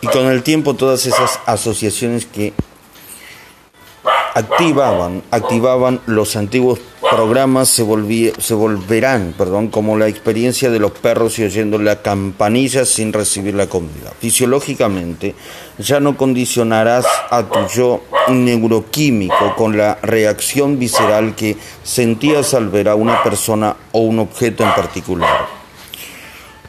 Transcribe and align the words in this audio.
Y 0.00 0.06
con 0.06 0.26
el 0.26 0.42
tiempo 0.42 0.74
todas 0.74 1.06
esas 1.06 1.40
asociaciones 1.46 2.26
que 2.26 2.52
activaban, 4.34 5.22
activaban 5.30 6.00
los 6.06 6.36
antiguos 6.36 6.78
programas 7.00 7.68
se, 7.68 7.84
se 8.38 8.54
volverán, 8.54 9.34
perdón, 9.36 9.68
como 9.68 9.96
la 9.96 10.08
experiencia 10.08 10.70
de 10.70 10.78
los 10.78 10.92
perros 10.92 11.38
y 11.38 11.44
oyendo 11.44 11.78
la 11.78 12.02
campanilla 12.02 12.84
sin 12.84 13.12
recibir 13.12 13.54
la 13.54 13.66
comida. 13.66 14.12
Fisiológicamente, 14.20 15.34
ya 15.78 16.00
no 16.00 16.16
condicionarás 16.16 17.06
a 17.30 17.42
tu 17.44 17.66
yo 17.74 18.02
neuroquímico 18.28 19.56
con 19.56 19.76
la 19.76 19.98
reacción 20.02 20.78
visceral 20.78 21.34
que 21.34 21.56
sentías 21.82 22.54
al 22.54 22.68
ver 22.68 22.88
a 22.88 22.94
una 22.94 23.22
persona 23.22 23.76
o 23.92 24.00
un 24.00 24.20
objeto 24.20 24.62
en 24.62 24.74
particular. 24.74 25.57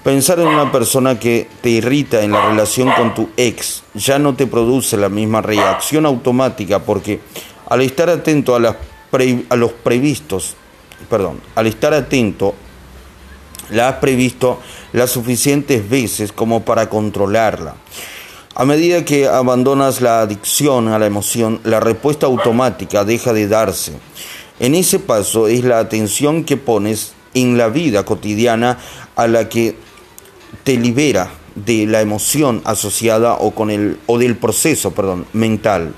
Pensar 0.03 0.39
en 0.39 0.47
una 0.47 0.71
persona 0.71 1.19
que 1.19 1.49
te 1.61 1.69
irrita 1.69 2.23
en 2.23 2.31
la 2.31 2.49
relación 2.49 2.89
con 2.95 3.13
tu 3.13 3.29
ex 3.35 3.83
ya 3.93 4.17
no 4.17 4.33
te 4.33 4.47
produce 4.47 4.95
la 4.95 5.09
misma 5.09 5.41
reacción 5.41 6.05
automática 6.05 6.79
porque 6.79 7.19
al 7.67 7.81
estar 7.81 8.09
atento 8.09 8.55
a, 8.55 8.77
a 9.49 9.55
los 9.57 9.71
previstos, 9.73 10.55
perdón, 11.09 11.41
al 11.53 11.67
estar 11.67 11.93
atento, 11.93 12.55
la 13.71 13.89
has 13.89 13.95
previsto 13.95 14.59
las 14.93 15.11
suficientes 15.11 15.87
veces 15.89 16.31
como 16.31 16.63
para 16.63 16.89
controlarla. 16.89 17.75
A 18.55 18.63
medida 18.65 19.03
que 19.03 19.27
abandonas 19.27 19.99
la 19.99 20.21
adicción 20.21 20.87
a 20.87 20.97
la 20.97 21.07
emoción, 21.07 21.59
la 21.65 21.81
respuesta 21.81 22.25
automática 22.25 23.03
deja 23.03 23.33
de 23.33 23.47
darse. 23.49 23.93
En 24.61 24.75
ese 24.75 24.99
paso 24.99 25.49
es 25.49 25.65
la 25.65 25.79
atención 25.79 26.45
que 26.45 26.55
pones 26.55 27.13
en 27.33 27.57
la 27.57 27.67
vida 27.67 28.05
cotidiana 28.05 28.77
a 29.15 29.27
la 29.27 29.49
que 29.49 29.75
te 30.63 30.77
libera 30.77 31.31
de 31.55 31.85
la 31.85 32.01
emoción 32.01 32.61
asociada 32.65 33.33
o 33.33 33.51
con 33.51 33.69
el 33.71 33.99
o 34.05 34.17
del 34.17 34.37
proceso, 34.37 34.91
perdón, 34.91 35.25
mental. 35.33 35.93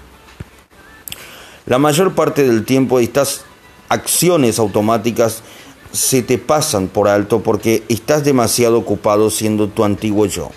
La 1.65 1.77
mayor 1.77 2.15
parte 2.15 2.43
del 2.47 2.65
tiempo 2.65 2.99
estas 2.99 3.41
acciones 3.89 4.59
automáticas 4.59 5.43
se 5.91 6.23
te 6.23 6.37
pasan 6.37 6.87
por 6.87 7.07
alto 7.07 7.41
porque 7.41 7.83
estás 7.89 8.23
demasiado 8.23 8.77
ocupado 8.77 9.29
siendo 9.29 9.67
tu 9.67 9.83
antiguo 9.83 10.25
yo. 10.25 10.49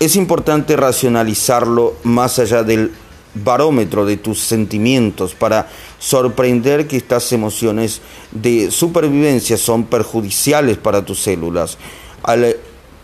Es 0.00 0.16
importante 0.16 0.76
racionalizarlo 0.76 1.94
más 2.04 2.38
allá 2.38 2.62
del 2.62 2.92
barómetro 3.34 4.06
de 4.06 4.16
tus 4.16 4.40
sentimientos 4.40 5.34
para 5.34 5.68
sorprender 5.98 6.88
que 6.88 6.96
estas 6.96 7.30
emociones 7.32 8.00
de 8.32 8.70
supervivencia 8.70 9.56
son 9.56 9.84
perjudiciales 9.84 10.78
para 10.78 11.04
tus 11.04 11.20
células 11.20 11.78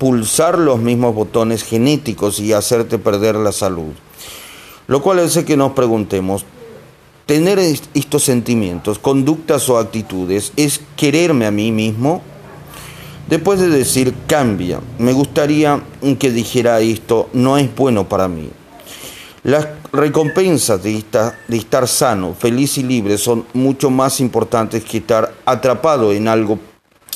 pulsar 0.04 0.58
los 0.58 0.80
mismos 0.80 1.14
botones 1.14 1.62
genéticos 1.62 2.38
y 2.38 2.52
hacerte 2.52 2.98
perder 2.98 3.36
la 3.36 3.52
salud. 3.52 3.94
Lo 4.86 5.00
cual 5.00 5.20
hace 5.20 5.46
que 5.46 5.56
nos 5.56 5.72
preguntemos, 5.72 6.44
Tener 7.24 7.58
estos 7.58 8.22
sentimientos, 8.22 8.98
conductas 8.98 9.70
o 9.70 9.78
actitudes 9.78 10.52
es 10.56 10.82
quererme 10.94 11.46
a 11.46 11.50
mí 11.50 11.72
mismo. 11.72 12.20
Después 13.30 13.58
de 13.60 13.68
decir 13.70 14.12
cambia, 14.26 14.80
me 14.98 15.14
gustaría 15.14 15.82
que 16.18 16.30
dijera 16.30 16.80
esto, 16.80 17.30
no 17.32 17.56
es 17.56 17.74
bueno 17.74 18.06
para 18.06 18.28
mí. 18.28 18.50
Las 19.42 19.68
recompensas 19.90 20.82
de, 20.82 21.02
de 21.48 21.56
estar 21.56 21.88
sano, 21.88 22.34
feliz 22.38 22.76
y 22.76 22.82
libre 22.82 23.16
son 23.16 23.46
mucho 23.54 23.88
más 23.88 24.20
importantes 24.20 24.84
que 24.84 24.98
estar 24.98 25.32
atrapado 25.46 26.12
en 26.12 26.28
algo, 26.28 26.58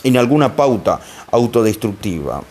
en 0.05 0.17
alguna 0.17 0.57
pauta 0.57 1.01
autodestructiva. 1.31 2.43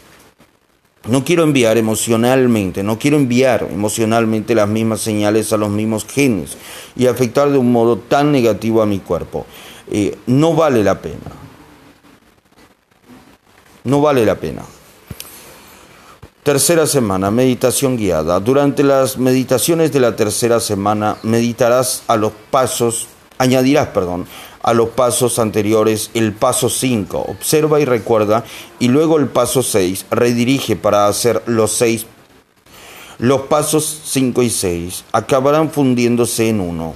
No 1.08 1.24
quiero 1.24 1.44
enviar 1.44 1.78
emocionalmente, 1.78 2.84
no 2.84 3.00
quiero 3.00 3.16
enviar 3.16 3.68
emocionalmente 3.72 4.54
las 4.54 4.68
mismas 4.68 5.00
señales 5.00 5.54
a 5.54 5.58
los 5.58 5.70
mismos 5.70 6.06
genes 6.06 6.58
y 6.98 7.08
afectar 7.08 7.50
de 7.50 7.58
un 7.58 7.72
modo 7.72 7.98
tan 7.98 8.32
negativo 8.32 8.82
a 8.82 8.86
mi 8.86 9.00
cuerpo. 9.00 9.46
Eh, 9.90 10.18
no 10.28 10.54
vale 10.54 10.84
la 10.84 11.02
pena. 11.02 11.32
No 13.86 14.02
vale 14.02 14.26
la 14.26 14.36
pena. 14.36 14.64
Tercera 16.44 16.86
semana, 16.88 17.32
meditación 17.32 17.96
guiada. 17.96 18.40
Durante 18.42 18.84
las 18.84 19.18
meditaciones 19.18 19.94
de 19.94 20.02
la 20.02 20.16
tercera 20.16 20.60
semana 20.60 21.18
meditarás 21.24 22.04
a 22.08 22.18
los 22.18 22.34
pasos, 22.52 23.08
añadirás, 23.38 23.88
perdón, 23.88 24.26
a 24.68 24.74
los 24.74 24.90
pasos 24.90 25.40
anteriores 25.40 26.12
el 26.14 26.34
paso 26.34 26.70
5, 26.70 27.28
observa 27.30 27.80
y 27.80 27.86
recuerda, 27.86 28.44
y 28.80 28.90
luego 28.90 29.18
el 29.18 29.28
paso 29.28 29.64
6, 29.64 30.08
redirige 30.12 30.76
para 30.76 31.08
hacer 31.08 31.42
los 31.46 31.72
6. 31.72 32.06
Los 33.18 33.44
pasos 33.44 34.02
5 34.04 34.44
y 34.44 34.50
6 34.50 35.06
acabarán 35.14 35.72
fundiéndose 35.72 36.50
en 36.50 36.60
uno. 36.60 36.96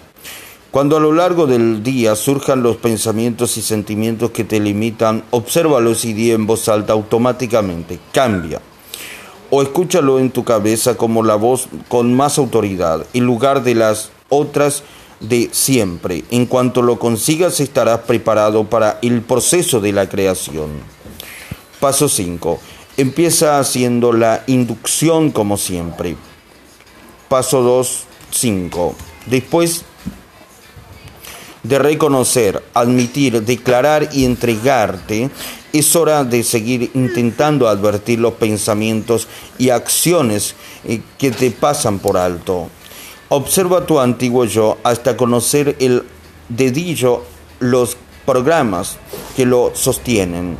Cuando 0.69 0.97
a 0.97 0.99
lo 0.99 1.13
largo 1.13 1.47
del 1.47 1.81
día 1.81 2.17
surjan 2.17 2.61
los 2.61 2.75
pensamientos 2.75 3.55
y 3.55 3.61
sentimientos 3.61 4.31
que 4.31 4.43
te 4.43 4.59
limitan, 4.59 5.23
obsérvalos 5.31 6.03
y 6.03 6.11
di 6.11 6.31
en 6.31 6.47
voz 6.47 6.67
alta 6.67 6.91
automáticamente, 6.91 7.99
cambia. 8.11 8.59
O 9.49 9.61
escúchalo 9.61 10.19
en 10.19 10.31
tu 10.31 10.43
cabeza 10.43 10.97
como 10.97 11.23
la 11.23 11.35
voz 11.35 11.69
con 11.87 12.13
más 12.17 12.37
autoridad, 12.37 13.05
en 13.13 13.23
lugar 13.23 13.63
de 13.63 13.75
las 13.75 14.11
otras 14.27 14.83
de 15.21 15.49
siempre. 15.51 16.23
En 16.31 16.45
cuanto 16.45 16.81
lo 16.81 16.99
consigas 16.99 17.59
estarás 17.59 18.01
preparado 18.01 18.65
para 18.65 18.99
el 19.01 19.21
proceso 19.21 19.79
de 19.79 19.93
la 19.93 20.09
creación. 20.09 20.69
Paso 21.79 22.09
5. 22.09 22.59
Empieza 22.97 23.59
haciendo 23.59 24.11
la 24.11 24.43
inducción 24.47 25.31
como 25.31 25.57
siempre. 25.57 26.15
Paso 27.29 27.61
2. 27.61 28.05
5. 28.31 28.95
Después 29.25 29.83
de 31.63 31.77
reconocer, 31.77 32.63
admitir, 32.73 33.43
declarar 33.43 34.09
y 34.11 34.25
entregarte, 34.25 35.29
es 35.73 35.95
hora 35.95 36.23
de 36.23 36.43
seguir 36.43 36.91
intentando 36.93 37.67
advertir 37.67 38.19
los 38.19 38.33
pensamientos 38.33 39.27
y 39.57 39.69
acciones 39.69 40.55
eh, 40.85 41.01
que 41.17 41.31
te 41.31 41.51
pasan 41.51 41.99
por 41.99 42.17
alto. 42.17 42.69
Observa 43.33 43.85
tu 43.85 43.97
antiguo 43.97 44.43
yo 44.43 44.77
hasta 44.83 45.15
conocer 45.15 45.77
el 45.79 46.03
dedillo 46.49 47.23
los 47.61 47.95
programas 48.25 48.97
que 49.37 49.45
lo 49.45 49.71
sostienen. 49.73 50.57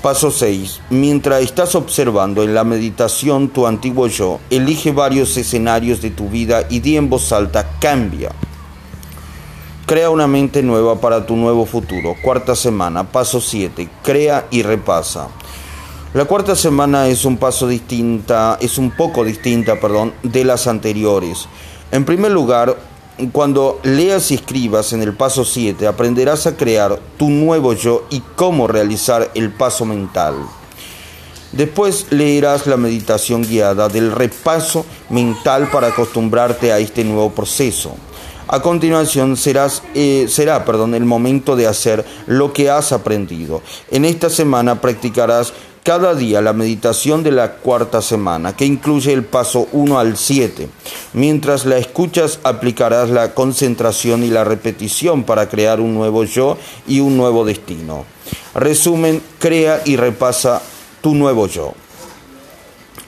Paso 0.00 0.30
6. 0.30 0.82
Mientras 0.90 1.42
estás 1.42 1.74
observando 1.74 2.44
en 2.44 2.54
la 2.54 2.62
meditación 2.62 3.48
tu 3.48 3.66
antiguo 3.66 4.06
yo, 4.06 4.38
elige 4.50 4.92
varios 4.92 5.36
escenarios 5.36 6.00
de 6.00 6.10
tu 6.10 6.28
vida 6.28 6.64
y 6.70 6.78
di 6.78 6.96
en 6.96 7.10
voz 7.10 7.32
alta, 7.32 7.68
cambia. 7.80 8.30
Crea 9.84 10.10
una 10.10 10.28
mente 10.28 10.62
nueva 10.62 11.00
para 11.00 11.26
tu 11.26 11.34
nuevo 11.34 11.66
futuro. 11.66 12.14
Cuarta 12.22 12.54
semana, 12.54 13.02
paso 13.02 13.40
7. 13.40 13.88
Crea 14.04 14.46
y 14.52 14.62
repasa. 14.62 15.26
La 16.14 16.26
cuarta 16.26 16.54
semana 16.54 17.08
es 17.08 17.24
un 17.24 17.38
paso 17.38 17.66
distinta, 17.66 18.56
es 18.60 18.78
un 18.78 18.92
poco 18.92 19.24
distinta, 19.24 19.80
perdón, 19.80 20.14
de 20.22 20.44
las 20.44 20.68
anteriores. 20.68 21.48
En 21.90 22.04
primer 22.04 22.30
lugar, 22.30 22.76
cuando 23.32 23.80
leas 23.82 24.30
y 24.30 24.34
escribas 24.34 24.92
en 24.92 25.02
el 25.02 25.14
paso 25.14 25.44
7, 25.44 25.88
aprenderás 25.88 26.46
a 26.46 26.56
crear 26.56 27.00
tu 27.18 27.30
nuevo 27.30 27.72
yo 27.72 28.06
y 28.10 28.20
cómo 28.36 28.68
realizar 28.68 29.32
el 29.34 29.50
paso 29.50 29.86
mental. 29.86 30.36
Después 31.50 32.06
leerás 32.10 32.68
la 32.68 32.76
meditación 32.76 33.42
guiada 33.42 33.88
del 33.88 34.12
repaso 34.12 34.86
mental 35.10 35.68
para 35.72 35.88
acostumbrarte 35.88 36.70
a 36.70 36.78
este 36.78 37.02
nuevo 37.02 37.30
proceso. 37.30 37.96
A 38.46 38.62
continuación 38.62 39.36
eh, 39.94 40.26
será 40.28 40.64
perdón, 40.64 40.94
el 40.94 41.06
momento 41.06 41.56
de 41.56 41.66
hacer 41.66 42.04
lo 42.26 42.52
que 42.52 42.70
has 42.70 42.92
aprendido. 42.92 43.62
En 43.90 44.04
esta 44.04 44.30
semana 44.30 44.80
practicarás 44.80 45.52
cada 45.84 46.14
día 46.14 46.40
la 46.40 46.54
meditación 46.54 47.22
de 47.22 47.30
la 47.30 47.56
cuarta 47.56 48.00
semana, 48.00 48.56
que 48.56 48.64
incluye 48.64 49.12
el 49.12 49.22
paso 49.22 49.68
1 49.70 49.98
al 49.98 50.16
7. 50.16 50.68
Mientras 51.12 51.66
la 51.66 51.76
escuchas, 51.76 52.40
aplicarás 52.42 53.10
la 53.10 53.34
concentración 53.34 54.24
y 54.24 54.28
la 54.28 54.44
repetición 54.44 55.24
para 55.24 55.48
crear 55.50 55.80
un 55.80 55.94
nuevo 55.94 56.24
yo 56.24 56.56
y 56.88 57.00
un 57.00 57.18
nuevo 57.18 57.44
destino. 57.44 58.06
Resumen, 58.54 59.22
crea 59.38 59.82
y 59.84 59.96
repasa 59.96 60.62
tu 61.02 61.14
nuevo 61.14 61.46
yo. 61.48 61.74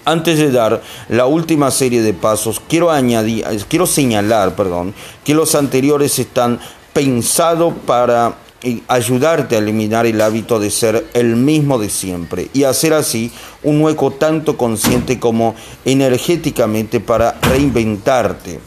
Antes 0.05 0.39
de 0.39 0.53
dar 0.53 0.83
la 1.09 1.25
última 1.25 1.71
serie 1.71 2.03
de 2.03 2.13
pasos, 2.13 2.61
quiero 2.69 2.91
añadir, 2.91 3.47
quiero 3.69 3.87
señalar, 3.87 4.55
perdón, 4.55 4.95
que 5.25 5.35
los 5.35 5.55
anteriores 5.55 6.19
están 6.19 6.61
pensados 6.93 7.73
para 7.87 8.37
y 8.63 8.83
ayudarte 8.89 9.57
a 9.57 9.59
eliminar 9.59 10.07
el 10.07 10.21
hábito 10.21 10.59
de 10.59 10.71
ser 10.71 11.07
el 11.15 11.37
mismo 11.37 11.79
de 11.79 11.91
siempre 11.91 12.49
y 12.53 12.65
hacer 12.65 12.93
así 12.93 13.31
un 13.63 13.83
hueco 13.83 14.11
tanto 14.11 14.57
consciente 14.57 15.21
como 15.21 15.55
energéticamente 15.85 17.01
para 17.01 17.39
reinventarte. 17.43 18.61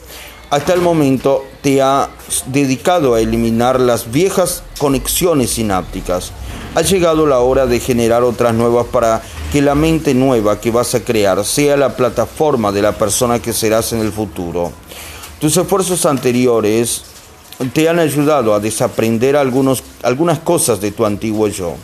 Hasta 0.50 0.74
el 0.74 0.82
momento 0.82 1.46
te 1.62 1.82
has 1.82 2.10
dedicado 2.48 3.14
a 3.14 3.22
eliminar 3.22 3.80
las 3.80 4.12
viejas 4.12 4.64
conexiones 4.80 5.52
sinápticas. 5.52 6.32
Ha 6.74 6.82
llegado 6.82 7.28
la 7.28 7.40
hora 7.40 7.68
de 7.68 7.80
generar 7.80 8.24
otras 8.24 8.56
nuevas 8.56 8.88
para 8.88 9.22
que 9.52 9.62
la 9.62 9.76
mente 9.76 10.14
nueva 10.14 10.60
que 10.60 10.72
vas 10.72 10.96
a 10.96 11.04
crear 11.04 11.44
sea 11.46 11.78
la 11.78 11.96
plataforma 11.96 12.72
de 12.72 12.82
la 12.82 12.94
persona 12.94 13.40
que 13.40 13.54
serás 13.54 13.94
en 13.94 14.00
el 14.00 14.12
futuro. 14.12 14.72
Tus 15.40 15.56
esfuerzos 15.56 16.06
anteriores 16.06 17.04
te 17.74 17.90
han 17.90 18.00
ayudado 18.00 18.54
a 18.54 18.60
desaprender 18.60 19.36
algunos, 19.36 19.84
algunas 20.04 20.40
cosas 20.40 20.80
de 20.80 20.92
tu 20.92 21.06
antiguo 21.06 21.48
yo. 21.48 21.76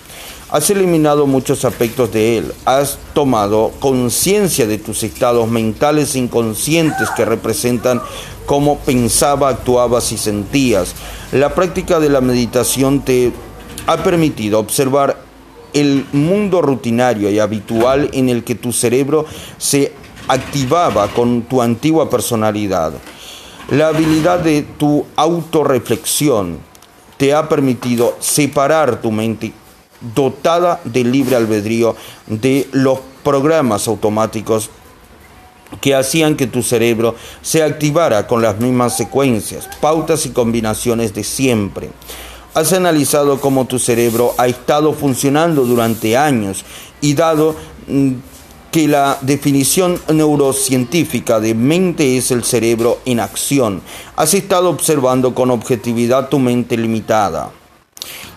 Has 0.49 0.69
eliminado 0.69 1.27
muchos 1.27 1.65
aspectos 1.65 2.13
de 2.13 2.37
él. 2.37 2.53
Has 2.63 2.97
tomado 3.13 3.71
conciencia 3.79 4.67
de 4.67 4.77
tus 4.77 5.03
estados 5.03 5.49
mentales 5.49 6.15
inconscientes 6.15 7.09
que 7.15 7.25
representan 7.25 8.01
cómo 8.45 8.77
pensaba, 8.79 9.49
actuabas 9.49 10.11
y 10.11 10.17
sentías. 10.17 10.93
La 11.31 11.53
práctica 11.53 11.99
de 11.99 12.09
la 12.09 12.21
meditación 12.21 13.01
te 13.01 13.33
ha 13.87 13.97
permitido 13.97 14.59
observar 14.59 15.21
el 15.73 16.05
mundo 16.13 16.61
rutinario 16.61 17.29
y 17.29 17.39
habitual 17.39 18.09
en 18.13 18.29
el 18.29 18.45
que 18.45 18.55
tu 18.55 18.71
cerebro 18.71 19.25
se 19.57 19.91
activaba 20.27 21.09
con 21.09 21.41
tu 21.41 21.61
antigua 21.61 22.09
personalidad. 22.09 22.93
La 23.69 23.87
habilidad 23.87 24.39
de 24.39 24.61
tu 24.61 25.07
autorreflexión 25.15 26.59
te 27.17 27.33
ha 27.33 27.49
permitido 27.49 28.15
separar 28.19 29.01
tu 29.01 29.11
mente 29.11 29.53
dotada 30.13 30.81
de 30.83 31.03
libre 31.03 31.35
albedrío 31.35 31.95
de 32.27 32.67
los 32.73 32.99
programas 33.23 33.87
automáticos 33.87 34.69
que 35.81 35.95
hacían 35.95 36.35
que 36.35 36.45
tu 36.45 36.61
cerebro 36.61 37.15
se 37.41 37.63
activara 37.63 38.27
con 38.27 38.43
las 38.43 38.59
mismas 38.59 38.95
secuencias, 38.95 39.67
pautas 39.81 40.27
y 40.27 40.29
combinaciones 40.29 41.15
de 41.15 41.23
siempre. 41.23 41.89
Has 42.53 42.71
analizado 42.71 43.41
cómo 43.41 43.65
tu 43.65 43.79
cerebro 43.79 44.35
ha 44.37 44.45
estado 44.45 44.93
funcionando 44.93 45.65
durante 45.65 46.15
años 46.15 46.63
y 47.01 47.15
dado 47.15 47.55
mm, 47.87 48.13
que 48.75 48.89
la 48.89 49.17
definición 49.21 50.01
neurocientífica 50.13 51.39
de 51.39 51.53
mente 51.53 52.17
es 52.17 52.29
el 52.31 52.43
cerebro 52.43 52.99
en 53.05 53.21
acción, 53.21 53.81
has 54.17 54.33
estado 54.33 54.69
observando 54.69 55.33
con 55.33 55.49
objetividad 55.49 56.27
tu 56.27 56.39
mente 56.39 56.75
limitada. 56.75 57.51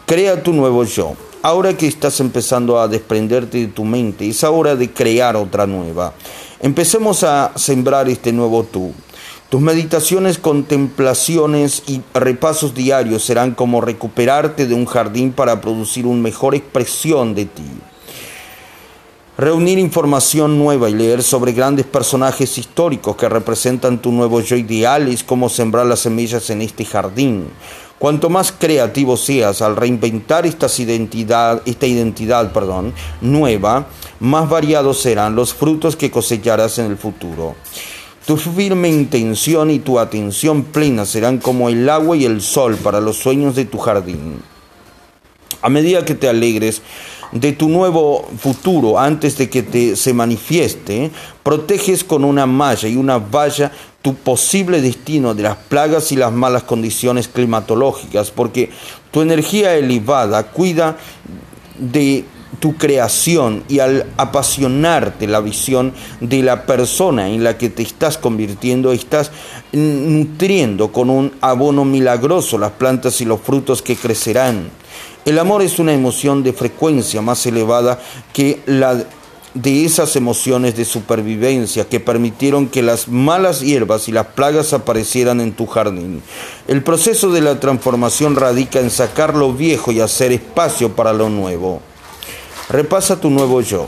Crea 0.07 0.41
tu 0.41 0.53
nuevo 0.53 0.85
yo. 0.85 1.15
Ahora 1.43 1.77
que 1.77 1.89
estás 1.89 2.21
empezando 2.21 2.79
a 2.79 2.87
desprenderte 2.87 3.59
de 3.59 3.67
tu 3.67 3.83
mente, 3.85 4.29
es 4.29 4.45
hora 4.45 4.77
de 4.77 4.93
crear 4.93 5.35
otra 5.35 5.67
nueva. 5.67 6.15
Empecemos 6.61 7.25
a 7.25 7.51
sembrar 7.57 8.09
este 8.09 8.33
nuevo 8.33 8.63
tú. 8.63 8.93
Tus 9.49 9.61
meditaciones, 9.61 10.39
contemplaciones 10.39 11.83
y 11.89 12.01
repasos 12.15 12.77
diarios 12.77 13.25
serán 13.25 13.57
como 13.57 13.81
recuperarte 13.81 14.69
de 14.69 14.75
un 14.75 14.87
jardín 14.87 15.33
para 15.33 15.61
producir 15.61 16.07
una 16.07 16.23
mejor 16.23 16.55
expresión 16.55 17.35
de 17.35 17.47
ti. 17.47 17.69
Reunir 19.39 19.79
información 19.79 20.59
nueva 20.59 20.91
y 20.91 20.95
leer 20.95 21.23
sobre 21.23 21.53
grandes 21.53 21.87
personajes 21.87 22.59
históricos 22.59 23.15
que 23.15 23.29
representan 23.29 24.03
tu 24.03 24.11
nuevo 24.11 24.41
yo 24.41 24.57
ideal 24.57 25.07
es 25.07 25.23
como 25.23 25.49
sembrar 25.49 25.87
las 25.87 26.01
semillas 26.01 26.51
en 26.51 26.61
este 26.61 26.85
jardín. 26.85 27.45
Cuanto 28.01 28.31
más 28.31 28.51
creativo 28.51 29.17
seas 29.17 29.63
al 29.63 29.77
reinventar 29.77 30.45
identidad, 30.45 31.63
esta 31.67 31.87
identidad 31.87 32.53
perdón, 32.53 32.93
nueva, 33.21 33.87
más 34.19 34.49
variados 34.49 35.01
serán 35.03 35.37
los 35.37 35.55
frutos 35.55 35.95
que 35.95 36.11
cosecharás 36.11 36.81
en 36.81 36.87
el 36.87 36.97
futuro. 36.97 37.55
Tu 38.27 38.37
firme 38.37 38.89
intención 38.89 39.71
y 39.71 39.79
tu 39.79 40.01
atención 40.01 40.65
plena 40.65 41.07
serán 41.07 41.39
como 41.39 41.69
el 41.69 41.89
agua 41.89 42.17
y 42.17 42.25
el 42.25 42.41
sol 42.41 42.75
para 42.75 43.01
los 43.01 43.19
sueños 43.19 43.55
de 43.55 43.67
tu 43.67 43.79
jardín. 43.79 44.43
A 45.63 45.69
medida 45.69 46.05
que 46.05 46.15
te 46.15 46.29
alegres 46.29 46.83
de 47.33 47.53
tu 47.53 47.69
nuevo 47.69 48.29
futuro 48.39 48.99
antes 48.99 49.37
de 49.37 49.51
que 49.51 49.63
te 49.63 49.97
se 49.97 50.15
manifieste, 50.15 51.11
proteges 51.43 52.05
con 52.05 52.25
una 52.25 52.47
malla 52.47 52.89
y 52.89 52.97
una 52.97 53.19
valla 53.19 53.73
tu 54.03 54.15
posible 54.15 54.81
destino 54.81 55.35
de 55.35 55.43
las 55.43 55.57
plagas 55.57 56.13
y 56.13 56.17
las 56.17 56.33
malas 56.33 56.63
condiciones 56.63 57.29
climatológicas, 57.29 58.31
porque 58.31 58.71
tu 59.11 59.21
energía 59.21 59.75
elevada 59.75 60.45
cuida 60.45 60.97
de 61.79 62.25
tu 62.61 62.77
creación 62.77 63.63
y 63.69 63.79
al 63.79 64.07
apasionarte 64.17 65.27
la 65.27 65.41
visión 65.41 65.93
de 66.21 66.43
la 66.43 66.67
persona 66.67 67.29
en 67.29 67.45
la 67.45 67.57
que 67.57 67.71
te 67.71 67.83
estás 67.83 68.19
convirtiendo, 68.19 68.93
estás 68.93 69.31
nutriendo 69.73 70.91
con 70.91 71.11
un 71.11 71.33
abono 71.41 71.85
milagroso 71.85 72.59
las 72.59 72.73
plantas 72.73 73.21
y 73.21 73.25
los 73.25 73.41
frutos 73.41 73.83
que 73.83 73.97
crecerán. 73.97 74.71
El 75.25 75.39
amor 75.39 75.63
es 75.63 75.79
una 75.79 75.93
emoción 75.93 76.43
de 76.43 76.53
frecuencia 76.53 77.21
más 77.21 77.45
elevada 77.47 78.01
que 78.33 78.61
la 78.67 79.05
de 79.55 79.85
esas 79.85 80.15
emociones 80.15 80.77
de 80.77 80.85
supervivencia 80.85 81.89
que 81.89 82.01
permitieron 82.01 82.69
que 82.69 82.83
las 82.83 83.09
malas 83.09 83.61
hierbas 83.61 84.09
y 84.09 84.13
las 84.13 84.27
plagas 84.27 84.73
aparecieran 84.73 85.41
en 85.41 85.53
tu 85.53 85.67
jardín. 85.67 86.23
El 86.69 86.83
proceso 86.83 87.31
de 87.31 87.41
la 87.41 87.59
transformación 87.59 88.37
radica 88.37 88.79
en 88.81 88.91
sacar 88.91 89.35
lo 89.35 89.53
viejo 89.53 89.91
y 89.91 90.01
hacer 90.01 90.33
espacio 90.33 90.95
para 90.95 91.13
lo 91.13 91.29
nuevo. 91.29 91.81
Repasa 92.69 93.21
tu 93.21 93.31
nuevo 93.31 93.61
yo. 93.61 93.87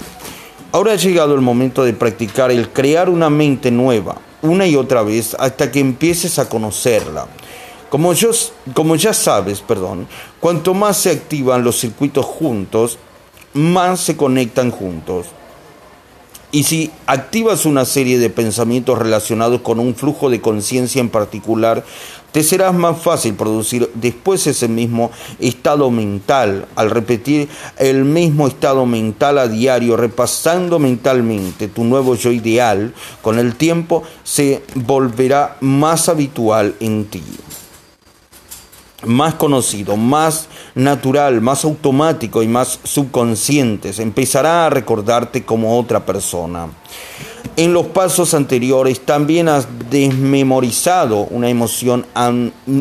Ahora 0.73 0.93
ha 0.93 0.97
llegado 0.97 1.35
el 1.35 1.41
momento 1.41 1.85
de 1.85 1.93
practicar 1.93 2.51
el 2.51 2.71
crear 2.71 3.11
una 3.11 3.29
mente 3.29 3.71
nueva, 3.71 4.17
una 4.43 4.67
y 4.67 4.77
otra 4.77 5.03
vez, 5.03 5.37
hasta 5.39 5.71
que 5.71 5.81
empieces 5.81 6.39
a 6.39 6.49
conocerla. 6.49 7.27
Como, 7.91 8.13
yo, 8.13 8.31
como 8.73 8.95
ya 8.95 9.13
sabes, 9.13 9.61
perdón, 9.61 10.07
cuanto 10.39 10.75
más 10.75 10.97
se 10.97 11.11
activan 11.11 11.65
los 11.65 11.81
circuitos 11.81 12.25
juntos, 12.25 12.99
más 13.53 14.01
se 14.01 14.17
conectan 14.17 14.71
juntos. 14.71 15.27
Y 16.53 16.65
si 16.65 16.91
activas 17.07 17.67
una 17.67 17.85
serie 17.85 18.19
de 18.19 18.31
pensamientos 18.31 18.99
relacionados 18.99 19.61
con 19.61 19.81
un 19.81 19.95
flujo 19.97 20.31
de 20.31 20.41
conciencia 20.41 21.01
en 21.01 21.09
particular, 21.09 21.85
te 22.31 22.45
será 22.45 22.71
más 22.71 23.01
fácil 23.03 23.35
producir 23.35 23.91
después 23.95 24.47
ese 24.47 24.69
mismo 24.69 25.11
estado 25.41 25.91
mental. 25.91 26.67
Al 26.77 26.91
repetir 26.91 27.49
el 27.77 28.05
mismo 28.05 28.47
estado 28.47 28.87
mental 28.87 29.39
a 29.39 29.49
diario, 29.49 29.97
repasando 29.97 30.79
mentalmente 30.79 31.67
tu 31.67 31.83
nuevo 31.83 32.15
yo 32.15 32.31
ideal, 32.31 32.95
con 33.21 33.41
el 33.41 33.57
tiempo 33.57 34.05
se 34.23 34.63
volverá 34.75 35.57
más 35.61 36.09
habitual 36.09 36.77
en 36.81 37.05
ti 37.07 37.23
más 39.05 39.35
conocido, 39.35 39.97
más 39.97 40.49
natural, 40.75 41.41
más 41.41 41.65
automático 41.65 42.43
y 42.43 42.49
más 42.49 42.81
subconsciente. 42.85 43.93
Empezará 43.99 44.67
a 44.67 44.71
recordarte 44.71 45.45
como 45.45 45.79
otra 45.79 46.05
persona. 46.05 46.69
En 47.57 47.73
los 47.73 47.87
pasos 47.87 48.35
anteriores 48.35 49.01
también 49.01 49.49
has 49.49 49.67
desmemorizado 49.91 51.25
una 51.31 51.49
emoción 51.49 52.07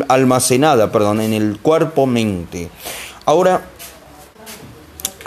almacenada 0.08 0.92
perdón, 0.92 1.20
en 1.20 1.32
el 1.32 1.58
cuerpo-mente. 1.58 2.70
Ahora 3.26 3.69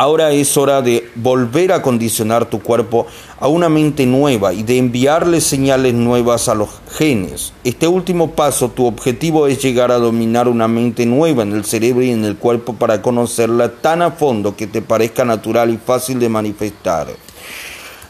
Ahora 0.03 0.31
es 0.31 0.57
hora 0.57 0.81
de 0.81 1.09
volver 1.15 1.71
a 1.71 1.81
condicionar 1.81 2.49
tu 2.49 2.59
cuerpo 2.59 3.07
a 3.39 3.47
una 3.47 3.69
mente 3.69 4.05
nueva 4.05 4.51
y 4.51 4.61
de 4.61 4.77
enviarle 4.77 5.39
señales 5.39 5.93
nuevas 5.93 6.49
a 6.49 6.55
los 6.55 6.71
genes. 6.91 7.53
Este 7.63 7.87
último 7.87 8.31
paso, 8.31 8.67
tu 8.67 8.85
objetivo 8.85 9.47
es 9.47 9.63
llegar 9.63 9.93
a 9.93 9.99
dominar 9.99 10.49
una 10.49 10.67
mente 10.67 11.05
nueva 11.05 11.43
en 11.43 11.53
el 11.53 11.63
cerebro 11.63 12.03
y 12.03 12.09
en 12.09 12.25
el 12.25 12.35
cuerpo 12.35 12.73
para 12.73 13.01
conocerla 13.01 13.75
tan 13.75 14.01
a 14.01 14.11
fondo 14.11 14.57
que 14.57 14.67
te 14.67 14.81
parezca 14.81 15.23
natural 15.23 15.69
y 15.69 15.77
fácil 15.77 16.19
de 16.19 16.27
manifestar. 16.27 17.07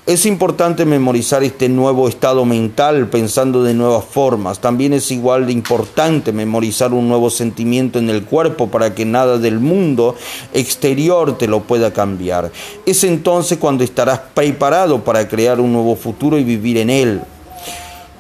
Es 0.05 0.25
importante 0.25 0.83
memorizar 0.83 1.45
este 1.45 1.69
nuevo 1.69 2.09
estado 2.09 2.43
mental 2.43 3.07
pensando 3.07 3.63
de 3.63 3.73
nuevas 3.73 4.03
formas. 4.03 4.59
También 4.59 4.91
es 4.91 5.09
igual 5.11 5.45
de 5.45 5.53
importante 5.53 6.33
memorizar 6.33 6.91
un 6.91 7.07
nuevo 7.07 7.29
sentimiento 7.29 7.99
en 7.99 8.09
el 8.09 8.25
cuerpo 8.25 8.67
para 8.67 8.93
que 8.93 9.05
nada 9.05 9.37
del 9.37 9.61
mundo 9.61 10.17
exterior 10.53 11.37
te 11.37 11.47
lo 11.47 11.61
pueda 11.61 11.93
cambiar. 11.93 12.51
Es 12.85 13.05
entonces 13.05 13.59
cuando 13.59 13.85
estarás 13.85 14.19
preparado 14.33 15.05
para 15.05 15.25
crear 15.29 15.61
un 15.61 15.71
nuevo 15.71 15.95
futuro 15.95 16.37
y 16.37 16.43
vivir 16.43 16.79
en 16.79 16.89
él. 16.89 17.21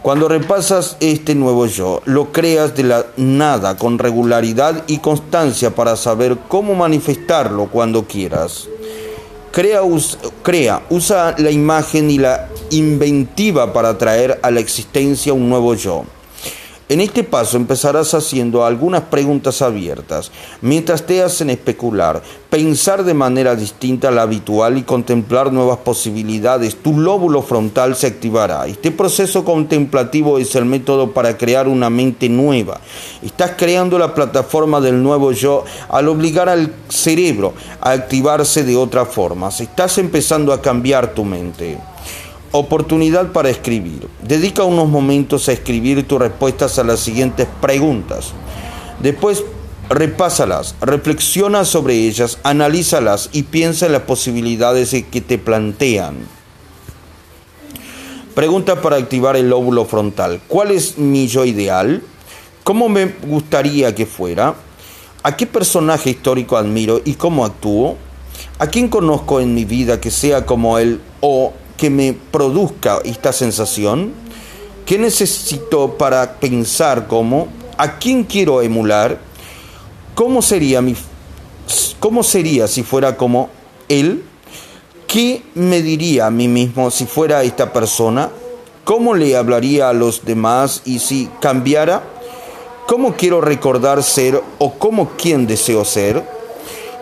Cuando 0.01 0.29
repasas 0.29 0.95
este 1.01 1.35
nuevo 1.35 1.65
yo, 1.65 2.01
lo 2.05 2.31
creas 2.31 2.75
de 2.77 2.83
la 2.83 3.05
nada 3.17 3.75
con 3.75 3.99
regularidad 3.99 4.85
y 4.87 4.99
constancia 4.99 5.75
para 5.75 5.97
saber 5.97 6.37
cómo 6.47 6.75
manifestarlo 6.75 7.67
cuando 7.67 8.05
quieras. 8.05 8.69
Crea, 9.53 9.83
usa 10.89 11.35
la 11.37 11.51
imagen 11.51 12.09
y 12.09 12.17
la 12.17 12.49
inventiva 12.71 13.71
para 13.71 13.95
traer 13.99 14.39
a 14.41 14.49
la 14.49 14.59
existencia 14.59 15.31
un 15.31 15.47
nuevo 15.47 15.75
yo. 15.75 16.05
En 16.89 16.99
este 16.99 17.23
paso 17.23 17.55
empezarás 17.55 18.13
haciendo 18.13 18.65
algunas 18.65 19.03
preguntas 19.03 19.61
abiertas, 19.61 20.31
mientras 20.61 21.05
te 21.05 21.23
hacen 21.23 21.49
especular, 21.49 22.21
pensar 22.49 23.05
de 23.05 23.13
manera 23.13 23.55
distinta 23.55 24.09
a 24.09 24.11
la 24.11 24.23
habitual 24.23 24.77
y 24.77 24.83
contemplar 24.83 25.53
nuevas 25.53 25.77
posibilidades. 25.77 26.75
Tu 26.75 26.99
lóbulo 26.99 27.41
frontal 27.41 27.95
se 27.95 28.07
activará. 28.07 28.67
Este 28.67 28.91
proceso 28.91 29.45
contemplativo 29.45 30.39
es 30.39 30.55
el 30.55 30.65
método 30.65 31.11
para 31.11 31.37
crear 31.37 31.69
una 31.69 31.89
mente 31.89 32.27
nueva. 32.27 32.81
Estás 33.21 33.53
creando 33.57 33.97
la 33.97 34.13
plataforma 34.13 34.81
del 34.81 35.01
nuevo 35.01 35.31
yo 35.31 35.63
al 35.87 36.09
obligar 36.09 36.49
al 36.49 36.73
cerebro 36.89 37.53
a 37.79 37.91
activarse 37.91 38.65
de 38.65 38.75
otra 38.75 39.05
forma. 39.05 39.47
Estás 39.47 39.97
empezando 39.99 40.51
a 40.51 40.61
cambiar 40.61 41.13
tu 41.13 41.23
mente. 41.23 41.92
Oportunidad 42.55 43.31
para 43.31 43.49
escribir. 43.49 44.07
Dedica 44.21 44.63
unos 44.63 44.87
momentos 44.87 45.49
a 45.49 45.53
escribir 45.53 46.07
tus 46.07 46.19
respuestas 46.19 46.77
a 46.77 46.83
las 46.83 46.99
siguientes 46.99 47.47
preguntas. 47.59 48.31
Después 49.01 49.43
repásalas, 49.89 50.75
reflexiona 50.79 51.65
sobre 51.65 51.95
ellas, 51.95 52.37
analízalas 52.43 53.31
y 53.33 53.41
piensa 53.41 53.87
en 53.87 53.93
las 53.93 54.03
posibilidades 54.03 54.91
que 55.09 55.19
te 55.19 55.39
plantean. 55.39 56.17
Pregunta 58.35 58.83
para 58.83 58.97
activar 58.97 59.35
el 59.35 59.49
lóbulo 59.49 59.85
frontal. 59.85 60.39
¿Cuál 60.47 60.69
es 60.69 60.99
mi 60.99 61.27
yo 61.27 61.45
ideal? 61.45 62.03
¿Cómo 62.63 62.87
me 62.87 63.15
gustaría 63.25 63.95
que 63.95 64.05
fuera? 64.05 64.53
¿A 65.23 65.35
qué 65.35 65.47
personaje 65.47 66.11
histórico 66.11 66.55
admiro 66.55 67.01
y 67.03 67.15
cómo 67.15 67.45
actúo? 67.45 67.97
¿A 68.59 68.67
quién 68.67 68.89
conozco 68.89 69.39
en 69.39 69.55
mi 69.55 69.65
vida 69.65 69.99
que 69.99 70.11
sea 70.11 70.45
como 70.45 70.77
él 70.77 71.01
o 71.19 71.51
que 71.77 71.89
me 71.89 72.13
produzca 72.13 72.99
esta 73.03 73.33
sensación? 73.33 74.13
¿Qué 74.85 74.97
necesito 74.97 75.97
para 75.97 76.39
pensar 76.39 77.07
como? 77.07 77.47
¿A 77.77 77.97
quién 77.99 78.23
quiero 78.23 78.61
emular? 78.61 79.17
¿Cómo 80.15 80.41
sería, 80.41 80.81
mi, 80.81 80.95
cómo 81.99 82.23
sería 82.23 82.67
si 82.67 82.83
fuera 82.83 83.17
como 83.17 83.49
él? 83.89 84.23
¿Qué 85.07 85.43
me 85.55 85.81
diría 85.81 86.27
a 86.27 86.31
mí 86.31 86.47
mismo 86.47 86.91
si 86.91 87.05
fuera 87.05 87.43
esta 87.43 87.71
persona? 87.71 88.29
¿Cómo 88.83 89.15
le 89.15 89.37
hablaría 89.37 89.89
a 89.89 89.93
los 89.93 90.25
demás 90.25 90.81
y 90.85 90.99
si 90.99 91.29
cambiara? 91.39 92.03
¿Cómo 92.87 93.15
quiero 93.15 93.39
recordar 93.39 94.03
ser 94.03 94.43
o 94.59 94.73
cómo 94.73 95.11
quién 95.17 95.47
deseo 95.47 95.85
ser? 95.85 96.23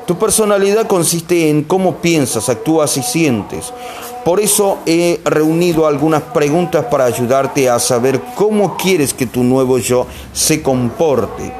Tu 0.05 0.17
personalidad 0.17 0.87
consiste 0.87 1.49
en 1.49 1.63
cómo 1.63 1.97
piensas, 1.97 2.49
actúas 2.49 2.97
y 2.97 3.03
sientes. 3.03 3.73
Por 4.23 4.39
eso 4.39 4.79
he 4.85 5.19
reunido 5.25 5.87
algunas 5.87 6.21
preguntas 6.21 6.85
para 6.85 7.05
ayudarte 7.05 7.69
a 7.69 7.79
saber 7.79 8.21
cómo 8.35 8.77
quieres 8.77 9.13
que 9.13 9.25
tu 9.25 9.43
nuevo 9.43 9.77
yo 9.79 10.05
se 10.33 10.61
comporte. 10.61 11.51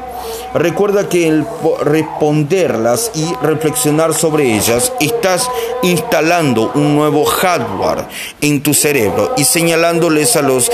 Recuerda 0.53 1.07
que 1.07 1.27
el 1.27 1.45
responderlas 1.81 3.11
y 3.15 3.33
reflexionar 3.41 4.13
sobre 4.13 4.55
ellas, 4.55 4.91
estás 4.99 5.49
instalando 5.81 6.71
un 6.75 6.93
nuevo 6.95 7.23
hardware 7.23 8.05
en 8.41 8.61
tu 8.61 8.73
cerebro 8.73 9.33
y 9.37 9.45
señalándoles 9.45 10.35
a 10.35 10.41
los 10.41 10.69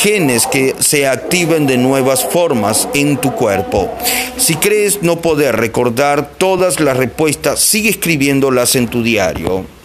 genes 0.00 0.46
que 0.46 0.74
se 0.78 1.06
activen 1.06 1.66
de 1.66 1.76
nuevas 1.76 2.24
formas 2.24 2.88
en 2.94 3.18
tu 3.18 3.32
cuerpo. 3.34 3.90
Si 4.38 4.56
crees 4.56 5.02
no 5.02 5.20
poder 5.20 5.56
recordar 5.56 6.30
todas 6.38 6.80
las 6.80 6.96
respuestas, 6.96 7.60
sigue 7.60 7.90
escribiéndolas 7.90 8.76
en 8.76 8.88
tu 8.88 9.02
diario. 9.02 9.77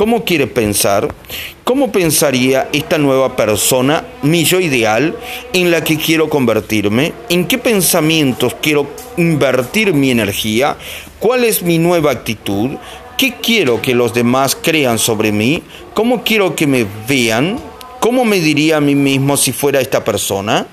¿Cómo 0.00 0.24
quiere 0.24 0.46
pensar? 0.46 1.14
¿Cómo 1.62 1.92
pensaría 1.92 2.70
esta 2.72 2.96
nueva 2.96 3.36
persona, 3.36 4.02
mi 4.22 4.44
yo 4.44 4.58
ideal, 4.58 5.14
en 5.52 5.70
la 5.70 5.84
que 5.84 5.98
quiero 5.98 6.30
convertirme? 6.30 7.12
¿En 7.28 7.46
qué 7.46 7.58
pensamientos 7.58 8.56
quiero 8.62 8.88
invertir 9.18 9.92
mi 9.92 10.10
energía? 10.10 10.78
¿Cuál 11.18 11.44
es 11.44 11.62
mi 11.62 11.76
nueva 11.76 12.12
actitud? 12.12 12.78
¿Qué 13.18 13.34
quiero 13.42 13.82
que 13.82 13.94
los 13.94 14.14
demás 14.14 14.56
crean 14.56 14.98
sobre 14.98 15.32
mí? 15.32 15.62
¿Cómo 15.92 16.24
quiero 16.24 16.56
que 16.56 16.66
me 16.66 16.86
vean? 17.06 17.58
¿Cómo 18.00 18.24
me 18.24 18.40
diría 18.40 18.78
a 18.78 18.80
mí 18.80 18.94
mismo 18.94 19.36
si 19.36 19.52
fuera 19.52 19.82
esta 19.82 20.02
persona? 20.02 20.66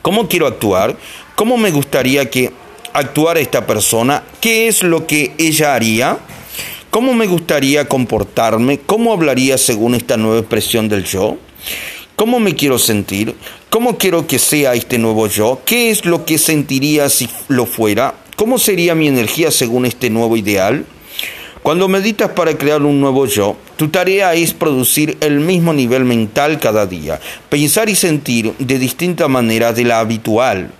¿Cómo 0.00 0.26
quiero 0.26 0.46
actuar? 0.46 0.96
¿Cómo 1.34 1.58
me 1.58 1.70
gustaría 1.70 2.30
que 2.30 2.50
actuara 2.94 3.40
esta 3.40 3.66
persona? 3.66 4.22
¿Qué 4.40 4.68
es 4.68 4.82
lo 4.82 5.06
que 5.06 5.34
ella 5.36 5.74
haría? 5.74 6.18
¿Cómo 6.90 7.14
me 7.14 7.28
gustaría 7.28 7.86
comportarme? 7.86 8.80
¿Cómo 8.80 9.12
hablaría 9.12 9.56
según 9.58 9.94
esta 9.94 10.16
nueva 10.16 10.40
expresión 10.40 10.88
del 10.88 11.04
yo? 11.04 11.36
¿Cómo 12.16 12.40
me 12.40 12.56
quiero 12.56 12.80
sentir? 12.80 13.36
¿Cómo 13.70 13.96
quiero 13.96 14.26
que 14.26 14.40
sea 14.40 14.74
este 14.74 14.98
nuevo 14.98 15.28
yo? 15.28 15.60
¿Qué 15.64 15.90
es 15.90 16.04
lo 16.04 16.24
que 16.24 16.36
sentiría 16.36 17.08
si 17.08 17.28
lo 17.46 17.64
fuera? 17.66 18.16
¿Cómo 18.34 18.58
sería 18.58 18.96
mi 18.96 19.06
energía 19.06 19.52
según 19.52 19.86
este 19.86 20.10
nuevo 20.10 20.36
ideal? 20.36 20.84
Cuando 21.62 21.86
meditas 21.86 22.30
para 22.30 22.58
crear 22.58 22.82
un 22.82 23.00
nuevo 23.00 23.24
yo, 23.26 23.56
tu 23.76 23.86
tarea 23.86 24.34
es 24.34 24.52
producir 24.52 25.16
el 25.20 25.38
mismo 25.38 25.72
nivel 25.72 26.04
mental 26.04 26.58
cada 26.58 26.86
día, 26.86 27.20
pensar 27.48 27.88
y 27.88 27.94
sentir 27.94 28.52
de 28.58 28.80
distinta 28.80 29.28
manera 29.28 29.72
de 29.72 29.84
la 29.84 30.00
habitual. 30.00 30.72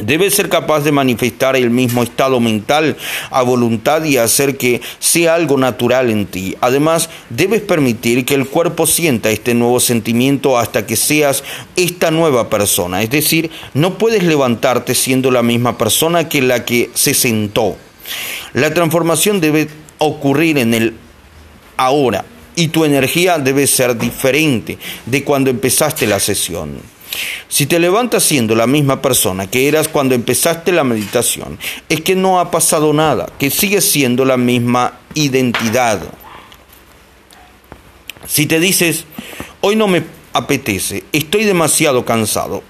Debes 0.00 0.34
ser 0.34 0.48
capaz 0.48 0.80
de 0.80 0.92
manifestar 0.92 1.56
el 1.56 1.70
mismo 1.70 2.02
estado 2.02 2.38
mental 2.38 2.96
a 3.30 3.42
voluntad 3.42 4.04
y 4.04 4.16
hacer 4.16 4.56
que 4.56 4.80
sea 5.00 5.34
algo 5.34 5.58
natural 5.58 6.10
en 6.10 6.26
ti. 6.26 6.56
Además, 6.60 7.10
debes 7.30 7.62
permitir 7.62 8.24
que 8.24 8.34
el 8.34 8.46
cuerpo 8.46 8.86
sienta 8.86 9.30
este 9.30 9.54
nuevo 9.54 9.80
sentimiento 9.80 10.56
hasta 10.56 10.86
que 10.86 10.94
seas 10.96 11.42
esta 11.74 12.10
nueva 12.10 12.48
persona. 12.48 13.02
Es 13.02 13.10
decir, 13.10 13.50
no 13.74 13.98
puedes 13.98 14.22
levantarte 14.22 14.94
siendo 14.94 15.30
la 15.30 15.42
misma 15.42 15.76
persona 15.76 16.28
que 16.28 16.42
la 16.42 16.64
que 16.64 16.90
se 16.94 17.14
sentó. 17.14 17.76
La 18.54 18.72
transformación 18.72 19.40
debe 19.40 19.68
ocurrir 19.98 20.58
en 20.58 20.74
el 20.74 20.94
ahora 21.76 22.24
y 22.54 22.68
tu 22.68 22.84
energía 22.84 23.38
debe 23.38 23.66
ser 23.66 23.96
diferente 23.96 24.78
de 25.06 25.24
cuando 25.24 25.50
empezaste 25.50 26.06
la 26.06 26.20
sesión. 26.20 26.97
Si 27.48 27.66
te 27.66 27.78
levantas 27.78 28.22
siendo 28.22 28.54
la 28.54 28.66
misma 28.66 29.00
persona 29.00 29.46
que 29.48 29.68
eras 29.68 29.88
cuando 29.88 30.14
empezaste 30.14 30.72
la 30.72 30.84
meditación, 30.84 31.58
es 31.88 32.00
que 32.02 32.14
no 32.14 32.40
ha 32.40 32.50
pasado 32.50 32.92
nada, 32.92 33.30
que 33.38 33.50
sigues 33.50 33.90
siendo 33.90 34.24
la 34.24 34.36
misma 34.36 35.00
identidad. 35.14 36.00
Si 38.26 38.46
te 38.46 38.60
dices, 38.60 39.04
hoy 39.60 39.76
no 39.76 39.88
me 39.88 40.04
apetece, 40.32 41.04
estoy 41.12 41.44
demasiado 41.44 42.04
cansado, 42.04 42.62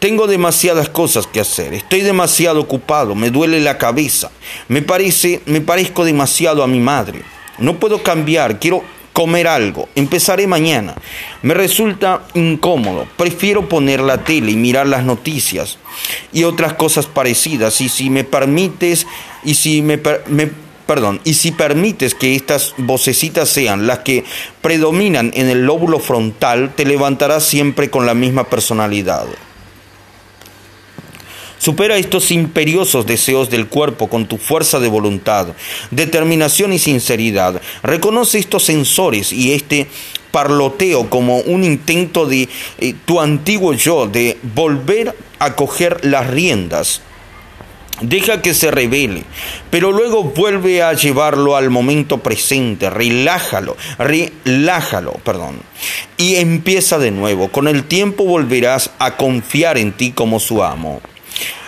tengo 0.00 0.26
demasiadas 0.26 0.88
cosas 0.88 1.26
que 1.26 1.40
hacer, 1.40 1.72
estoy 1.72 2.00
demasiado 2.00 2.60
ocupado, 2.60 3.14
me 3.14 3.30
duele 3.30 3.60
la 3.60 3.78
cabeza, 3.78 4.30
me 4.68 4.82
parece, 4.82 5.40
me 5.46 5.60
parezco 5.60 6.04
demasiado 6.04 6.62
a 6.62 6.66
mi 6.66 6.80
madre, 6.80 7.22
no 7.58 7.78
puedo 7.78 8.02
cambiar, 8.02 8.58
quiero 8.58 8.84
comer 9.14 9.46
algo. 9.46 9.88
Empezaré 9.94 10.46
mañana. 10.46 10.94
Me 11.40 11.54
resulta 11.54 12.22
incómodo. 12.34 13.06
Prefiero 13.16 13.66
poner 13.68 14.00
la 14.00 14.18
tele 14.24 14.50
y 14.50 14.56
mirar 14.56 14.86
las 14.86 15.04
noticias 15.04 15.78
y 16.32 16.44
otras 16.44 16.74
cosas 16.74 17.06
parecidas. 17.06 17.80
Y 17.80 17.88
si 17.88 18.10
me 18.10 18.24
permites, 18.24 19.06
y 19.44 19.54
si 19.54 19.80
me, 19.80 19.98
perdón, 19.98 21.20
y 21.24 21.34
si 21.34 21.52
permites 21.52 22.14
que 22.14 22.34
estas 22.34 22.74
vocecitas 22.76 23.48
sean 23.48 23.86
las 23.86 24.00
que 24.00 24.24
predominan 24.60 25.30
en 25.34 25.48
el 25.48 25.64
lóbulo 25.64 26.00
frontal, 26.00 26.74
te 26.74 26.84
levantarás 26.84 27.44
siempre 27.44 27.88
con 27.88 28.06
la 28.06 28.14
misma 28.14 28.44
personalidad. 28.44 29.26
Supera 31.64 31.96
estos 31.96 32.30
imperiosos 32.30 33.06
deseos 33.06 33.48
del 33.48 33.68
cuerpo 33.68 34.10
con 34.10 34.26
tu 34.26 34.36
fuerza 34.36 34.80
de 34.80 34.88
voluntad, 34.88 35.46
determinación 35.90 36.74
y 36.74 36.78
sinceridad. 36.78 37.58
Reconoce 37.82 38.38
estos 38.38 38.64
sensores 38.64 39.32
y 39.32 39.54
este 39.54 39.86
parloteo 40.30 41.08
como 41.08 41.38
un 41.38 41.64
intento 41.64 42.26
de 42.26 42.50
eh, 42.76 42.94
tu 43.06 43.18
antiguo 43.18 43.72
yo 43.72 44.06
de 44.06 44.36
volver 44.54 45.16
a 45.38 45.56
coger 45.56 46.04
las 46.04 46.26
riendas. 46.26 47.00
Deja 48.02 48.42
que 48.42 48.52
se 48.52 48.70
revele, 48.70 49.24
pero 49.70 49.90
luego 49.90 50.22
vuelve 50.22 50.82
a 50.82 50.92
llevarlo 50.92 51.56
al 51.56 51.70
momento 51.70 52.18
presente, 52.18 52.90
relájalo, 52.90 53.78
relájalo, 53.96 55.12
perdón. 55.24 55.60
Y 56.18 56.34
empieza 56.34 56.98
de 56.98 57.10
nuevo. 57.10 57.48
Con 57.48 57.68
el 57.68 57.84
tiempo 57.84 58.24
volverás 58.24 58.90
a 58.98 59.16
confiar 59.16 59.78
en 59.78 59.92
ti 59.92 60.12
como 60.12 60.40
su 60.40 60.62
amo. 60.62 61.00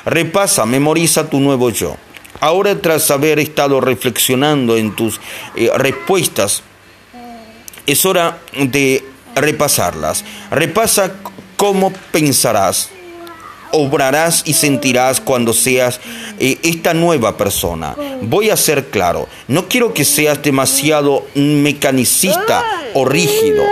Repasa, 0.06 0.64
memoriza 0.66 1.28
tu 1.28 1.40
nuevo 1.40 1.70
yo. 1.70 1.96
Ahora 2.40 2.80
tras 2.80 3.10
haber 3.10 3.38
estado 3.38 3.80
reflexionando 3.80 4.76
en 4.76 4.94
tus 4.94 5.20
eh, 5.56 5.70
respuestas, 5.76 6.62
es 7.86 8.06
hora 8.06 8.38
de 8.52 9.04
repasarlas. 9.34 10.25
Repasa 10.50 11.12
cómo 11.56 11.92
pensarás 12.12 12.90
obrarás 13.73 14.42
y 14.44 14.54
sentirás 14.54 15.20
cuando 15.20 15.52
seas 15.52 16.00
eh, 16.38 16.58
esta 16.62 16.94
nueva 16.94 17.37
persona. 17.37 17.96
Voy 18.23 18.50
a 18.50 18.56
ser 18.56 18.87
claro, 18.87 19.28
no 19.49 19.68
quiero 19.68 19.94
que 19.94 20.04
seas 20.04 20.42
demasiado 20.42 21.26
mecanicista 21.35 22.64
o 22.94 23.04
rígido, 23.04 23.62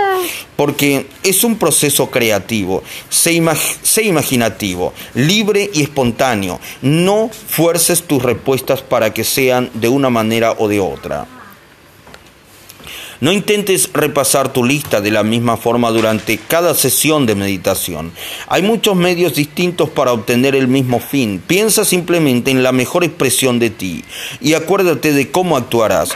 porque 0.55 1.07
es 1.23 1.43
un 1.43 1.57
proceso 1.57 2.09
creativo, 2.09 2.83
sé, 3.09 3.41
sé 3.81 4.03
imaginativo, 4.03 4.93
libre 5.13 5.69
y 5.73 5.83
espontáneo. 5.83 6.59
No 6.81 7.29
fuerces 7.47 8.03
tus 8.03 8.21
respuestas 8.21 8.81
para 8.81 9.13
que 9.13 9.23
sean 9.23 9.69
de 9.73 9.89
una 9.89 10.09
manera 10.09 10.55
o 10.57 10.67
de 10.67 10.79
otra. 10.79 11.27
No 13.21 13.31
intentes 13.31 13.89
repasar 13.93 14.51
tu 14.51 14.63
lista 14.63 15.01
de 15.01 15.11
la 15.11 15.23
misma 15.23 15.57
forma 15.57 15.89
durante 15.91 16.37
cada 16.37 16.73
sesión 16.73 17.25
de 17.25 17.35
meditación. 17.35 18.11
Hay 18.47 18.61
muchos 18.61 18.95
medios 18.95 19.35
distintos 19.35 19.89
para 19.89 20.11
obtener 20.11 20.55
el 20.55 20.67
mismo 20.67 20.99
fin. 20.99 21.41
Piensa 21.45 21.85
simplemente 21.85 22.51
en 22.51 22.63
la 22.63 22.71
mejor 22.71 23.03
expresión 23.03 23.59
de 23.59 23.69
ti 23.69 24.03
y 24.41 24.53
acuérdate 24.53 25.13
de 25.13 25.31
cómo 25.31 25.55
actuarás, 25.55 26.09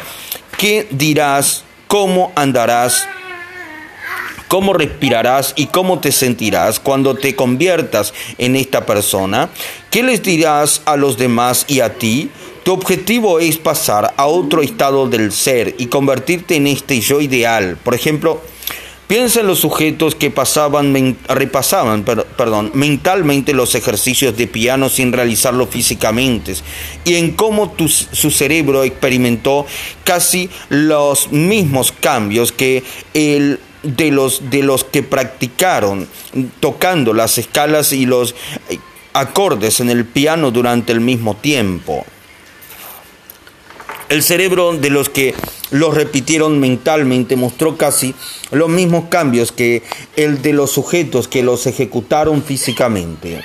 qué 0.57 0.87
dirás, 0.91 1.63
cómo 1.87 2.33
andarás, 2.35 3.07
cómo 4.49 4.73
respirarás 4.73 5.53
y 5.55 5.67
cómo 5.67 5.99
te 5.99 6.11
sentirás 6.11 6.79
cuando 6.79 7.15
te 7.15 7.35
conviertas 7.35 8.13
en 8.37 8.57
esta 8.57 8.85
persona. 8.85 9.49
¿Qué 9.89 10.03
les 10.03 10.21
dirás 10.21 10.81
a 10.85 10.97
los 10.97 11.17
demás 11.17 11.65
y 11.67 11.79
a 11.79 11.93
ti? 11.93 12.29
Tu 12.63 12.73
objetivo 12.73 13.39
es 13.39 13.57
pasar 13.57 14.13
a 14.17 14.25
otro 14.27 14.61
estado 14.61 15.07
del 15.07 15.31
ser 15.31 15.75
y 15.77 15.87
convertirte 15.87 16.55
en 16.55 16.67
este 16.67 16.99
yo 16.99 17.21
ideal. 17.21 17.77
Por 17.83 17.95
ejemplo, 17.95 18.41
piensa 19.07 19.39
en 19.39 19.47
los 19.47 19.59
sujetos 19.59 20.13
que 20.13 20.29
pasaban, 20.29 21.17
repasaban 21.27 22.05
mentalmente 22.73 23.53
los 23.53 23.73
ejercicios 23.75 24.37
de 24.37 24.45
piano 24.47 24.87
sin 24.87 25.11
realizarlo 25.11 25.65
físicamente 25.65 26.53
y 27.05 27.15
en 27.15 27.31
cómo 27.31 27.73
su 27.77 28.29
cerebro 28.29 28.83
experimentó 28.83 29.65
casi 30.03 30.49
los 30.69 31.31
mismos 31.31 31.91
cambios 31.91 32.51
que 32.51 32.83
el 33.15 33.59
de 33.81 34.11
los, 34.11 34.49
de 34.51 34.61
los 34.61 34.83
que 34.83 35.01
practicaron 35.01 36.07
tocando 36.59 37.13
las 37.13 37.37
escalas 37.37 37.93
y 37.93 38.05
los 38.05 38.35
acordes 39.13 39.79
en 39.79 39.89
el 39.89 40.05
piano 40.05 40.51
durante 40.51 40.91
el 40.91 40.99
mismo 40.99 41.35
tiempo. 41.35 42.05
El 44.09 44.23
cerebro 44.23 44.75
de 44.75 44.89
los 44.89 45.07
que 45.07 45.35
los 45.69 45.93
repitieron 45.93 46.59
mentalmente 46.59 47.35
mostró 47.35 47.77
casi 47.77 48.15
los 48.49 48.67
mismos 48.67 49.05
cambios 49.09 49.51
que 49.51 49.83
el 50.15 50.41
de 50.41 50.51
los 50.51 50.71
sujetos 50.71 51.27
que 51.27 51.43
los 51.43 51.67
ejecutaron 51.67 52.41
físicamente. 52.41 53.43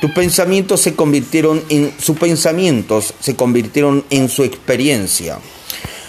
Tus 0.00 0.12
pensamientos 0.12 0.80
se 0.80 0.94
convirtieron 0.94 1.60
en 1.70 1.92
sus 1.98 2.16
pensamientos 2.16 3.14
se 3.18 3.34
convirtieron 3.34 4.04
en 4.10 4.28
su 4.28 4.44
experiencia. 4.44 5.38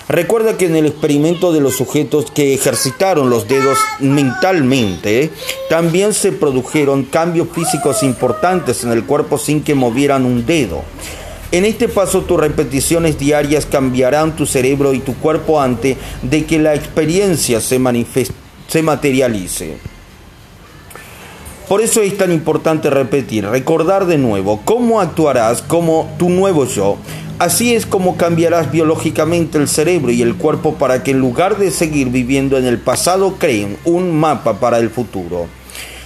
Recuerda 0.08 0.58
que 0.58 0.68
en 0.68 0.76
el 0.76 0.86
experimento 0.86 1.52
de 1.52 1.62
los 1.62 1.76
sujetos 1.76 2.30
que 2.30 2.54
ejercitaron 2.54 3.32
los 3.32 3.48
dedos 3.48 3.80
mentalmente, 4.00 5.32
también 5.68 6.14
se 6.14 6.32
produjeron 6.32 7.06
cambios 7.06 7.48
físicos 7.52 8.04
importantes 8.04 8.84
en 8.84 8.92
el 8.92 9.06
cuerpo 9.06 9.40
sin 9.40 9.64
que 9.64 9.74
movieran 9.74 10.26
un 10.26 10.46
dedo. 10.46 10.84
En 11.52 11.64
este 11.64 11.88
paso 11.88 12.22
tus 12.22 12.40
repeticiones 12.40 13.20
diarias 13.20 13.66
cambiarán 13.66 14.36
tu 14.36 14.46
cerebro 14.46 14.94
y 14.94 15.00
tu 15.00 15.16
cuerpo 15.16 15.62
antes 15.62 15.98
de 16.22 16.46
que 16.46 16.60
la 16.60 16.74
experiencia 16.74 17.62
se, 17.62 17.80
materialice. 18.82 19.78
Por 21.70 21.82
eso 21.82 22.02
es 22.02 22.18
tan 22.18 22.32
importante 22.32 22.90
repetir, 22.90 23.46
recordar 23.46 24.06
de 24.06 24.18
nuevo 24.18 24.62
cómo 24.66 25.00
actuarás 25.02 25.62
como 25.62 26.14
tu 26.18 26.30
nuevo 26.30 26.66
yo. 26.66 26.98
Así 27.38 27.76
es 27.76 27.86
como 27.86 28.18
cambiarás 28.18 28.72
biológicamente 28.72 29.58
el 29.58 29.68
cerebro 29.68 30.12
y 30.12 30.22
el 30.22 30.36
cuerpo 30.36 30.76
para 30.76 31.04
que 31.04 31.12
en 31.12 31.20
lugar 31.20 31.58
de 31.58 31.70
seguir 31.70 32.10
viviendo 32.10 32.58
en 32.58 32.66
el 32.66 32.80
pasado 32.80 33.36
creen 33.38 33.78
un 33.84 34.18
mapa 34.18 34.60
para 34.60 34.80
el 34.80 34.90
futuro. 34.90 35.48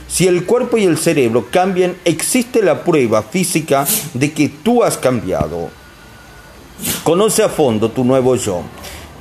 Si 0.10 0.28
el 0.28 0.46
cuerpo 0.46 0.78
y 0.78 0.86
el 0.86 0.98
cerebro 0.98 1.48
cambian, 1.52 1.96
existe 2.04 2.64
la 2.64 2.84
prueba 2.84 3.22
física 3.22 3.86
de 4.14 4.34
que 4.34 4.50
tú 4.50 4.84
has 4.84 4.98
cambiado. 4.98 5.70
Conoce 7.04 7.44
a 7.44 7.50
fondo 7.50 7.92
tu 7.92 8.04
nuevo 8.04 8.36
yo. 8.36 8.64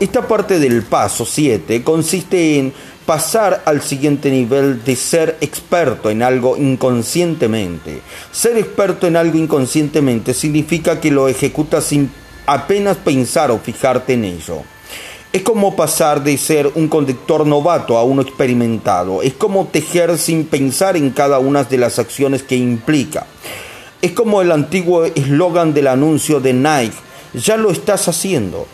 Esta 0.00 0.26
parte 0.26 0.58
del 0.58 0.82
paso 0.84 1.26
7 1.26 1.82
consiste 1.82 2.58
en 2.58 2.72
pasar 3.04 3.62
al 3.64 3.82
siguiente 3.82 4.30
nivel 4.30 4.82
de 4.84 4.96
ser 4.96 5.36
experto 5.40 6.08
en 6.08 6.22
algo 6.22 6.56
inconscientemente. 6.56 8.00
Ser 8.32 8.56
experto 8.56 9.06
en 9.06 9.16
algo 9.16 9.36
inconscientemente 9.38 10.34
significa 10.34 11.00
que 11.00 11.10
lo 11.10 11.28
ejecutas 11.28 11.84
sin 11.84 12.10
apenas 12.46 12.96
pensar 12.96 13.50
o 13.50 13.58
fijarte 13.58 14.14
en 14.14 14.24
ello. 14.24 14.62
Es 15.38 15.44
como 15.44 15.76
pasar 15.76 16.24
de 16.24 16.36
ser 16.36 16.68
un 16.74 16.88
conductor 16.88 17.46
novato 17.46 17.96
a 17.96 18.02
uno 18.02 18.22
experimentado. 18.22 19.22
Es 19.22 19.34
como 19.34 19.66
tejer 19.68 20.18
sin 20.18 20.44
pensar 20.46 20.96
en 20.96 21.10
cada 21.10 21.38
una 21.38 21.62
de 21.62 21.78
las 21.78 22.00
acciones 22.00 22.42
que 22.42 22.56
implica. 22.56 23.24
Es 24.02 24.10
como 24.10 24.42
el 24.42 24.50
antiguo 24.50 25.04
eslogan 25.04 25.74
del 25.74 25.86
anuncio 25.86 26.40
de 26.40 26.54
Nike. 26.54 26.96
Ya 27.34 27.56
lo 27.56 27.70
estás 27.70 28.08
haciendo. 28.08 28.66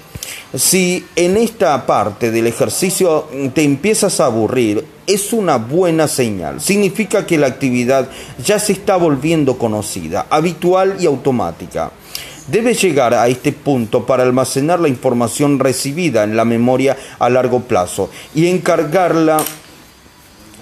Si 0.56 1.04
en 1.16 1.36
esta 1.36 1.84
parte 1.84 2.30
del 2.30 2.46
ejercicio 2.46 3.28
te 3.52 3.62
empiezas 3.62 4.18
a 4.20 4.24
aburrir, 4.24 4.86
es 5.06 5.34
una 5.34 5.56
buena 5.58 6.08
señal. 6.08 6.62
Significa 6.62 7.26
que 7.26 7.36
la 7.36 7.48
actividad 7.48 8.08
ya 8.42 8.58
se 8.58 8.72
está 8.72 8.96
volviendo 8.96 9.58
conocida, 9.58 10.28
habitual 10.30 10.96
y 10.98 11.04
automática. 11.04 11.92
Debes 12.46 12.82
llegar 12.82 13.14
a 13.14 13.28
este 13.28 13.52
punto 13.52 14.04
para 14.04 14.22
almacenar 14.22 14.78
la 14.78 14.88
información 14.88 15.58
recibida 15.58 16.24
en 16.24 16.36
la 16.36 16.44
memoria 16.44 16.96
a 17.18 17.30
largo 17.30 17.60
plazo 17.60 18.10
y 18.34 18.48
encargarla 18.48 19.38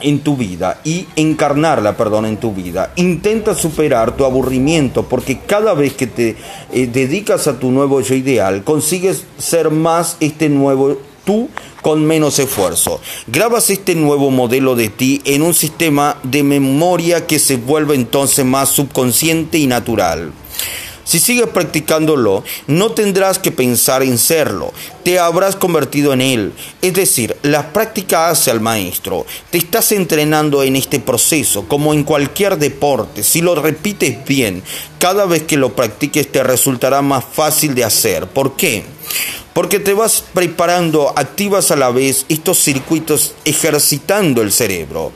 en 0.00 0.20
tu 0.20 0.36
vida 0.36 0.80
y 0.84 1.06
encarnarla, 1.16 1.96
perdón, 1.96 2.26
en 2.26 2.36
tu 2.36 2.52
vida. 2.52 2.92
Intenta 2.96 3.54
superar 3.54 4.16
tu 4.16 4.24
aburrimiento 4.24 5.04
porque 5.08 5.40
cada 5.40 5.74
vez 5.74 5.94
que 5.94 6.06
te 6.06 6.36
eh, 6.72 6.86
dedicas 6.86 7.46
a 7.46 7.58
tu 7.58 7.70
nuevo 7.70 8.00
yo 8.00 8.14
ideal, 8.14 8.64
consigues 8.64 9.24
ser 9.38 9.70
más 9.70 10.16
este 10.20 10.48
nuevo 10.48 10.98
tú 11.24 11.48
con 11.82 12.04
menos 12.04 12.38
esfuerzo. 12.38 13.00
Grabas 13.26 13.70
este 13.70 13.94
nuevo 13.94 14.30
modelo 14.30 14.74
de 14.76 14.88
ti 14.88 15.20
en 15.24 15.42
un 15.42 15.54
sistema 15.54 16.16
de 16.22 16.42
memoria 16.42 17.26
que 17.26 17.38
se 17.38 17.56
vuelve 17.56 17.94
entonces 17.94 18.44
más 18.44 18.68
subconsciente 18.68 19.58
y 19.58 19.66
natural. 19.66 20.32
Si 21.04 21.18
sigues 21.18 21.48
practicándolo, 21.48 22.44
no 22.66 22.92
tendrás 22.92 23.38
que 23.38 23.50
pensar 23.50 24.02
en 24.02 24.18
serlo, 24.18 24.72
te 25.04 25.18
habrás 25.18 25.56
convertido 25.56 26.12
en 26.12 26.20
él. 26.20 26.52
Es 26.80 26.94
decir, 26.94 27.36
la 27.42 27.72
práctica 27.72 28.30
hace 28.30 28.50
al 28.50 28.60
maestro. 28.60 29.26
Te 29.50 29.58
estás 29.58 29.92
entrenando 29.92 30.62
en 30.62 30.76
este 30.76 31.00
proceso, 31.00 31.66
como 31.66 31.92
en 31.92 32.04
cualquier 32.04 32.58
deporte. 32.58 33.22
Si 33.22 33.40
lo 33.40 33.54
repites 33.54 34.24
bien, 34.24 34.62
cada 34.98 35.26
vez 35.26 35.42
que 35.42 35.56
lo 35.56 35.74
practiques 35.74 36.30
te 36.30 36.42
resultará 36.42 37.02
más 37.02 37.24
fácil 37.24 37.74
de 37.74 37.84
hacer. 37.84 38.28
¿Por 38.28 38.56
qué? 38.56 38.84
Porque 39.52 39.80
te 39.80 39.92
vas 39.92 40.24
preparando, 40.32 41.12
activas 41.16 41.70
a 41.70 41.76
la 41.76 41.90
vez 41.90 42.24
estos 42.28 42.58
circuitos 42.58 43.34
ejercitando 43.44 44.40
el 44.40 44.52
cerebro. 44.52 45.12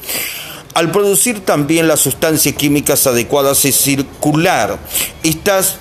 Al 0.76 0.90
producir 0.90 1.40
también 1.40 1.88
las 1.88 2.00
sustancias 2.00 2.54
químicas 2.54 3.06
adecuadas 3.06 3.64
y 3.64 3.72
circular, 3.72 4.78
estas 5.22 5.78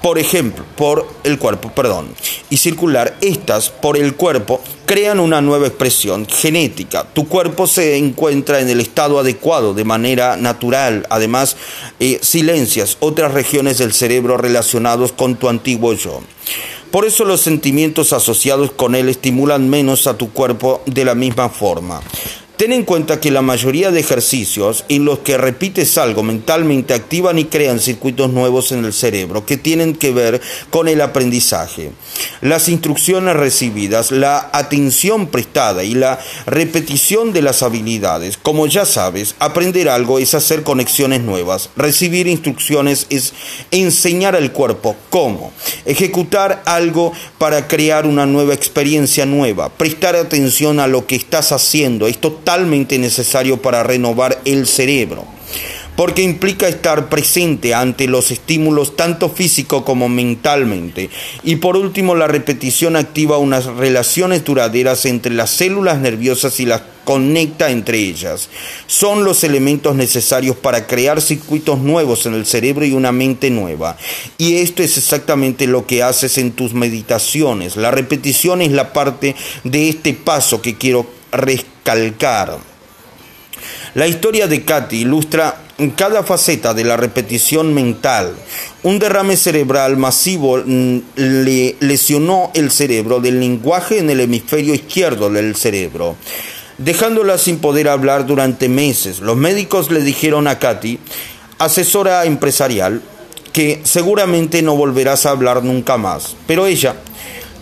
por 0.00 0.18
ejemplo, 0.18 0.64
por 0.76 1.06
el 1.24 1.38
cuerpo, 1.38 1.70
perdón, 1.72 2.08
y 2.48 2.56
circular 2.56 3.18
estas 3.20 3.68
por 3.68 3.98
el 3.98 4.14
cuerpo 4.14 4.62
crean 4.86 5.20
una 5.20 5.42
nueva 5.42 5.66
expresión 5.66 6.26
genética. 6.26 7.06
Tu 7.12 7.28
cuerpo 7.28 7.66
se 7.66 7.98
encuentra 7.98 8.60
en 8.60 8.70
el 8.70 8.80
estado 8.80 9.18
adecuado 9.18 9.74
de 9.74 9.84
manera 9.84 10.38
natural. 10.38 11.06
Además, 11.10 11.58
eh, 12.00 12.18
silencias 12.22 12.96
otras 13.00 13.34
regiones 13.34 13.76
del 13.76 13.92
cerebro 13.92 14.38
relacionados 14.38 15.12
con 15.12 15.36
tu 15.36 15.50
antiguo 15.50 15.92
yo. 15.92 16.22
Por 16.90 17.04
eso 17.04 17.26
los 17.26 17.42
sentimientos 17.42 18.14
asociados 18.14 18.72
con 18.72 18.94
él 18.94 19.10
estimulan 19.10 19.68
menos 19.68 20.06
a 20.06 20.16
tu 20.16 20.32
cuerpo 20.32 20.82
de 20.86 21.04
la 21.04 21.14
misma 21.14 21.50
forma. 21.50 22.00
Ten 22.56 22.70
en 22.70 22.84
cuenta 22.84 23.18
que 23.18 23.32
la 23.32 23.42
mayoría 23.42 23.90
de 23.90 23.98
ejercicios 23.98 24.84
en 24.88 25.04
los 25.04 25.18
que 25.18 25.36
repites 25.36 25.98
algo 25.98 26.22
mentalmente 26.22 26.94
activan 26.94 27.36
y 27.36 27.46
crean 27.46 27.80
circuitos 27.80 28.32
nuevos 28.32 28.70
en 28.70 28.84
el 28.84 28.92
cerebro 28.92 29.44
que 29.44 29.56
tienen 29.56 29.96
que 29.96 30.12
ver 30.12 30.40
con 30.70 30.86
el 30.86 31.00
aprendizaje. 31.00 31.90
Las 32.42 32.68
instrucciones 32.68 33.34
recibidas, 33.34 34.12
la 34.12 34.50
atención 34.52 35.26
prestada 35.26 35.82
y 35.82 35.94
la 35.94 36.20
repetición 36.46 37.32
de 37.32 37.42
las 37.42 37.64
habilidades. 37.64 38.36
Como 38.36 38.68
ya 38.68 38.84
sabes, 38.84 39.34
aprender 39.40 39.88
algo 39.88 40.20
es 40.20 40.34
hacer 40.34 40.62
conexiones 40.62 41.22
nuevas. 41.22 41.70
Recibir 41.74 42.28
instrucciones 42.28 43.08
es 43.10 43.34
enseñar 43.72 44.36
al 44.36 44.52
cuerpo 44.52 44.94
cómo. 45.10 45.52
Ejecutar 45.86 46.62
algo 46.66 47.12
para 47.38 47.66
crear 47.66 48.06
una 48.06 48.26
nueva 48.26 48.54
experiencia 48.54 49.26
nueva. 49.26 49.70
Prestar 49.70 50.14
atención 50.14 50.78
a 50.78 50.86
lo 50.86 51.04
que 51.06 51.16
estás 51.16 51.50
haciendo. 51.50 52.06
Esto 52.06 52.43
totalmente 52.44 52.98
necesario 52.98 53.62
para 53.62 53.82
renovar 53.82 54.38
el 54.44 54.66
cerebro. 54.66 55.24
porque 55.96 56.22
implica 56.22 56.66
estar 56.66 57.08
presente 57.08 57.72
ante 57.72 58.08
los 58.08 58.32
estímulos 58.32 58.96
tanto 58.96 59.28
físico 59.30 59.84
como 59.84 60.08
mentalmente. 60.08 61.08
Y 61.44 61.54
por 61.54 61.76
último, 61.76 62.16
la 62.16 62.26
repetición 62.26 62.96
activa 62.96 63.38
unas 63.38 63.66
relaciones 63.66 64.44
duraderas 64.44 65.06
entre 65.06 65.32
las 65.32 65.50
células 65.50 66.00
nerviosas 66.00 66.58
y 66.58 66.66
las 66.66 66.82
conecta 67.04 67.70
entre 67.70 67.98
ellas. 68.00 68.48
Son 68.88 69.22
los 69.22 69.44
elementos 69.44 69.94
necesarios 69.94 70.56
para 70.56 70.88
crear 70.88 71.20
circuitos 71.20 71.78
nuevos 71.78 72.26
en 72.26 72.34
el 72.34 72.44
cerebro 72.44 72.84
y 72.84 72.90
una 72.90 73.12
mente 73.12 73.50
nueva. 73.50 73.96
Y 74.36 74.56
esto 74.56 74.82
es 74.82 74.98
exactamente 74.98 75.68
lo 75.68 75.86
que 75.86 76.02
haces 76.02 76.38
en 76.38 76.50
tus 76.50 76.74
meditaciones. 76.74 77.76
La 77.76 77.92
repetición 77.92 78.62
es 78.62 78.72
la 78.72 78.92
parte 78.92 79.36
de 79.62 79.88
este 79.90 80.12
paso 80.12 80.60
que 80.60 80.74
quiero 80.74 81.06
recalcar. 81.84 82.58
La 83.94 84.06
historia 84.06 84.46
de 84.46 84.64
Katy 84.64 85.02
ilustra 85.02 85.56
cada 85.96 86.22
faceta 86.22 86.72
de 86.74 86.84
la 86.84 86.96
repetición 86.96 87.74
mental. 87.74 88.34
Un 88.82 88.98
derrame 88.98 89.36
cerebral 89.36 89.96
masivo 89.96 90.58
mm, 90.64 90.98
le 91.16 91.76
lesionó 91.80 92.50
el 92.54 92.70
cerebro 92.70 93.20
del 93.20 93.40
lenguaje 93.40 93.98
en 93.98 94.10
el 94.10 94.20
hemisferio 94.20 94.74
izquierdo 94.74 95.30
del 95.30 95.54
cerebro 95.56 96.16
dejándola 96.76 97.38
sin 97.38 97.58
poder 97.58 97.88
hablar 97.88 98.26
durante 98.26 98.68
meses. 98.68 99.20
Los 99.20 99.36
médicos 99.36 99.92
le 99.92 100.00
dijeron 100.00 100.48
a 100.48 100.58
Katy, 100.58 100.98
asesora 101.58 102.24
empresarial, 102.24 103.00
que 103.52 103.80
seguramente 103.84 104.60
no 104.60 104.74
volverás 104.74 105.24
a 105.24 105.30
hablar 105.30 105.62
nunca 105.62 105.96
más. 105.98 106.34
Pero 106.48 106.66
ella, 106.66 106.96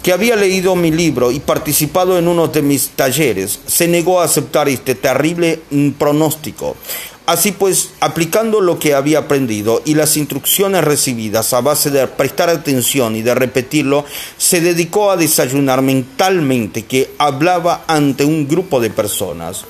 que 0.03 0.13
había 0.13 0.37
leído 0.37 0.75
mi 0.75 0.91
libro 0.91 1.31
y 1.31 1.41
participado 1.41 2.19
en 2.19 2.29
uno 2.29 2.49
de 2.49 2.63
mis 2.63 2.91
talleres, 2.91 3.61
se 3.67 3.87
negó 3.87 4.21
a 4.21 4.25
aceptar 4.25 4.69
este 4.69 4.95
terrible 4.95 5.61
mm, 5.71 5.91
pronóstico. 5.91 6.77
Así 7.25 7.53
pues, 7.53 7.91
aplicando 8.01 8.61
lo 8.61 8.81
que 8.81 8.95
había 8.95 9.21
aprendido 9.21 9.81
y 9.85 9.95
las 9.95 10.17
instrucciones 10.17 10.83
recibidas 10.83 11.53
a 11.53 11.61
base 11.61 11.91
de 11.91 12.07
prestar 12.09 12.51
atención 12.51 13.15
y 13.15 13.23
de 13.23 13.35
repetirlo, 13.35 14.05
se 14.37 14.61
dedicó 14.61 15.13
a 15.13 15.17
desayunar 15.17 15.83
mentalmente 15.83 16.85
que 16.85 17.13
hablaba 17.19 17.85
ante 17.87 18.25
un 18.25 18.49
grupo 18.49 18.81
de 18.81 18.91
personas. 18.91 19.65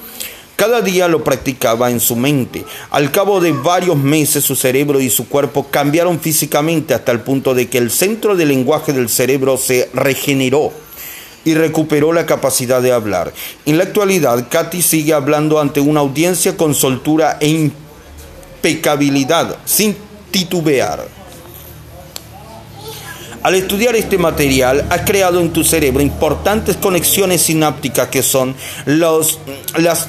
Cada 0.63 0.81
día 0.81 1.09
lo 1.09 1.25
practicaba 1.25 1.91
en 1.91 1.99
su 1.99 2.15
mente. 2.15 2.65
Al 2.91 3.11
cabo 3.11 3.41
de 3.41 3.51
varios 3.51 3.97
meses 3.97 4.45
su 4.45 4.55
cerebro 4.55 5.01
y 5.01 5.11
su 5.11 5.29
cuerpo 5.29 5.67
cambiaron 5.69 6.21
físicamente 6.21 6.95
hasta 6.95 7.11
el 7.11 7.19
punto 7.19 7.53
de 7.53 7.69
que 7.69 7.79
el 7.79 7.91
centro 7.91 8.37
del 8.37 8.47
lenguaje 8.51 8.93
del 8.93 9.09
cerebro 9.09 9.57
se 9.57 9.91
regeneró 9.93 10.73
y 11.45 11.55
recuperó 11.55 12.13
la 12.13 12.27
capacidad 12.27 12.81
de 12.81 12.93
hablar. 12.93 13.33
En 13.67 13.77
la 13.77 13.83
actualidad, 13.83 14.47
Katy 14.49 14.83
sigue 14.83 15.13
hablando 15.13 15.59
ante 15.59 15.81
una 15.81 15.99
audiencia 15.99 16.57
con 16.57 16.77
soltura 16.77 17.39
e 17.41 17.49
impecabilidad, 18.63 19.57
sin 19.65 19.97
titubear. 20.31 21.09
Al 23.43 23.57
estudiar 23.57 23.97
este 23.97 24.17
material, 24.17 24.87
has 24.91 25.01
creado 25.01 25.41
en 25.41 25.53
tu 25.53 25.65
cerebro 25.65 26.01
importantes 26.01 26.77
conexiones 26.77 27.43
sinápticas 27.43 28.07
que 28.11 28.23
son 28.23 28.55
los, 28.87 29.41
las 29.77 30.07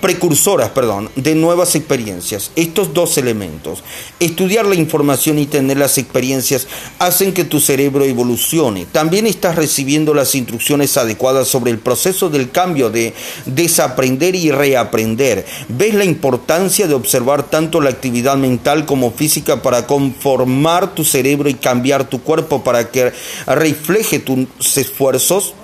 precursoras, 0.00 0.70
perdón, 0.70 1.10
de 1.16 1.34
nuevas 1.34 1.74
experiencias. 1.74 2.50
Estos 2.56 2.94
dos 2.94 3.18
elementos, 3.18 3.82
estudiar 4.20 4.66
la 4.66 4.74
información 4.74 5.38
y 5.38 5.46
tener 5.46 5.78
las 5.78 5.98
experiencias, 5.98 6.66
hacen 6.98 7.32
que 7.32 7.44
tu 7.44 7.60
cerebro 7.60 8.04
evolucione. 8.04 8.86
También 8.86 9.26
estás 9.26 9.56
recibiendo 9.56 10.14
las 10.14 10.34
instrucciones 10.34 10.96
adecuadas 10.96 11.48
sobre 11.48 11.70
el 11.70 11.78
proceso 11.78 12.30
del 12.30 12.50
cambio 12.50 12.90
de 12.90 13.14
desaprender 13.46 14.34
y 14.34 14.50
reaprender. 14.50 15.44
¿Ves 15.68 15.94
la 15.94 16.04
importancia 16.04 16.86
de 16.86 16.94
observar 16.94 17.50
tanto 17.50 17.80
la 17.80 17.90
actividad 17.90 18.36
mental 18.36 18.86
como 18.86 19.10
física 19.10 19.62
para 19.62 19.86
conformar 19.86 20.94
tu 20.94 21.04
cerebro 21.04 21.48
y 21.48 21.54
cambiar 21.54 22.08
tu 22.08 22.22
cuerpo 22.22 22.62
para 22.62 22.90
que 22.90 23.12
refleje 23.46 24.18
tus 24.20 24.76
esfuerzos? 24.76 25.54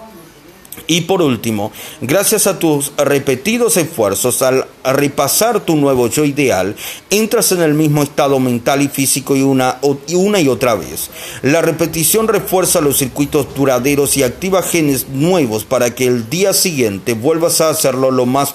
Y 0.87 1.03
por 1.03 1.23
último, 1.23 1.73
gracias 2.01 2.47
a 2.47 2.59
tus 2.59 2.93
repetidos 2.97 3.77
esfuerzos 3.77 4.43
al 4.43 4.67
repasar 4.85 5.61
tu 5.61 5.77
nuevo 5.77 6.09
yo 6.09 6.25
ideal, 6.25 6.77
entras 7.09 7.53
en 7.53 7.63
el 7.63 7.73
mismo 7.75 8.03
estado 8.03 8.39
mental 8.39 8.83
y 8.83 8.89
físico 8.89 9.35
y 9.35 9.43
una, 9.43 9.79
y 10.07 10.49
otra 10.49 10.75
vez. 10.75 11.11
La 11.43 11.63
repetición 11.63 12.29
refuerza 12.29 12.81
los 12.83 12.99
circuitos 12.99 13.55
duraderos 13.55 14.17
y 14.17 14.23
activa 14.23 14.63
genes 14.63 15.09
nuevos 15.09 15.65
para 15.65 15.95
que 15.95 16.07
el 16.07 16.29
día 16.29 16.53
siguiente 16.53 17.15
vuelvas 17.15 17.61
a 17.61 17.71
hacerlo 17.71 18.11
lo 18.11 18.27
más 18.27 18.55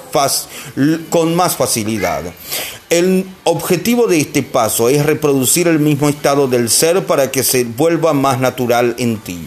con 1.10 1.36
más 1.36 1.56
facilidad. 1.56 2.22
El 2.90 3.26
objetivo 3.44 4.08
de 4.08 4.20
este 4.20 4.44
paso 4.44 4.90
es 4.90 5.06
reproducir 5.06 5.68
el 5.68 5.80
mismo 5.80 6.10
estado 6.10 6.48
del 6.48 6.70
ser 6.70 7.06
para 7.06 7.32
que 7.32 7.44
se 7.44 7.64
vuelva 7.64 8.14
más 8.14 8.40
natural 8.40 8.96
en 8.98 9.18
ti. 9.18 9.40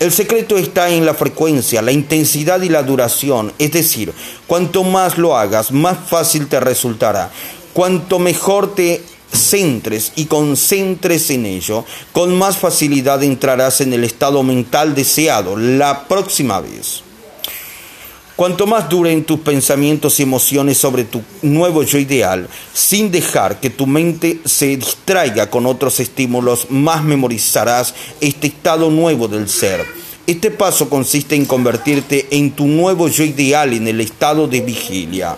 El 0.00 0.12
secreto 0.12 0.56
está 0.56 0.88
en 0.88 1.04
la 1.04 1.12
frecuencia, 1.12 1.82
la 1.82 1.92
intensidad 1.92 2.62
y 2.62 2.70
la 2.70 2.82
duración, 2.82 3.52
es 3.58 3.72
decir, 3.72 4.14
cuanto 4.46 4.82
más 4.82 5.18
lo 5.18 5.36
hagas, 5.36 5.72
más 5.72 5.98
fácil 6.08 6.48
te 6.48 6.58
resultará. 6.58 7.30
Cuanto 7.74 8.18
mejor 8.18 8.74
te 8.74 9.02
centres 9.30 10.12
y 10.16 10.24
concentres 10.24 11.28
en 11.28 11.44
ello, 11.44 11.84
con 12.12 12.34
más 12.34 12.56
facilidad 12.56 13.22
entrarás 13.22 13.82
en 13.82 13.92
el 13.92 14.04
estado 14.04 14.42
mental 14.42 14.94
deseado 14.94 15.54
la 15.58 16.08
próxima 16.08 16.60
vez. 16.60 17.02
Cuanto 18.40 18.66
más 18.66 18.88
duren 18.88 19.24
tus 19.24 19.40
pensamientos 19.40 20.18
y 20.18 20.22
emociones 20.22 20.78
sobre 20.78 21.04
tu 21.04 21.20
nuevo 21.42 21.82
yo 21.82 21.98
ideal, 21.98 22.48
sin 22.72 23.10
dejar 23.10 23.60
que 23.60 23.68
tu 23.68 23.86
mente 23.86 24.40
se 24.46 24.78
distraiga 24.78 25.50
con 25.50 25.66
otros 25.66 26.00
estímulos, 26.00 26.70
más 26.70 27.04
memorizarás 27.04 27.94
este 28.18 28.46
estado 28.46 28.90
nuevo 28.90 29.28
del 29.28 29.46
ser. 29.46 29.84
Este 30.26 30.50
paso 30.50 30.88
consiste 30.88 31.34
en 31.34 31.44
convertirte 31.44 32.28
en 32.30 32.52
tu 32.52 32.66
nuevo 32.66 33.08
yo 33.08 33.24
ideal 33.24 33.74
en 33.74 33.86
el 33.86 34.00
estado 34.00 34.48
de 34.48 34.62
vigilia. 34.62 35.36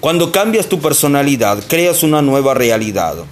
Cuando 0.00 0.30
cambias 0.30 0.66
tu 0.66 0.80
personalidad, 0.80 1.64
creas 1.66 2.02
una 2.02 2.20
nueva 2.20 2.52
realidad. 2.52 3.24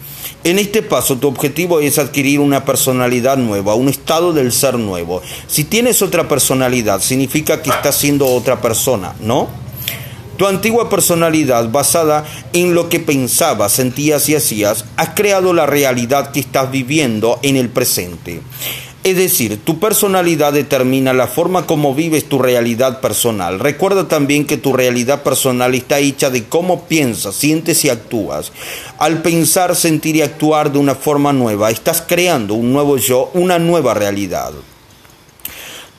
En 0.44 0.58
este 0.58 0.82
paso 0.82 1.16
tu 1.16 1.28
objetivo 1.28 1.80
es 1.80 1.98
adquirir 1.98 2.40
una 2.40 2.64
personalidad 2.64 3.36
nueva, 3.36 3.74
un 3.74 3.88
estado 3.88 4.32
del 4.32 4.52
ser 4.52 4.78
nuevo. 4.78 5.22
Si 5.46 5.64
tienes 5.64 6.02
otra 6.02 6.28
personalidad, 6.28 7.00
significa 7.00 7.62
que 7.62 7.70
estás 7.70 7.96
siendo 7.96 8.26
otra 8.26 8.60
persona, 8.60 9.14
¿no? 9.20 9.48
Tu 10.36 10.46
antigua 10.46 10.88
personalidad 10.88 11.70
basada 11.70 12.24
en 12.52 12.74
lo 12.74 12.88
que 12.88 12.98
pensabas, 12.98 13.72
sentías 13.72 14.28
y 14.28 14.34
hacías, 14.34 14.84
has 14.96 15.10
creado 15.10 15.52
la 15.52 15.66
realidad 15.66 16.32
que 16.32 16.40
estás 16.40 16.70
viviendo 16.70 17.38
en 17.42 17.56
el 17.56 17.68
presente. 17.68 18.40
Es 19.04 19.16
decir, 19.16 19.58
tu 19.64 19.80
personalidad 19.80 20.52
determina 20.52 21.12
la 21.12 21.26
forma 21.26 21.66
como 21.66 21.92
vives 21.92 22.28
tu 22.28 22.38
realidad 22.38 23.00
personal. 23.00 23.58
Recuerda 23.58 24.06
también 24.06 24.46
que 24.46 24.58
tu 24.58 24.72
realidad 24.72 25.24
personal 25.24 25.74
está 25.74 25.98
hecha 25.98 26.30
de 26.30 26.44
cómo 26.44 26.84
piensas, 26.84 27.34
sientes 27.34 27.84
y 27.84 27.88
actúas. 27.88 28.52
Al 28.98 29.20
pensar, 29.20 29.74
sentir 29.74 30.14
y 30.14 30.22
actuar 30.22 30.70
de 30.70 30.78
una 30.78 30.94
forma 30.94 31.32
nueva, 31.32 31.72
estás 31.72 32.00
creando 32.06 32.54
un 32.54 32.72
nuevo 32.72 32.96
yo, 32.96 33.28
una 33.34 33.58
nueva 33.58 33.92
realidad. 33.92 34.52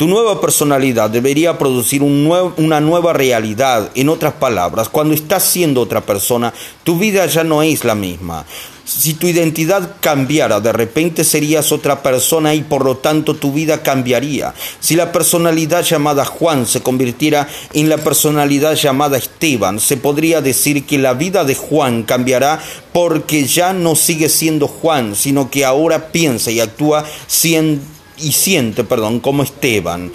Tu 0.04 0.10
nueva 0.10 0.42
personalidad 0.42 1.10
debería 1.10 1.58
producir 1.58 2.04
una 2.04 2.82
nueva 2.82 3.14
realidad. 3.14 3.90
En 3.96 4.10
otras 4.10 4.34
palabras, 4.34 4.90
cuando 4.90 5.14
estás 5.14 5.46
siendo 5.46 5.80
otra 5.80 6.02
persona, 6.02 6.54
tu 6.84 7.00
vida 7.00 7.26
ya 7.26 7.46
no 7.46 7.64
es 7.64 7.86
la 7.86 7.96
misma. 7.96 8.46
Si 8.84 9.14
tu 9.14 9.28
identidad 9.28 9.96
cambiara, 10.02 10.60
de 10.60 10.74
repente 10.74 11.24
serías 11.24 11.72
otra 11.72 12.04
persona 12.04 12.54
y 12.54 12.64
por 12.64 12.84
lo 12.84 12.98
tanto 12.98 13.36
tu 13.36 13.54
vida 13.54 13.82
cambiaría. 13.82 14.54
Si 14.82 14.98
la 14.98 15.14
personalidad 15.14 15.86
llamada 15.86 16.26
Juan 16.26 16.68
se 16.68 16.82
convirtiera 16.82 17.48
en 17.72 17.88
la 17.88 17.98
personalidad 17.98 18.76
llamada 18.76 19.18
Esteban, 19.18 19.80
se 19.80 19.96
podría 19.96 20.42
decir 20.42 20.86
que 20.86 20.98
la 20.98 21.14
vida 21.14 21.46
de 21.46 21.56
Juan 21.56 22.04
cambiará 22.04 22.60
porque 22.92 23.46
ya 23.46 23.72
no 23.72 23.96
sigue 23.96 24.28
siendo 24.28 24.68
Juan, 24.68 25.16
sino 25.16 25.50
que 25.50 25.64
ahora 25.64 26.12
piensa 26.12 26.52
y 26.52 26.60
actúa 26.60 27.06
siendo 27.26 27.93
y 28.18 28.32
siente, 28.32 28.84
perdón, 28.84 29.20
como 29.20 29.44
Esteban. 29.44 30.12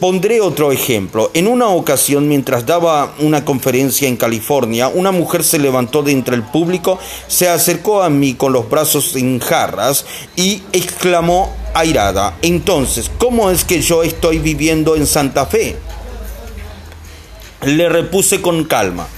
Pondré 0.00 0.40
otro 0.40 0.72
ejemplo. 0.72 1.30
En 1.32 1.46
una 1.46 1.68
ocasión, 1.68 2.28
mientras 2.28 2.66
daba 2.66 3.14
una 3.20 3.44
conferencia 3.44 4.06
en 4.06 4.16
California, 4.16 4.88
una 4.88 5.12
mujer 5.12 5.44
se 5.44 5.58
levantó 5.58 6.02
de 6.02 6.12
entre 6.12 6.34
el 6.34 6.42
público, 6.42 6.98
se 7.26 7.48
acercó 7.48 8.02
a 8.02 8.10
mí 8.10 8.34
con 8.34 8.52
los 8.52 8.68
brazos 8.68 9.16
en 9.16 9.38
jarras 9.38 10.04
y 10.36 10.62
exclamó 10.72 11.54
airada, 11.74 12.36
entonces, 12.42 13.10
¿cómo 13.18 13.50
es 13.50 13.64
que 13.64 13.80
yo 13.82 14.02
estoy 14.02 14.38
viviendo 14.38 14.96
en 14.96 15.06
Santa 15.06 15.46
Fe? 15.46 15.76
Le 17.62 17.88
repuse 17.88 18.40
con 18.40 18.64
calma, 18.64 19.08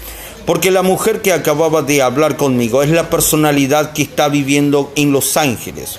porque 0.46 0.70
la 0.70 0.82
mujer 0.82 1.20
que 1.20 1.32
acababa 1.32 1.82
de 1.82 2.02
hablar 2.02 2.36
conmigo 2.36 2.82
es 2.82 2.90
la 2.90 3.10
personalidad 3.10 3.92
que 3.92 4.02
está 4.02 4.28
viviendo 4.28 4.92
en 4.94 5.12
Los 5.12 5.36
Ángeles. 5.36 5.98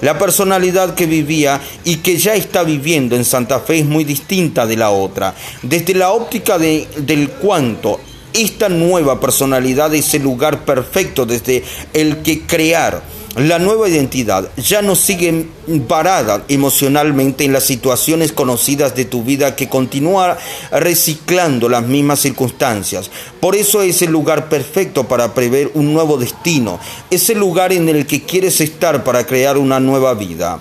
La 0.00 0.18
personalidad 0.18 0.94
que 0.94 1.06
vivía 1.06 1.60
y 1.84 1.96
que 1.96 2.16
ya 2.16 2.34
está 2.34 2.62
viviendo 2.62 3.16
en 3.16 3.24
Santa 3.24 3.60
Fe 3.60 3.80
es 3.80 3.86
muy 3.86 4.04
distinta 4.04 4.66
de 4.66 4.76
la 4.76 4.90
otra. 4.90 5.34
Desde 5.62 5.94
la 5.94 6.12
óptica 6.12 6.58
del 6.58 7.30
cuánto 7.40 8.00
esta 8.32 8.68
nueva 8.68 9.20
personalidad 9.20 9.94
es 9.94 10.12
el 10.14 10.22
lugar 10.22 10.64
perfecto 10.64 11.24
desde 11.24 11.62
el 11.92 12.18
que 12.18 12.42
crear 12.42 13.00
la 13.36 13.58
nueva 13.58 13.88
identidad 13.88 14.48
ya 14.56 14.80
no 14.80 14.94
sigue 14.94 15.46
parada 15.88 16.44
emocionalmente 16.48 17.44
en 17.44 17.52
las 17.52 17.64
situaciones 17.64 18.32
conocidas 18.32 18.94
de 18.94 19.04
tu 19.04 19.24
vida 19.24 19.56
que 19.56 19.68
continúa 19.68 20.38
reciclando 20.70 21.68
las 21.68 21.82
mismas 21.82 22.20
circunstancias. 22.20 23.10
Por 23.40 23.56
eso 23.56 23.82
es 23.82 24.02
el 24.02 24.12
lugar 24.12 24.48
perfecto 24.48 25.08
para 25.08 25.34
prever 25.34 25.72
un 25.74 25.92
nuevo 25.92 26.16
destino. 26.16 26.78
Es 27.10 27.28
el 27.28 27.38
lugar 27.38 27.72
en 27.72 27.88
el 27.88 28.06
que 28.06 28.22
quieres 28.22 28.60
estar 28.60 29.02
para 29.02 29.26
crear 29.26 29.58
una 29.58 29.80
nueva 29.80 30.14
vida. 30.14 30.60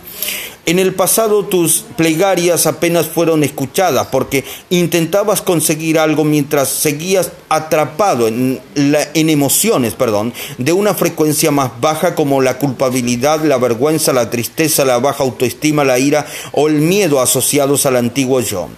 En 0.65 0.79
el 0.79 0.93
pasado 0.93 1.43
tus 1.43 1.83
plegarias 1.97 2.67
apenas 2.67 3.07
fueron 3.07 3.43
escuchadas 3.43 4.07
porque 4.07 4.45
intentabas 4.69 5.41
conseguir 5.41 5.99
algo 5.99 6.23
mientras 6.23 6.69
seguías 6.69 7.33
atrapado 7.49 8.29
en, 8.29 8.61
en, 8.75 9.29
emociones 9.29 9.93
perdón, 9.93 10.31
de 10.57 10.71
una 10.71 10.93
frecuencia 10.93 11.51
más 11.51 11.81
baja 11.81 12.15
como 12.15 12.41
la 12.41 12.59
culpabilidad, 12.59 13.43
la 13.43 13.57
vergüenza, 13.57 14.13
la 14.13 14.29
tristeza, 14.29 14.85
la 14.85 14.99
baja 14.99 15.25
autoestima, 15.25 15.83
la 15.83 15.99
ira 15.99 16.25
o 16.53 16.69
el 16.69 16.75
miedo 16.75 17.19
asociados 17.19 17.85
al 17.85 17.97
antiguo 17.97 18.39
yo. 18.39 18.69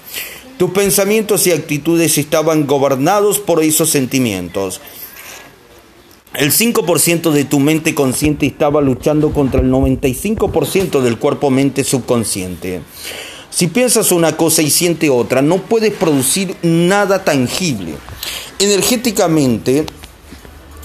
Tus 0.58 0.72
pensamientos 0.72 1.46
y 1.46 1.52
actitudes 1.52 2.18
estaban 2.18 2.66
gobernados 2.66 3.38
por 3.38 3.62
esos 3.62 3.92
sentimientos. 3.92 4.82
El 6.38 6.52
5% 6.52 7.32
de 7.32 7.46
tu 7.46 7.60
mente 7.60 7.96
consciente 7.96 8.46
estaba 8.46 8.82
luchando 8.82 9.32
contra 9.32 9.62
el 9.62 9.72
95% 9.72 11.00
del 11.00 11.18
cuerpo-mente 11.18 11.86
subconsciente. 11.86 12.82
Si 13.50 13.68
piensas 13.68 14.12
una 14.12 14.36
cosa 14.36 14.62
y 14.62 14.70
sientes 14.70 15.10
otra, 15.10 15.42
no 15.42 15.60
puedes 15.60 15.94
producir 15.94 16.58
nada 16.62 17.24
tangible. 17.24 17.94
Energéticamente, 18.60 19.86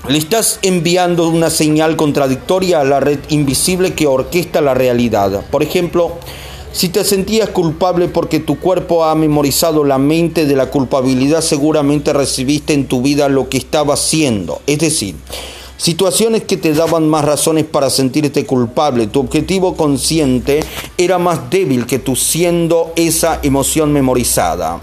le 0.08 0.18
estás 0.18 0.60
enviando 0.62 1.28
una 1.28 1.50
señal 1.50 1.96
contradictoria 1.96 2.80
a 2.80 2.84
la 2.84 3.00
red 3.00 3.18
invisible 3.28 3.94
que 3.94 4.06
orquesta 4.06 4.60
la 4.60 4.74
realidad. 4.74 5.44
Por 5.50 5.64
ejemplo, 5.64 6.18
si 6.72 6.88
te 6.88 7.02
sentías 7.04 7.48
culpable 7.50 8.08
porque 8.08 8.38
tu 8.38 8.58
cuerpo 8.58 9.04
ha 9.04 9.14
memorizado 9.14 9.84
la 9.84 9.98
mente 9.98 10.46
de 10.46 10.54
la 10.54 10.70
culpabilidad, 10.70 11.40
seguramente 11.40 12.12
recibiste 12.12 12.74
en 12.74 12.86
tu 12.86 13.02
vida 13.02 13.28
lo 13.28 13.48
que 13.48 13.58
estaba 13.58 13.94
haciendo. 13.94 14.62
Es 14.66 14.78
decir, 14.78 15.16
situaciones 15.76 16.44
que 16.44 16.56
te 16.56 16.72
daban 16.72 17.08
más 17.08 17.24
razones 17.24 17.64
para 17.64 17.90
sentirte 17.90 18.46
culpable. 18.46 19.08
Tu 19.08 19.18
objetivo 19.18 19.74
consciente 19.74 20.60
era 20.96 21.18
más 21.18 21.50
débil 21.50 21.86
que 21.86 21.98
tú 21.98 22.14
siendo 22.14 22.92
esa 22.94 23.40
emoción 23.42 23.92
memorizada. 23.92 24.80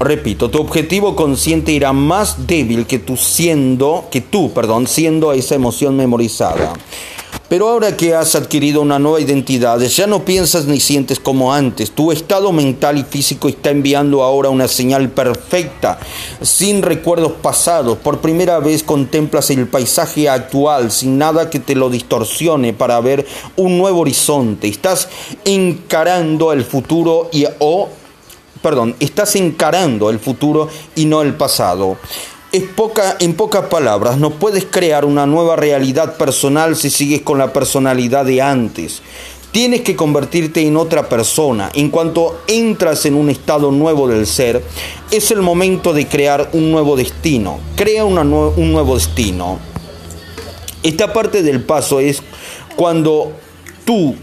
Repito, 0.00 0.50
tu 0.50 0.58
objetivo 0.58 1.14
consciente 1.14 1.76
era 1.76 1.92
más 1.92 2.46
débil 2.48 2.86
que 2.86 2.98
tú 2.98 3.16
siendo, 3.16 4.08
que 4.10 4.20
tú, 4.20 4.52
perdón, 4.52 4.88
siendo 4.88 5.32
esa 5.32 5.54
emoción 5.54 5.96
memorizada. 5.96 6.72
Pero 7.48 7.68
ahora 7.68 7.94
que 7.94 8.14
has 8.14 8.34
adquirido 8.34 8.80
una 8.80 8.98
nueva 8.98 9.20
identidad, 9.20 9.78
ya 9.80 10.06
no 10.06 10.24
piensas 10.24 10.64
ni 10.64 10.80
sientes 10.80 11.20
como 11.20 11.52
antes. 11.52 11.90
Tu 11.90 12.10
estado 12.10 12.52
mental 12.52 12.96
y 12.98 13.04
físico 13.04 13.48
está 13.48 13.70
enviando 13.70 14.22
ahora 14.22 14.48
una 14.48 14.66
señal 14.66 15.10
perfecta, 15.10 15.98
sin 16.40 16.80
recuerdos 16.80 17.32
pasados. 17.32 17.98
Por 17.98 18.20
primera 18.20 18.60
vez 18.60 18.82
contemplas 18.82 19.50
el 19.50 19.68
paisaje 19.68 20.28
actual, 20.28 20.90
sin 20.90 21.18
nada 21.18 21.50
que 21.50 21.60
te 21.60 21.74
lo 21.74 21.90
distorsione 21.90 22.72
para 22.72 22.98
ver 23.00 23.26
un 23.56 23.76
nuevo 23.76 24.00
horizonte. 24.00 24.66
Estás 24.66 25.08
encarando 25.44 26.50
el 26.52 26.64
futuro 26.64 27.28
y 27.30 27.44
o 27.58 27.90
perdón, 28.62 28.96
estás 28.98 29.36
encarando 29.36 30.08
el 30.08 30.18
futuro 30.18 30.70
y 30.96 31.04
no 31.04 31.20
el 31.20 31.34
pasado 31.34 31.98
poca, 32.62 33.16
en 33.18 33.34
pocas 33.34 33.66
palabras, 33.66 34.18
no 34.18 34.30
puedes 34.30 34.64
crear 34.64 35.04
una 35.04 35.26
nueva 35.26 35.56
realidad 35.56 36.16
personal 36.16 36.76
si 36.76 36.88
sigues 36.88 37.22
con 37.22 37.38
la 37.38 37.52
personalidad 37.52 38.24
de 38.24 38.40
antes. 38.40 39.02
Tienes 39.50 39.82
que 39.82 39.96
convertirte 39.96 40.66
en 40.66 40.76
otra 40.76 41.08
persona. 41.08 41.70
En 41.74 41.90
cuanto 41.90 42.40
entras 42.46 43.06
en 43.06 43.14
un 43.14 43.30
estado 43.30 43.70
nuevo 43.70 44.08
del 44.08 44.26
ser, 44.26 44.64
es 45.10 45.30
el 45.30 45.42
momento 45.42 45.92
de 45.92 46.06
crear 46.06 46.50
un 46.52 46.70
nuevo 46.70 46.96
destino. 46.96 47.58
Crea 47.76 48.04
un 48.04 48.14
nuevo 48.72 48.94
destino. 48.94 49.58
Esta 50.82 51.12
parte 51.12 51.42
del 51.42 51.62
paso 51.62 52.00
es 52.00 52.22
cuando 52.76 53.32
tú, 53.84 54.16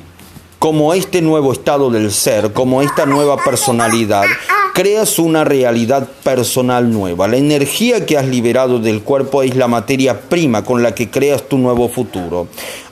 como 0.59 0.93
este 0.93 1.21
nuevo 1.21 1.53
estado 1.53 1.89
del 1.89 2.11
ser, 2.11 2.53
como 2.53 2.81
esta 2.81 3.05
nueva 3.05 3.37
personalidad, 3.37 4.25
creas 4.73 5.19
una 5.19 5.43
realidad 5.43 6.07
personal 6.23 6.91
nueva. 6.91 7.27
La 7.27 7.37
energía 7.37 8.05
que 8.05 8.17
has 8.17 8.25
liberado 8.25 8.79
del 8.79 9.01
cuerpo 9.01 9.43
es 9.43 9.55
la 9.55 9.67
materia 9.67 10.21
prima 10.21 10.63
con 10.63 10.83
la 10.83 10.95
que 10.95 11.09
creas 11.09 11.47
tu 11.47 11.57
nuevo 11.57 11.89
futuro. 11.89 12.47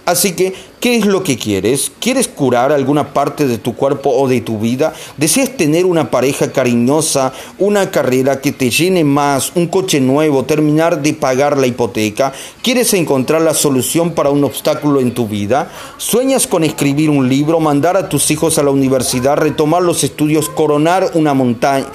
Así 0.09 0.31
que, 0.31 0.55
¿qué 0.79 0.95
es 0.95 1.05
lo 1.05 1.21
que 1.21 1.37
quieres? 1.37 1.91
¿Quieres 1.99 2.27
curar 2.27 2.71
alguna 2.71 3.13
parte 3.13 3.45
de 3.45 3.59
tu 3.59 3.75
cuerpo 3.75 4.09
o 4.09 4.27
de 4.27 4.41
tu 4.41 4.57
vida? 4.57 4.91
¿Deseas 5.17 5.55
tener 5.55 5.85
una 5.85 6.09
pareja 6.09 6.51
cariñosa, 6.51 7.31
una 7.59 7.91
carrera 7.91 8.41
que 8.41 8.51
te 8.51 8.71
llene 8.71 9.03
más, 9.03 9.51
un 9.53 9.67
coche 9.67 10.01
nuevo, 10.01 10.45
terminar 10.45 11.03
de 11.03 11.13
pagar 11.13 11.59
la 11.59 11.67
hipoteca? 11.67 12.33
¿Quieres 12.63 12.95
encontrar 12.95 13.43
la 13.43 13.53
solución 13.53 14.13
para 14.13 14.31
un 14.31 14.43
obstáculo 14.43 14.99
en 14.99 15.13
tu 15.13 15.27
vida? 15.27 15.71
¿Sueñas 15.97 16.47
con 16.47 16.63
escribir 16.63 17.11
un 17.11 17.29
libro, 17.29 17.59
mandar 17.59 17.95
a 17.95 18.09
tus 18.09 18.31
hijos 18.31 18.57
a 18.57 18.63
la 18.63 18.71
universidad, 18.71 19.37
retomar 19.37 19.83
los 19.83 20.03
estudios, 20.03 20.49
coronar 20.49 21.11
una 21.13 21.35
montaña? 21.35 21.85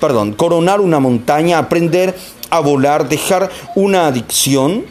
Perdón, 0.00 0.32
coronar 0.32 0.80
una 0.80 1.00
montaña, 1.00 1.58
aprender 1.58 2.16
a 2.48 2.60
volar, 2.60 3.10
dejar 3.10 3.50
una 3.74 4.06
adicción. 4.06 4.86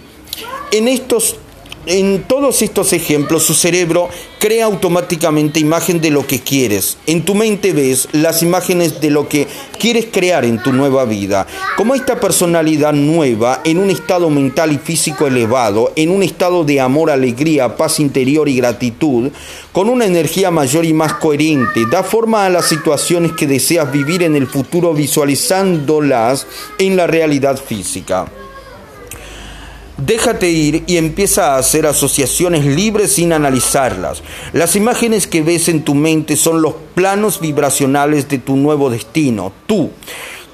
En 0.72 0.88
estos 0.88 1.38
en 1.88 2.24
todos 2.24 2.62
estos 2.62 2.92
ejemplos, 2.92 3.44
su 3.44 3.54
cerebro 3.54 4.10
crea 4.40 4.66
automáticamente 4.66 5.60
imagen 5.60 6.02
de 6.02 6.12
lo 6.12 6.28
que 6.28 6.42
quieres. 6.42 6.98
En 7.08 7.24
tu 7.24 7.34
mente 7.34 7.72
ves 7.72 8.10
las 8.12 8.44
imágenes 8.44 9.00
de 9.00 9.10
lo 9.10 9.30
que 9.30 9.48
quieres 9.80 10.08
crear 10.12 10.44
en 10.44 10.62
tu 10.62 10.74
nueva 10.74 11.06
vida. 11.06 11.48
Como 11.78 11.96
esta 11.96 12.20
personalidad 12.20 12.92
nueva, 12.92 13.62
en 13.64 13.78
un 13.78 13.90
estado 13.90 14.30
mental 14.30 14.74
y 14.74 14.78
físico 14.78 15.28
elevado, 15.28 15.94
en 15.96 16.12
un 16.12 16.24
estado 16.24 16.66
de 16.66 16.82
amor, 16.82 17.10
alegría, 17.10 17.78
paz 17.78 18.02
interior 18.02 18.50
y 18.50 18.58
gratitud, 18.58 19.32
con 19.72 19.90
una 19.90 20.06
energía 20.06 20.52
mayor 20.52 20.84
y 20.84 20.94
más 20.94 21.14
coherente, 21.14 21.86
da 21.90 22.04
forma 22.04 22.46
a 22.46 22.50
las 22.50 22.66
situaciones 22.66 23.32
que 23.32 23.48
deseas 23.48 23.92
vivir 23.92 24.24
en 24.24 24.36
el 24.36 24.48
futuro 24.48 24.94
visualizándolas 24.94 26.48
en 26.80 26.98
la 26.98 27.08
realidad 27.08 27.58
física. 27.58 28.28
Déjate 29.98 30.50
ir 30.50 30.84
y 30.86 30.98
empieza 30.98 31.56
a 31.56 31.58
hacer 31.58 31.88
asociaciones 31.88 32.66
libres 32.66 33.14
sin 33.14 33.34
analizarlas. 33.34 34.22
Las 34.54 34.76
imágenes 34.76 35.26
que 35.26 35.42
ves 35.42 35.70
en 35.70 35.84
tu 35.84 35.96
mente 35.96 36.36
son 36.36 36.62
los 36.62 36.76
planos 36.94 37.40
vibracionales 37.40 38.30
de 38.30 38.38
tu 38.38 38.56
nuevo 38.56 38.92
destino. 38.92 39.52
Tú 39.66 39.90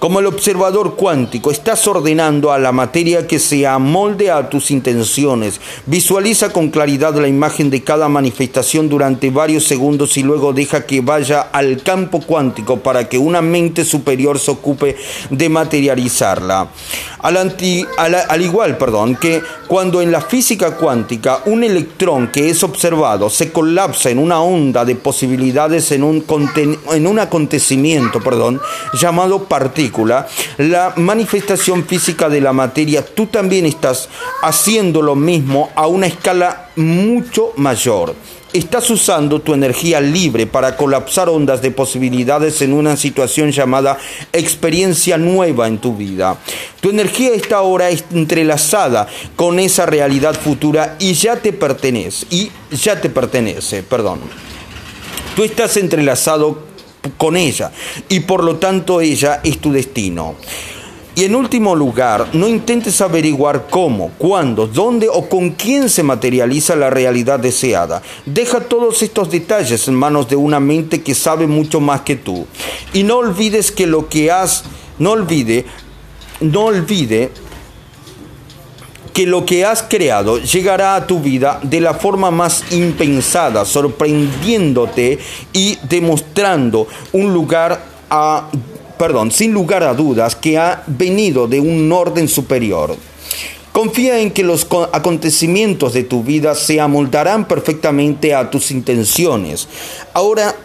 como 0.03 0.19
el 0.19 0.25
observador 0.25 0.97
cuántico, 0.97 1.49
estás 1.49 1.87
ordenando 1.87 2.51
a 2.51 2.59
la 2.59 2.73
materia 2.73 3.25
que 3.25 3.39
se 3.39 3.65
amolde 3.65 4.31
a 4.31 4.49
tus 4.49 4.69
intenciones. 4.69 5.61
Visualiza 5.85 6.51
con 6.51 6.71
claridad 6.71 7.15
la 7.15 7.29
imagen 7.29 7.69
de 7.69 7.85
cada 7.85 8.09
manifestación 8.09 8.89
durante 8.89 9.29
varios 9.29 9.63
segundos 9.63 10.17
y 10.17 10.23
luego 10.23 10.51
deja 10.51 10.85
que 10.85 10.99
vaya 10.99 11.43
al 11.53 11.81
campo 11.83 12.19
cuántico 12.19 12.81
para 12.81 13.07
que 13.07 13.17
una 13.17 13.41
mente 13.41 13.85
superior 13.85 14.39
se 14.39 14.51
ocupe 14.51 14.97
de 15.29 15.47
materializarla. 15.47 16.67
Al, 17.19 18.41
igual 18.41 18.77
perdón, 18.77 19.15
que 19.15 19.41
cuando 19.69 20.01
en 20.01 20.11
la 20.11 20.19
física 20.19 20.75
cuántica 20.75 21.39
un 21.45 21.63
electrón 21.63 22.27
que 22.27 22.49
es 22.49 22.61
observado 22.63 23.29
se 23.29 23.53
colapsa 23.53 24.09
en 24.09 24.19
una 24.19 24.41
onda 24.41 24.83
de 24.83 24.97
posibilidades 24.97 25.93
en 25.93 26.03
un, 26.03 26.25
en 26.91 27.07
un 27.07 27.19
acontecimiento 27.19 28.19
perdón, 28.19 28.59
llamado 28.99 29.45
partícula, 29.45 29.92
la 30.57 30.93
manifestación 30.97 31.85
física 31.85 32.29
de 32.29 32.41
la 32.41 32.53
materia, 32.53 33.05
tú 33.05 33.27
también 33.27 33.65
estás 33.65 34.09
haciendo 34.41 35.01
lo 35.01 35.15
mismo 35.15 35.69
a 35.75 35.87
una 35.87 36.07
escala 36.07 36.69
mucho 36.75 37.53
mayor. 37.55 38.15
Estás 38.51 38.89
usando 38.91 39.39
tu 39.41 39.55
energía 39.55 39.99
libre 39.99 40.45
para 40.45 40.77
colapsar 40.77 41.27
ondas 41.27 41.61
de 41.63 41.71
posibilidades 41.71 42.61
en 42.61 42.73
una 42.73 42.95
situación 42.95 43.51
llamada 43.51 43.97
experiencia 44.31 45.17
nueva 45.17 45.67
en 45.67 45.79
tu 45.79 45.95
vida. 45.95 46.37
Tu 46.79 46.91
energía 46.91 47.31
está 47.33 47.57
ahora 47.57 47.89
entrelazada 47.89 49.07
con 49.35 49.59
esa 49.59 49.87
realidad 49.87 50.35
futura 50.39 50.97
y 50.99 51.13
ya 51.13 51.37
te 51.37 51.51
pertenece, 51.51 52.27
y 52.29 52.51
ya 52.71 53.01
te 53.01 53.09
pertenece, 53.09 53.81
perdón. 53.81 54.19
Tú 55.35 55.43
estás 55.43 55.77
entrelazado 55.77 56.72
con 57.17 57.37
ella 57.37 57.71
y 58.09 58.21
por 58.21 58.43
lo 58.43 58.57
tanto 58.57 59.01
ella 59.01 59.41
es 59.43 59.59
tu 59.59 59.71
destino. 59.71 60.35
Y 61.15 61.25
en 61.25 61.35
último 61.35 61.75
lugar, 61.75 62.29
no 62.33 62.47
intentes 62.47 62.99
averiguar 62.99 63.67
cómo, 63.69 64.09
cuándo, 64.17 64.65
dónde 64.65 65.09
o 65.09 65.29
con 65.29 65.51
quién 65.51 65.87
se 65.87 66.01
materializa 66.01 66.75
la 66.75 66.89
realidad 66.89 67.39
deseada. 67.39 68.01
Deja 68.25 68.61
todos 68.61 69.03
estos 69.03 69.29
detalles 69.29 69.87
en 69.87 69.93
manos 69.93 70.27
de 70.27 70.35
una 70.35 70.59
mente 70.59 71.03
que 71.03 71.13
sabe 71.13 71.45
mucho 71.45 71.79
más 71.79 72.01
que 72.01 72.15
tú. 72.15 72.47
Y 72.93 73.03
no 73.03 73.17
olvides 73.17 73.71
que 73.71 73.85
lo 73.85 74.09
que 74.09 74.31
has 74.31 74.63
No 74.99 75.11
olvide, 75.11 75.65
no 76.39 76.65
olvide 76.65 77.31
que 79.13 79.27
lo 79.27 79.45
que 79.45 79.63
has 79.63 79.83
creado 79.83 80.39
llegará 80.39 80.95
a 80.95 81.07
tu 81.07 81.19
vida 81.19 81.59
de 81.61 81.79
la 81.79 81.93
forma 81.93 82.31
más 82.31 82.63
impensada, 82.71 83.63
sorprendiéndote 83.63 85.19
y 85.53 85.77
demostrando 85.87 86.87
un 87.13 87.31
lugar 87.31 87.79
a, 88.09 88.49
perdón, 88.97 89.31
sin 89.31 89.53
lugar 89.53 89.83
a 89.83 89.93
dudas 89.93 90.35
que 90.35 90.57
ha 90.57 90.83
venido 90.87 91.47
de 91.47 91.59
un 91.59 91.91
orden 91.91 92.27
superior. 92.27 92.95
Confía 93.71 94.19
en 94.19 94.31
que 94.31 94.43
los 94.43 94.67
acontecimientos 94.91 95.93
de 95.93 96.03
tu 96.03 96.23
vida 96.23 96.53
se 96.53 96.79
amoldarán 96.79 97.47
perfectamente 97.47 98.35
a 98.35 98.51
tus 98.51 98.69
intenciones. 98.69 99.67
Ahora 100.13 100.55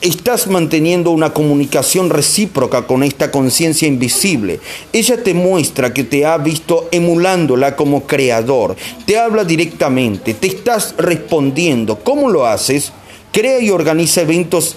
estás 0.00 0.46
manteniendo 0.46 1.10
una 1.10 1.32
comunicación 1.32 2.10
recíproca 2.10 2.86
con 2.86 3.02
esta 3.02 3.30
conciencia 3.30 3.88
invisible. 3.88 4.60
Ella 4.92 5.22
te 5.22 5.34
muestra 5.34 5.94
que 5.94 6.04
te 6.04 6.26
ha 6.26 6.36
visto 6.38 6.88
emulándola 6.90 7.76
como 7.76 8.06
creador. 8.06 8.76
Te 9.06 9.18
habla 9.18 9.44
directamente, 9.44 10.34
te 10.34 10.46
estás 10.48 10.94
respondiendo. 10.98 11.98
¿Cómo 12.00 12.30
lo 12.30 12.46
haces? 12.46 12.92
Crea 13.32 13.60
y 13.60 13.70
organiza 13.70 14.22
eventos 14.22 14.74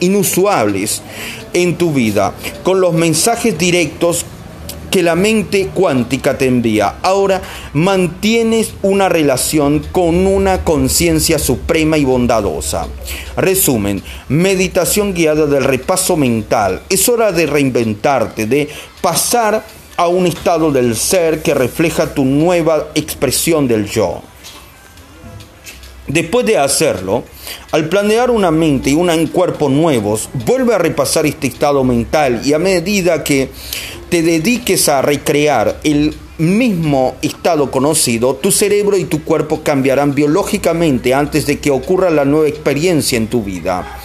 inusuables 0.00 1.02
en 1.52 1.76
tu 1.76 1.92
vida 1.92 2.34
con 2.62 2.80
los 2.80 2.94
mensajes 2.94 3.58
directos 3.58 4.24
que 4.92 5.02
la 5.02 5.16
mente 5.16 5.70
cuántica 5.74 6.36
te 6.36 6.46
envía. 6.46 6.96
Ahora 7.02 7.40
mantienes 7.72 8.74
una 8.82 9.08
relación 9.08 9.80
con 9.90 10.26
una 10.26 10.64
conciencia 10.64 11.38
suprema 11.38 11.96
y 11.96 12.04
bondadosa. 12.04 12.86
Resumen, 13.36 14.02
meditación 14.28 15.14
guiada 15.14 15.46
del 15.46 15.64
repaso 15.64 16.18
mental. 16.18 16.82
Es 16.90 17.08
hora 17.08 17.32
de 17.32 17.46
reinventarte, 17.46 18.46
de 18.46 18.68
pasar 19.00 19.64
a 19.96 20.08
un 20.08 20.26
estado 20.26 20.70
del 20.70 20.94
ser 20.94 21.42
que 21.42 21.54
refleja 21.54 22.12
tu 22.12 22.26
nueva 22.26 22.88
expresión 22.94 23.66
del 23.66 23.88
yo. 23.88 24.22
Después 26.08 26.44
de 26.46 26.58
hacerlo, 26.58 27.22
al 27.70 27.88
planear 27.88 28.30
una 28.30 28.50
mente 28.50 28.90
y 28.90 28.94
un 28.94 29.26
cuerpo 29.28 29.68
nuevos, 29.68 30.28
vuelve 30.46 30.74
a 30.74 30.78
repasar 30.78 31.26
este 31.26 31.46
estado 31.46 31.84
mental 31.84 32.42
y 32.44 32.52
a 32.52 32.58
medida 32.58 33.22
que 33.22 33.50
te 34.08 34.22
dediques 34.22 34.88
a 34.88 35.00
recrear 35.00 35.78
el 35.84 36.14
mismo 36.38 37.16
estado 37.22 37.70
conocido, 37.70 38.34
tu 38.34 38.50
cerebro 38.50 38.96
y 38.96 39.04
tu 39.04 39.22
cuerpo 39.22 39.62
cambiarán 39.62 40.14
biológicamente 40.14 41.14
antes 41.14 41.46
de 41.46 41.60
que 41.60 41.70
ocurra 41.70 42.10
la 42.10 42.24
nueva 42.24 42.48
experiencia 42.48 43.16
en 43.16 43.28
tu 43.28 43.44
vida. 43.44 44.00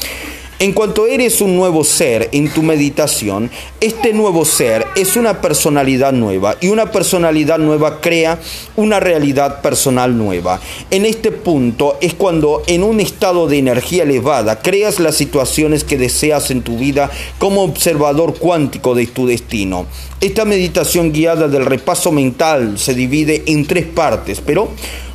En 0.60 0.74
cuanto 0.74 1.06
eres 1.06 1.40
un 1.42 1.56
nuevo 1.56 1.84
ser 1.84 2.30
en 2.32 2.52
tu 2.52 2.64
meditación, 2.64 3.52
este 3.80 4.12
nuevo 4.12 4.44
ser 4.44 4.88
es 4.96 5.16
una 5.16 5.40
personalidad 5.40 6.14
nueva 6.14 6.58
y 6.60 6.70
una 6.70 6.92
personalidad 6.92 7.60
nueva 7.60 8.02
crea 8.02 8.40
una 8.76 9.00
realidad 9.00 9.62
personal 9.62 10.18
nueva. 10.18 10.60
En 10.90 11.06
este 11.06 11.32
punto 11.32 12.00
es 12.02 12.16
cuando 12.16 12.64
en 12.66 12.82
un 12.82 13.00
estado 13.00 13.46
de 13.46 13.60
energía 13.60 14.02
elevada 14.02 14.58
creas 14.58 15.00
las 15.00 15.14
situaciones 15.14 15.84
que 15.84 16.00
deseas 16.00 16.50
en 16.50 16.64
tu 16.64 16.80
vida 16.80 17.12
como 17.38 17.62
observador 17.62 18.34
cuántico 18.40 18.96
de 18.96 19.06
tu 19.06 19.28
destino. 19.28 19.86
Esta 20.22 20.44
meditación 20.44 21.14
guiada 21.14 21.48
del 21.48 21.68
repaso 21.68 22.12
mental 22.12 22.80
se 22.80 22.96
divide 22.96 23.44
en 23.46 23.68
tres 23.68 23.86
partes, 23.86 24.42
pero 24.44 24.70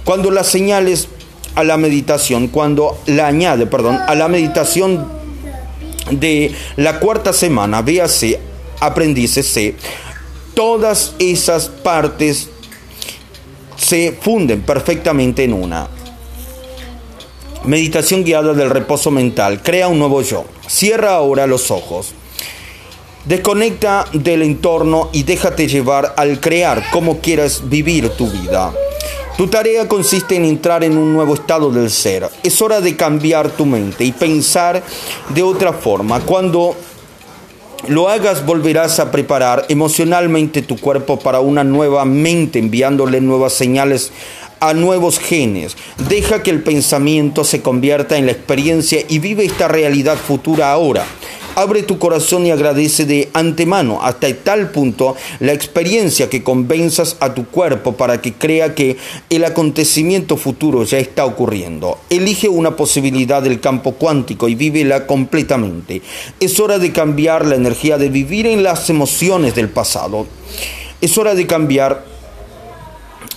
cuando 0.04 0.30
las 0.30 0.46
señales 0.46 1.08
a 1.56 1.64
la 1.64 1.78
meditación, 1.78 2.46
cuando 2.46 2.96
la 3.06 3.26
añade, 3.26 3.66
perdón, 3.66 3.98
a 4.06 4.14
la 4.14 4.28
meditación 4.28 5.21
de 6.10 6.52
la 6.76 6.98
cuarta 6.98 7.32
semana, 7.32 7.82
véase, 7.82 8.38
aprendices 8.80 9.46
todas 10.54 11.14
esas 11.18 11.68
partes 11.68 12.48
se 13.76 14.12
funden 14.12 14.62
perfectamente 14.62 15.44
en 15.44 15.52
una. 15.52 15.88
Meditación 17.64 18.24
guiada 18.24 18.54
del 18.54 18.70
reposo 18.70 19.10
mental. 19.10 19.62
Crea 19.62 19.88
un 19.88 19.98
nuevo 19.98 20.22
yo. 20.22 20.44
Cierra 20.66 21.14
ahora 21.14 21.46
los 21.46 21.70
ojos. 21.70 22.12
Desconecta 23.24 24.04
del 24.12 24.42
entorno 24.42 25.10
y 25.12 25.22
déjate 25.22 25.68
llevar 25.68 26.14
al 26.16 26.40
crear 26.40 26.90
como 26.90 27.20
quieras 27.20 27.68
vivir 27.68 28.08
tu 28.10 28.28
vida. 28.28 28.72
Tu 29.36 29.46
tarea 29.46 29.88
consiste 29.88 30.36
en 30.36 30.44
entrar 30.44 30.84
en 30.84 30.98
un 30.98 31.14
nuevo 31.14 31.34
estado 31.34 31.70
del 31.70 31.90
ser. 31.90 32.28
Es 32.42 32.60
hora 32.60 32.80
de 32.80 32.96
cambiar 32.96 33.50
tu 33.50 33.64
mente 33.64 34.04
y 34.04 34.12
pensar 34.12 34.82
de 35.30 35.42
otra 35.42 35.72
forma. 35.72 36.20
Cuando 36.20 36.76
lo 37.88 38.08
hagas 38.08 38.44
volverás 38.44 39.00
a 39.00 39.10
preparar 39.10 39.64
emocionalmente 39.70 40.60
tu 40.60 40.78
cuerpo 40.78 41.18
para 41.18 41.40
una 41.40 41.64
nueva 41.64 42.04
mente, 42.04 42.58
enviándole 42.58 43.22
nuevas 43.22 43.54
señales 43.54 44.12
a 44.60 44.74
nuevos 44.74 45.18
genes. 45.18 45.76
Deja 46.08 46.42
que 46.42 46.50
el 46.50 46.62
pensamiento 46.62 47.42
se 47.42 47.62
convierta 47.62 48.18
en 48.18 48.26
la 48.26 48.32
experiencia 48.32 49.00
y 49.08 49.18
vive 49.18 49.44
esta 49.46 49.66
realidad 49.66 50.16
futura 50.16 50.70
ahora. 50.70 51.04
Abre 51.54 51.82
tu 51.82 51.98
corazón 51.98 52.46
y 52.46 52.50
agradece 52.50 53.04
de 53.04 53.28
antemano 53.34 54.00
hasta 54.02 54.32
tal 54.34 54.70
punto 54.70 55.16
la 55.38 55.52
experiencia 55.52 56.30
que 56.30 56.42
convenzas 56.42 57.18
a 57.20 57.34
tu 57.34 57.46
cuerpo 57.46 57.92
para 57.92 58.22
que 58.22 58.32
crea 58.32 58.74
que 58.74 58.96
el 59.28 59.44
acontecimiento 59.44 60.38
futuro 60.38 60.84
ya 60.84 60.96
está 60.96 61.26
ocurriendo. 61.26 61.98
Elige 62.08 62.48
una 62.48 62.74
posibilidad 62.74 63.42
del 63.42 63.60
campo 63.60 63.92
cuántico 63.92 64.48
y 64.48 64.54
vívela 64.54 65.06
completamente. 65.06 66.00
Es 66.40 66.58
hora 66.58 66.78
de 66.78 66.90
cambiar 66.90 67.44
la 67.44 67.56
energía 67.56 67.98
de 67.98 68.08
vivir 68.08 68.46
en 68.46 68.62
las 68.62 68.88
emociones 68.88 69.54
del 69.54 69.68
pasado. 69.68 70.26
Es 71.02 71.18
hora 71.18 71.34
de 71.34 71.46
cambiar 71.46 72.11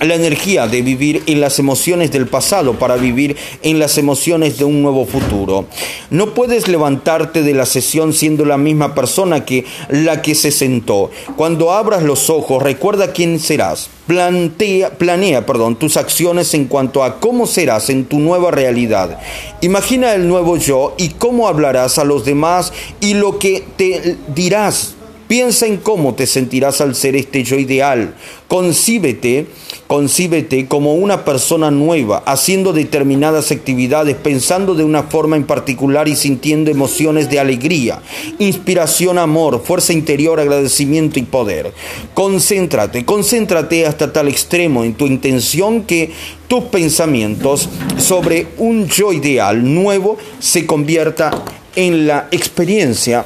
la 0.01 0.15
energía 0.15 0.67
de 0.67 0.81
vivir 0.81 1.23
en 1.25 1.39
las 1.39 1.59
emociones 1.59 2.11
del 2.11 2.27
pasado 2.27 2.77
para 2.77 2.95
vivir 2.95 3.37
en 3.61 3.79
las 3.79 3.97
emociones 3.97 4.57
de 4.57 4.65
un 4.65 4.81
nuevo 4.81 5.05
futuro. 5.05 5.67
No 6.09 6.33
puedes 6.33 6.67
levantarte 6.67 7.43
de 7.43 7.53
la 7.53 7.65
sesión 7.65 8.13
siendo 8.13 8.45
la 8.45 8.57
misma 8.57 8.93
persona 8.93 9.45
que 9.45 9.65
la 9.89 10.21
que 10.21 10.35
se 10.35 10.51
sentó. 10.51 11.11
Cuando 11.37 11.71
abras 11.71 12.03
los 12.03 12.29
ojos, 12.29 12.61
recuerda 12.61 13.13
quién 13.13 13.39
serás. 13.39 13.89
Plantea, 14.07 14.97
planea 14.97 15.45
perdón, 15.45 15.77
tus 15.77 15.97
acciones 15.97 16.53
en 16.53 16.65
cuanto 16.65 17.03
a 17.03 17.19
cómo 17.19 17.47
serás 17.47 17.89
en 17.89 18.05
tu 18.05 18.19
nueva 18.19 18.51
realidad. 18.51 19.19
Imagina 19.61 20.13
el 20.13 20.27
nuevo 20.27 20.57
yo 20.57 20.93
y 20.97 21.09
cómo 21.09 21.47
hablarás 21.47 21.97
a 21.97 22.03
los 22.03 22.25
demás 22.25 22.71
y 22.99 23.15
lo 23.15 23.39
que 23.39 23.63
te 23.77 24.17
dirás 24.35 24.95
Piensa 25.27 25.65
en 25.65 25.77
cómo 25.77 26.13
te 26.13 26.27
sentirás 26.27 26.81
al 26.81 26.93
ser 26.93 27.15
este 27.15 27.43
yo 27.43 27.55
ideal. 27.55 28.13
Concíbete, 28.47 29.47
concíbete 29.87 30.67
como 30.67 30.95
una 30.95 31.25
persona 31.25 31.69
nueva, 31.69 32.23
haciendo 32.25 32.73
determinadas 32.73 33.51
actividades, 33.51 34.15
pensando 34.15 34.73
de 34.73 34.83
una 34.83 35.03
forma 35.03 35.35
en 35.35 35.45
particular 35.45 36.07
y 36.07 36.15
sintiendo 36.15 36.71
emociones 36.71 37.29
de 37.29 37.39
alegría, 37.39 38.01
inspiración, 38.39 39.17
amor, 39.17 39.61
fuerza 39.63 39.93
interior, 39.93 40.39
agradecimiento 40.39 41.19
y 41.19 41.23
poder. 41.23 41.73
Concéntrate, 42.13 43.05
concéntrate 43.05 43.85
hasta 43.85 44.11
tal 44.11 44.27
extremo 44.27 44.83
en 44.83 44.95
tu 44.95 45.05
intención 45.05 45.83
que 45.83 46.11
tus 46.47 46.63
pensamientos 46.65 47.69
sobre 47.97 48.47
un 48.57 48.87
yo 48.87 49.13
ideal 49.13 49.73
nuevo 49.73 50.17
se 50.39 50.65
convierta 50.65 51.43
en 51.75 52.07
la 52.07 52.27
experiencia 52.31 53.25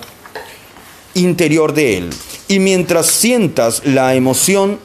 interior 1.13 1.73
de 1.73 1.97
él. 1.97 2.09
Y 2.47 2.59
mientras 2.59 3.07
sientas 3.07 3.83
la 3.85 4.15
emoción 4.15 4.79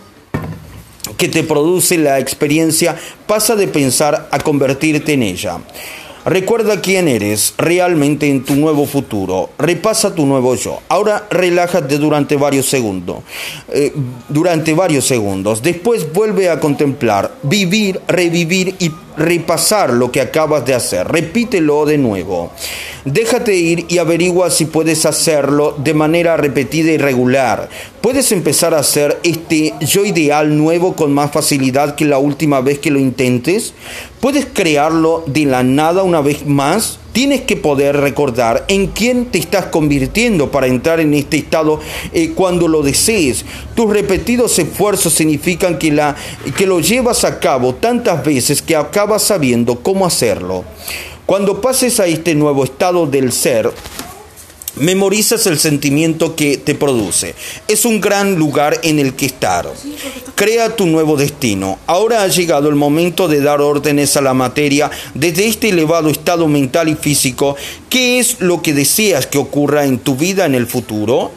que 1.16 1.28
te 1.28 1.42
produce 1.42 1.98
la 1.98 2.18
experiencia, 2.18 2.96
pasa 3.26 3.56
de 3.56 3.68
pensar 3.68 4.28
a 4.30 4.38
convertirte 4.38 5.12
en 5.12 5.22
ella. 5.22 5.58
Recuerda 6.24 6.80
quién 6.80 7.06
eres 7.06 7.52
realmente 7.58 8.30
en 8.30 8.44
tu 8.44 8.54
nuevo 8.54 8.86
futuro. 8.86 9.50
Repasa 9.58 10.14
tu 10.14 10.24
nuevo 10.24 10.54
yo. 10.54 10.80
Ahora 10.88 11.26
relájate 11.30 11.98
durante 11.98 12.36
varios 12.36 12.64
segundos. 12.64 13.18
Eh, 13.70 13.92
durante 14.30 14.72
varios 14.72 15.04
segundos. 15.04 15.60
Después 15.62 16.10
vuelve 16.14 16.48
a 16.48 16.60
contemplar, 16.60 17.34
vivir, 17.42 18.00
revivir 18.08 18.74
y 18.78 18.90
repasar 19.16 19.92
lo 19.92 20.10
que 20.10 20.20
acabas 20.20 20.64
de 20.64 20.74
hacer. 20.74 21.08
Repítelo 21.08 21.86
de 21.86 21.98
nuevo. 21.98 22.52
Déjate 23.04 23.54
ir 23.54 23.86
y 23.88 23.98
averigua 23.98 24.50
si 24.50 24.64
puedes 24.64 25.04
hacerlo 25.06 25.74
de 25.78 25.94
manera 25.94 26.36
repetida 26.36 26.90
y 26.90 26.98
regular. 26.98 27.68
Puedes 28.00 28.32
empezar 28.32 28.74
a 28.74 28.78
hacer 28.78 29.18
este 29.22 29.74
yo 29.80 30.04
ideal 30.04 30.56
nuevo 30.56 30.96
con 30.96 31.12
más 31.12 31.30
facilidad 31.30 31.94
que 31.94 32.04
la 32.04 32.18
última 32.18 32.60
vez 32.60 32.78
que 32.78 32.90
lo 32.90 32.98
intentes. 32.98 33.74
Puedes 34.20 34.46
crearlo 34.46 35.22
de 35.26 35.44
la 35.44 35.62
nada 35.62 36.02
una 36.02 36.20
vez 36.20 36.46
más. 36.46 36.98
Tienes 37.14 37.42
que 37.42 37.54
poder 37.54 37.96
recordar 37.98 38.64
en 38.66 38.88
quién 38.88 39.26
te 39.26 39.38
estás 39.38 39.66
convirtiendo 39.66 40.50
para 40.50 40.66
entrar 40.66 40.98
en 40.98 41.14
este 41.14 41.36
estado 41.36 41.78
eh, 42.12 42.32
cuando 42.34 42.66
lo 42.66 42.82
desees. 42.82 43.44
Tus 43.76 43.88
repetidos 43.88 44.58
esfuerzos 44.58 45.12
significan 45.12 45.78
que, 45.78 45.92
la, 45.92 46.16
que 46.56 46.66
lo 46.66 46.80
llevas 46.80 47.22
a 47.22 47.38
cabo 47.38 47.76
tantas 47.76 48.24
veces 48.24 48.60
que 48.60 48.74
acabas 48.74 49.22
sabiendo 49.22 49.76
cómo 49.76 50.04
hacerlo. 50.04 50.64
Cuando 51.24 51.60
pases 51.60 52.00
a 52.00 52.06
este 52.06 52.34
nuevo 52.34 52.64
estado 52.64 53.06
del 53.06 53.30
ser, 53.30 53.70
Memorizas 54.76 55.46
el 55.46 55.58
sentimiento 55.58 56.34
que 56.34 56.56
te 56.56 56.74
produce. 56.74 57.34
Es 57.68 57.84
un 57.84 58.00
gran 58.00 58.34
lugar 58.34 58.80
en 58.82 58.98
el 58.98 59.14
que 59.14 59.26
estar. 59.26 59.70
Crea 60.34 60.74
tu 60.74 60.86
nuevo 60.86 61.16
destino. 61.16 61.78
Ahora 61.86 62.22
ha 62.22 62.28
llegado 62.28 62.68
el 62.68 62.74
momento 62.74 63.28
de 63.28 63.40
dar 63.40 63.60
órdenes 63.60 64.16
a 64.16 64.20
la 64.20 64.34
materia 64.34 64.90
desde 65.14 65.46
este 65.46 65.68
elevado 65.68 66.08
estado 66.08 66.48
mental 66.48 66.88
y 66.88 66.96
físico. 66.96 67.56
¿Qué 67.88 68.18
es 68.18 68.40
lo 68.40 68.62
que 68.62 68.72
deseas 68.72 69.28
que 69.28 69.38
ocurra 69.38 69.84
en 69.84 69.98
tu 69.98 70.16
vida 70.16 70.44
en 70.44 70.56
el 70.56 70.66
futuro? 70.66 71.30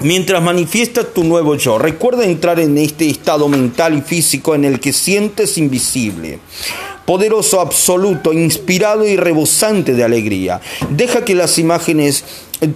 Mientras 0.00 0.42
manifiestas 0.42 1.06
tu 1.12 1.24
nuevo 1.24 1.56
yo, 1.56 1.78
recuerda 1.78 2.24
entrar 2.24 2.58
en 2.60 2.78
este 2.78 3.08
estado 3.08 3.48
mental 3.48 3.98
y 3.98 4.00
físico 4.00 4.54
en 4.54 4.64
el 4.64 4.80
que 4.80 4.92
sientes 4.92 5.58
invisible 5.58 6.38
poderoso 7.08 7.62
absoluto, 7.62 8.34
inspirado 8.34 9.06
y 9.06 9.16
rebosante 9.16 9.94
de 9.94 10.04
alegría. 10.04 10.60
Deja 10.90 11.24
que 11.24 11.34
las 11.34 11.58
imágenes 11.58 12.22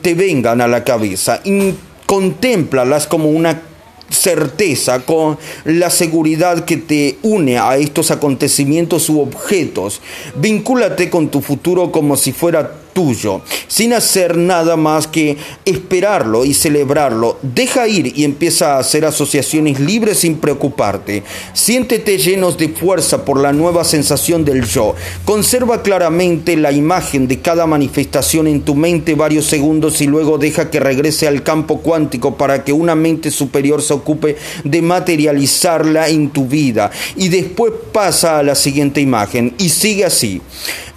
te 0.00 0.14
vengan 0.14 0.62
a 0.62 0.68
la 0.68 0.84
cabeza 0.84 1.42
y 1.44 1.74
contémplalas 2.06 3.06
como 3.06 3.28
una 3.28 3.60
certeza, 4.08 5.00
con 5.00 5.36
la 5.66 5.90
seguridad 5.90 6.64
que 6.64 6.78
te 6.78 7.18
une 7.20 7.58
a 7.58 7.76
estos 7.76 8.10
acontecimientos 8.10 9.10
u 9.10 9.20
objetos. 9.20 10.00
Vincúlate 10.36 11.10
con 11.10 11.28
tu 11.28 11.42
futuro 11.42 11.92
como 11.92 12.16
si 12.16 12.32
fuera 12.32 12.72
tuyo, 12.92 13.42
sin 13.68 13.92
hacer 13.92 14.36
nada 14.36 14.76
más 14.76 15.06
que 15.06 15.36
esperarlo 15.64 16.44
y 16.44 16.54
celebrarlo. 16.54 17.38
Deja 17.42 17.88
ir 17.88 18.12
y 18.16 18.24
empieza 18.24 18.76
a 18.76 18.78
hacer 18.78 19.04
asociaciones 19.04 19.80
libres 19.80 20.18
sin 20.18 20.36
preocuparte. 20.36 21.22
Siéntete 21.52 22.18
llenos 22.18 22.58
de 22.58 22.68
fuerza 22.68 23.24
por 23.24 23.40
la 23.40 23.52
nueva 23.52 23.84
sensación 23.84 24.44
del 24.44 24.64
yo. 24.64 24.94
Conserva 25.24 25.82
claramente 25.82 26.56
la 26.56 26.72
imagen 26.72 27.28
de 27.28 27.40
cada 27.40 27.66
manifestación 27.66 28.46
en 28.46 28.62
tu 28.62 28.74
mente 28.74 29.14
varios 29.14 29.46
segundos 29.46 30.00
y 30.00 30.06
luego 30.06 30.38
deja 30.38 30.70
que 30.70 30.80
regrese 30.80 31.28
al 31.28 31.42
campo 31.42 31.78
cuántico 31.78 32.36
para 32.36 32.64
que 32.64 32.72
una 32.72 32.94
mente 32.94 33.30
superior 33.30 33.82
se 33.82 33.94
ocupe 33.94 34.36
de 34.64 34.82
materializarla 34.82 36.08
en 36.08 36.30
tu 36.30 36.46
vida. 36.46 36.90
Y 37.16 37.28
después 37.28 37.72
pasa 37.92 38.38
a 38.38 38.42
la 38.42 38.54
siguiente 38.54 39.00
imagen 39.00 39.54
y 39.58 39.68
sigue 39.68 40.04
así. 40.04 40.40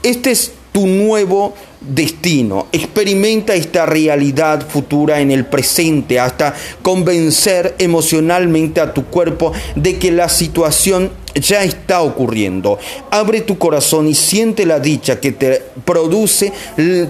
Este 0.04 0.32
es 0.32 0.52
tu 0.72 0.88
nuevo 0.88 1.56
destino. 1.88 2.68
Experimenta 2.72 3.56
esta 3.56 3.86
realidad 3.86 4.68
futura 4.68 5.20
en 5.20 5.32
el 5.32 5.46
presente 5.46 6.20
hasta 6.20 6.54
convencer 6.82 7.76
emocionalmente 7.78 8.82
a 8.82 8.94
tu 8.94 9.06
cuerpo 9.06 9.52
de 9.76 9.98
que 9.98 10.12
la 10.12 10.30
situación 10.30 11.12
ya 11.36 11.64
está 11.64 12.02
ocurriendo. 12.02 12.80
Abre 13.12 13.42
tu 13.42 13.58
corazón 13.58 14.08
y 14.08 14.16
siente 14.16 14.66
la 14.66 14.80
dicha 14.80 15.20
que 15.20 15.32
te 15.32 15.62
produce 15.84 16.54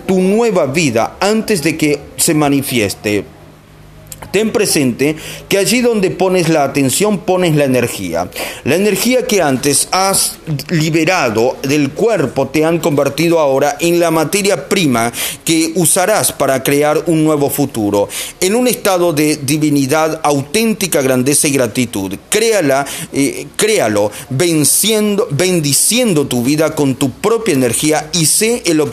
tu 0.06 0.20
nueva 0.20 0.66
vida 0.66 1.18
antes 1.20 1.62
de 1.64 1.78
que 1.78 2.00
se 2.18 2.34
manifieste. 2.34 3.35
Ten 4.36 4.52
presente 4.52 5.16
que 5.48 5.58
allí 5.58 5.80
donde 5.80 6.12
pones 6.12 6.50
la 6.50 6.66
atención 6.66 7.20
pones 7.20 7.56
la 7.56 7.64
energía. 7.64 8.30
La 8.66 8.76
energía 8.76 9.26
que 9.26 9.42
antes 9.42 9.88
has 9.92 10.40
liberado 10.68 11.56
del 11.62 11.92
cuerpo 11.92 12.50
te 12.50 12.66
han 12.66 12.80
convertido 12.80 13.40
ahora 13.40 13.78
en 13.80 13.98
la 13.98 14.12
materia 14.12 14.68
prima 14.68 15.14
que 15.46 15.72
usarás 15.76 16.34
para 16.34 16.64
crear 16.64 17.02
un 17.06 17.24
nuevo 17.24 17.50
futuro. 17.50 18.10
En 18.42 18.56
un 18.56 18.68
estado 18.68 19.14
de 19.14 19.38
divinidad, 19.38 20.20
auténtica 20.22 21.02
grandeza 21.02 21.48
y 21.48 21.52
gratitud. 21.52 22.18
Créala, 22.30 22.86
eh, 23.14 23.48
créalo, 23.56 24.12
venciendo, 24.32 25.30
bendiciendo 25.32 26.28
tu 26.28 26.44
vida 26.44 26.76
con 26.76 26.96
tu 26.96 27.10
propia 27.10 27.54
energía 27.54 28.10
y 28.12 28.26
sé 28.26 28.64
el, 28.66 28.84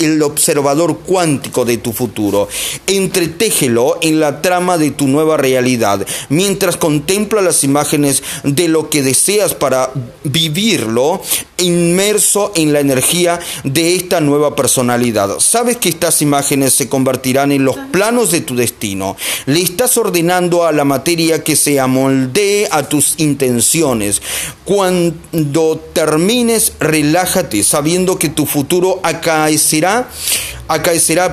el 0.00 0.22
observador 0.22 0.98
cuántico 1.06 1.64
de 1.64 1.76
tu 1.76 1.92
futuro. 1.92 2.48
Entretéjelo 2.88 3.98
en 4.02 4.18
la 4.18 4.42
trama 4.42 4.76
de 4.76 4.87
tu 4.90 5.06
nueva 5.08 5.36
realidad, 5.36 6.06
mientras 6.28 6.76
contempla 6.76 7.42
las 7.42 7.64
imágenes 7.64 8.22
de 8.44 8.68
lo 8.68 8.90
que 8.90 9.02
deseas 9.02 9.54
para 9.54 9.90
vivirlo, 10.24 11.20
inmerso 11.58 12.52
en 12.54 12.72
la 12.72 12.80
energía 12.80 13.40
de 13.64 13.96
esta 13.96 14.20
nueva 14.20 14.54
personalidad. 14.54 15.38
Sabes 15.40 15.76
que 15.76 15.88
estas 15.88 16.22
imágenes 16.22 16.74
se 16.74 16.88
convertirán 16.88 17.52
en 17.52 17.64
los 17.64 17.76
planos 17.90 18.30
de 18.30 18.40
tu 18.40 18.54
destino. 18.54 19.16
Le 19.46 19.60
estás 19.60 19.96
ordenando 19.96 20.64
a 20.64 20.72
la 20.72 20.84
materia 20.84 21.42
que 21.42 21.56
se 21.56 21.80
amoldee 21.80 22.68
a 22.70 22.88
tus 22.88 23.14
intenciones. 23.18 24.22
Cuando 24.64 25.78
termines, 25.92 26.72
relájate 26.78 27.64
sabiendo 27.64 28.18
que 28.18 28.28
tu 28.28 28.46
futuro 28.46 29.00
acaecerá, 29.02 30.08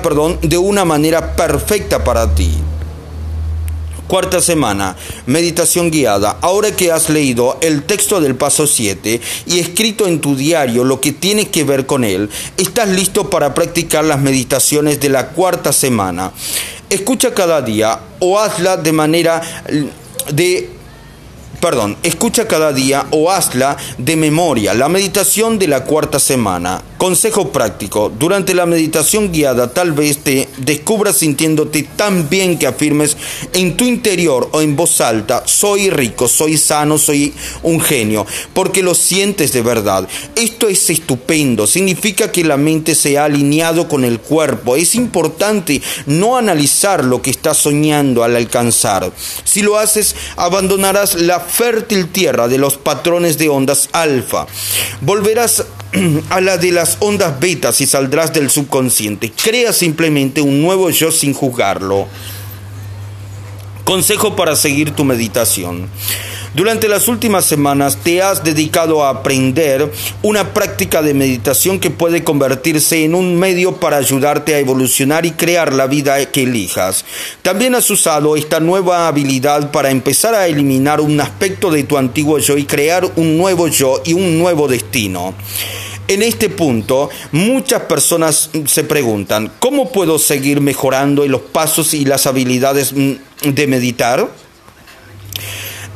perdón, 0.02 0.38
de 0.42 0.58
una 0.58 0.84
manera 0.84 1.36
perfecta 1.36 2.02
para 2.02 2.34
ti. 2.34 2.50
Cuarta 4.06 4.40
semana, 4.40 4.96
meditación 5.26 5.90
guiada. 5.90 6.38
Ahora 6.40 6.70
que 6.70 6.92
has 6.92 7.10
leído 7.10 7.58
el 7.60 7.82
texto 7.82 8.20
del 8.20 8.36
paso 8.36 8.66
7 8.68 9.20
y 9.46 9.58
escrito 9.58 10.06
en 10.06 10.20
tu 10.20 10.36
diario 10.36 10.84
lo 10.84 11.00
que 11.00 11.10
tiene 11.10 11.48
que 11.48 11.64
ver 11.64 11.86
con 11.86 12.04
él, 12.04 12.30
estás 12.56 12.88
listo 12.88 13.30
para 13.30 13.52
practicar 13.52 14.04
las 14.04 14.20
meditaciones 14.20 15.00
de 15.00 15.08
la 15.08 15.30
cuarta 15.30 15.72
semana. 15.72 16.32
Escucha 16.88 17.34
cada 17.34 17.62
día 17.62 17.98
o 18.20 18.38
hazla 18.38 18.76
de 18.76 18.92
manera 18.92 19.42
de 20.32 20.75
perdón, 21.60 21.96
escucha 22.02 22.46
cada 22.46 22.72
día 22.72 23.06
o 23.10 23.30
hazla 23.30 23.76
de 23.98 24.16
memoria 24.16 24.74
la 24.74 24.88
meditación 24.88 25.58
de 25.58 25.68
la 25.68 25.84
cuarta 25.84 26.18
semana. 26.18 26.82
Consejo 26.98 27.52
práctico. 27.52 28.10
Durante 28.16 28.54
la 28.54 28.64
meditación 28.64 29.30
guiada 29.30 29.72
tal 29.72 29.92
vez 29.92 30.18
te 30.18 30.48
descubras 30.56 31.16
sintiéndote 31.18 31.82
tan 31.94 32.28
bien 32.28 32.58
que 32.58 32.66
afirmes 32.66 33.16
en 33.52 33.76
tu 33.76 33.84
interior 33.84 34.48
o 34.52 34.62
en 34.62 34.76
voz 34.76 35.00
alta, 35.00 35.42
soy 35.46 35.90
rico, 35.90 36.26
soy 36.26 36.56
sano, 36.56 36.96
soy 36.96 37.34
un 37.62 37.80
genio, 37.80 38.26
porque 38.54 38.82
lo 38.82 38.94
sientes 38.94 39.52
de 39.52 39.62
verdad. 39.62 40.08
Esto 40.34 40.68
es 40.68 40.88
estupendo. 40.88 41.66
Significa 41.66 42.32
que 42.32 42.44
la 42.44 42.56
mente 42.56 42.94
se 42.94 43.18
ha 43.18 43.24
alineado 43.24 43.88
con 43.88 44.04
el 44.04 44.20
cuerpo. 44.20 44.76
Es 44.76 44.94
importante 44.94 45.82
no 46.06 46.36
analizar 46.36 47.04
lo 47.04 47.20
que 47.20 47.30
estás 47.30 47.58
soñando 47.58 48.24
al 48.24 48.36
alcanzar. 48.36 49.12
Si 49.44 49.62
lo 49.62 49.78
haces, 49.78 50.14
abandonarás 50.36 51.14
la 51.14 51.45
fértil 51.46 52.08
tierra 52.08 52.48
de 52.48 52.58
los 52.58 52.76
patrones 52.76 53.38
de 53.38 53.48
ondas 53.48 53.88
alfa. 53.92 54.46
Volverás 55.00 55.64
a 56.30 56.40
la 56.40 56.58
de 56.58 56.72
las 56.72 56.96
ondas 57.00 57.38
betas 57.40 57.80
y 57.80 57.86
saldrás 57.86 58.32
del 58.32 58.50
subconsciente. 58.50 59.32
Crea 59.32 59.72
simplemente 59.72 60.40
un 60.40 60.62
nuevo 60.62 60.90
yo 60.90 61.10
sin 61.10 61.32
juzgarlo. 61.32 62.06
Consejo 63.84 64.34
para 64.34 64.56
seguir 64.56 64.90
tu 64.90 65.04
meditación. 65.04 65.88
Durante 66.56 66.88
las 66.88 67.06
últimas 67.08 67.44
semanas 67.44 67.98
te 68.02 68.22
has 68.22 68.42
dedicado 68.42 69.04
a 69.04 69.10
aprender 69.10 69.92
una 70.22 70.54
práctica 70.54 71.02
de 71.02 71.12
meditación 71.12 71.78
que 71.78 71.90
puede 71.90 72.24
convertirse 72.24 73.04
en 73.04 73.14
un 73.14 73.38
medio 73.38 73.76
para 73.76 73.98
ayudarte 73.98 74.54
a 74.54 74.58
evolucionar 74.58 75.26
y 75.26 75.32
crear 75.32 75.74
la 75.74 75.86
vida 75.86 76.24
que 76.32 76.44
elijas. 76.44 77.04
También 77.42 77.74
has 77.74 77.90
usado 77.90 78.36
esta 78.36 78.58
nueva 78.58 79.06
habilidad 79.06 79.70
para 79.70 79.90
empezar 79.90 80.34
a 80.34 80.46
eliminar 80.46 81.02
un 81.02 81.20
aspecto 81.20 81.70
de 81.70 81.82
tu 81.82 81.98
antiguo 81.98 82.38
yo 82.38 82.56
y 82.56 82.64
crear 82.64 83.04
un 83.16 83.36
nuevo 83.36 83.68
yo 83.68 84.00
y 84.06 84.14
un 84.14 84.38
nuevo 84.38 84.66
destino. 84.66 85.34
En 86.08 86.22
este 86.22 86.48
punto, 86.48 87.10
muchas 87.32 87.82
personas 87.82 88.48
se 88.64 88.84
preguntan, 88.84 89.52
¿cómo 89.58 89.92
puedo 89.92 90.18
seguir 90.18 90.62
mejorando 90.62 91.22
en 91.22 91.32
los 91.32 91.42
pasos 91.42 91.92
y 91.92 92.06
las 92.06 92.26
habilidades 92.26 92.94
mm, 92.94 93.12
de 93.44 93.66
meditar? 93.66 94.26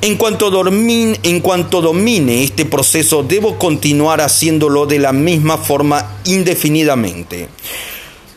En 0.03 0.16
cuanto, 0.16 0.51
domine, 0.51 2.42
este 2.42 2.64
proceso, 2.64 3.22
debo 3.22 3.59
continuar 3.59 4.22
haciéndolo 4.22 4.86
de 4.86 4.98
la 4.98 5.12
misma 5.12 5.59
forma 5.59 6.16
indefinidamente. 6.24 7.48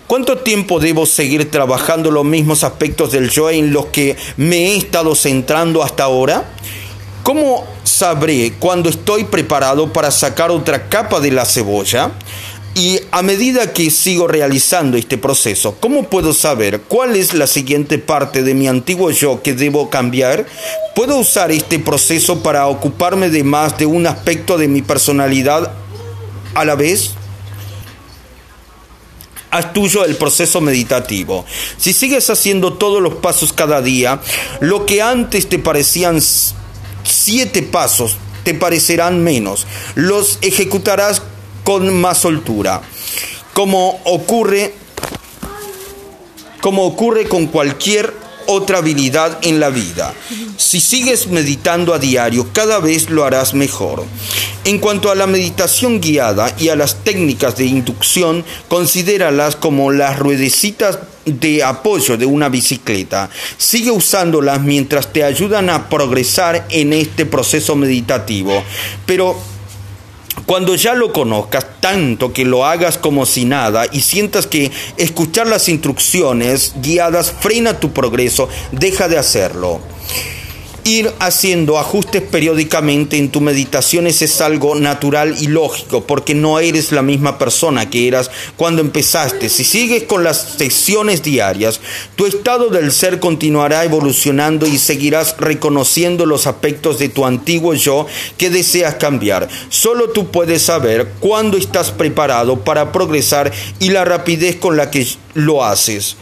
¿Cuánto 0.06 0.40
tiempo 0.40 0.82
debo 0.82 1.06
seguir 1.06 1.50
trabajando 1.50 2.12
los 2.12 2.26
mismos 2.26 2.66
aspectos 2.66 3.14
del 3.14 3.30
yo 3.30 3.50
en 3.50 3.72
los 3.72 3.86
que 3.88 4.18
me 4.36 4.58
he 4.58 4.78
estado 4.78 5.16
centrando 5.16 5.82
hasta 5.84 6.04
ahora? 6.04 6.52
¿Cómo 7.24 7.66
sabré 7.86 8.56
cuando 8.60 8.90
estoy 8.90 9.24
preparado 9.24 9.94
para 9.94 10.12
sacar 10.12 10.52
otra 10.52 10.90
capa 10.90 11.22
de 11.22 11.32
la 11.32 11.46
cebolla? 11.46 12.12
Y 12.76 13.00
a 13.12 13.22
medida 13.22 13.72
que 13.72 13.92
sigo 13.92 14.28
realizando 14.28 14.98
este 14.98 15.20
proceso, 15.20 15.78
¿cómo 15.80 16.10
puedo 16.10 16.34
saber 16.34 16.82
cuál 16.82 17.16
es 17.16 17.36
la 17.36 17.46
siguiente 17.46 18.00
parte 18.00 18.42
de 18.42 18.56
mi 18.56 18.68
antiguo 18.68 19.12
yo 19.12 19.44
que 19.44 19.54
debo 19.54 19.92
cambiar? 19.92 20.48
¿Puedo 20.96 21.18
usar 21.18 21.52
este 21.52 21.78
proceso 21.78 22.42
para 22.42 22.66
ocuparme 22.68 23.30
de 23.30 23.44
más 23.44 23.78
de 23.78 23.86
un 23.86 24.08
aspecto 24.08 24.58
de 24.58 24.68
mi 24.68 24.82
personalidad 24.82 25.72
a 26.56 26.66
la 26.66 26.76
vez? 26.76 27.12
haz 29.52 29.72
tuyo 29.72 30.04
el 30.04 30.16
proceso 30.16 30.62
meditativo. 30.62 31.46
Si 31.78 31.94
sigues 31.94 32.28
haciendo 32.32 32.74
todos 32.74 33.04
los 33.04 33.16
pasos 33.16 33.54
cada 33.54 33.84
día, 33.84 34.20
lo 34.62 34.88
que 34.88 35.04
antes 35.04 35.48
te 35.48 35.60
parecían 35.60 36.20
siete 37.04 37.62
pasos 37.62 38.18
te 38.44 38.56
parecerán 38.56 39.24
menos, 39.24 39.68
los 39.96 40.40
ejecutarás 40.42 41.22
con 41.64 41.94
más 42.00 42.20
soltura. 42.20 42.82
Como 43.54 44.02
ocurre 44.06 44.74
como 46.62 46.86
ocurre 46.86 47.28
con 47.28 47.48
cualquier 47.48 48.14
otra 48.48 48.78
habilidad 48.78 49.38
en 49.42 49.60
la 49.60 49.70
vida. 49.70 50.14
Si 50.56 50.80
sigues 50.80 51.28
meditando 51.28 51.94
a 51.94 52.00
diario, 52.00 52.48
cada 52.54 52.80
vez 52.80 53.10
lo 53.10 53.26
harás 53.26 53.54
mejor. 53.54 54.06
En 54.64 54.80
cuanto 54.80 55.12
a 55.12 55.16
la 55.16 55.28
meditación 55.28 56.00
guiada 56.00 56.56
y 56.58 56.70
a 56.70 56.78
las 56.78 57.04
técnicas 57.04 57.58
de 57.58 57.66
inducción, 57.66 58.46
considéralas 58.70 59.58
como 59.58 59.92
las 59.92 60.18
ruedecitas 60.18 61.00
de 61.26 61.64
apoyo 61.64 62.16
de 62.18 62.26
una 62.26 62.48
bicicleta. 62.48 63.30
Sigue 63.58 63.92
usándolas 63.92 64.62
mientras 64.62 65.12
te 65.12 65.26
ayudan 65.26 65.70
a 65.70 65.90
progresar 65.90 66.66
en 66.70 66.94
este 66.94 67.26
proceso 67.26 67.76
meditativo. 67.76 68.64
Pero 69.06 69.38
cuando 70.46 70.76
ya 70.76 70.94
lo 70.94 71.14
conozcas 71.14 71.66
tanto 71.80 72.34
que 72.34 72.46
lo 72.46 72.66
hagas 72.66 72.98
como 72.98 73.26
si 73.26 73.46
nada 73.46 73.86
y 73.92 74.02
sientas 74.02 74.48
que 74.48 74.72
escuchar 74.98 75.48
las 75.48 75.70
instrucciones 75.70 76.74
guiadas 76.82 77.32
frena 77.32 77.80
tu 77.80 77.92
progreso, 77.92 78.50
deja 78.72 79.08
de 79.08 79.18
hacerlo. 79.18 79.80
Ir 80.86 81.14
haciendo 81.20 81.80
ajustes 81.80 82.22
periódicamente 82.22 83.18
en 83.18 83.30
tu 83.30 83.40
meditaciones 83.40 84.22
es 84.22 84.42
algo 84.42 84.76
natural 84.76 85.36
y 85.40 85.48
lógico 85.48 86.04
porque 86.06 86.36
no 86.36 86.60
eres 86.60 86.92
la 86.92 87.02
misma 87.02 87.38
persona 87.38 87.90
que 87.90 88.08
eras 88.08 88.30
cuando 88.58 88.82
empezaste. 88.82 89.48
Si 89.48 89.64
sigues 89.64 90.04
con 90.04 90.26
las 90.26 90.56
sesiones 90.58 91.24
diarias, 91.24 91.80
tu 92.18 92.26
estado 92.26 92.70
del 92.70 92.92
ser 92.92 93.20
continuará 93.20 93.86
evolucionando 93.86 94.68
y 94.68 94.78
seguirás 94.78 95.36
reconociendo 95.38 96.26
los 96.26 96.48
aspectos 96.48 97.00
de 97.00 97.08
tu 97.08 97.26
antiguo 97.26 97.74
yo 97.74 98.06
que 98.38 98.50
deseas 98.50 98.96
cambiar. 98.96 99.48
Solo 99.70 100.10
tú 100.10 100.32
puedes 100.32 100.64
saber 100.64 101.14
cuándo 101.20 101.58
estás 101.58 101.92
preparado 101.92 102.60
para 102.60 102.92
progresar 102.92 103.52
y 103.80 103.90
la 103.90 104.04
rapidez 104.04 104.58
con 104.58 104.76
la 104.76 104.92
que 104.92 105.08
lo 105.34 105.64
haces. 105.64 106.18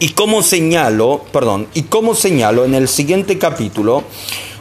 Y 0.00 0.10
como 0.10 0.42
señalo, 0.42 1.22
perdón, 1.32 1.66
y 1.74 1.84
señalo 2.14 2.64
en 2.64 2.74
el 2.74 2.86
siguiente 2.86 3.36
capítulo, 3.36 4.04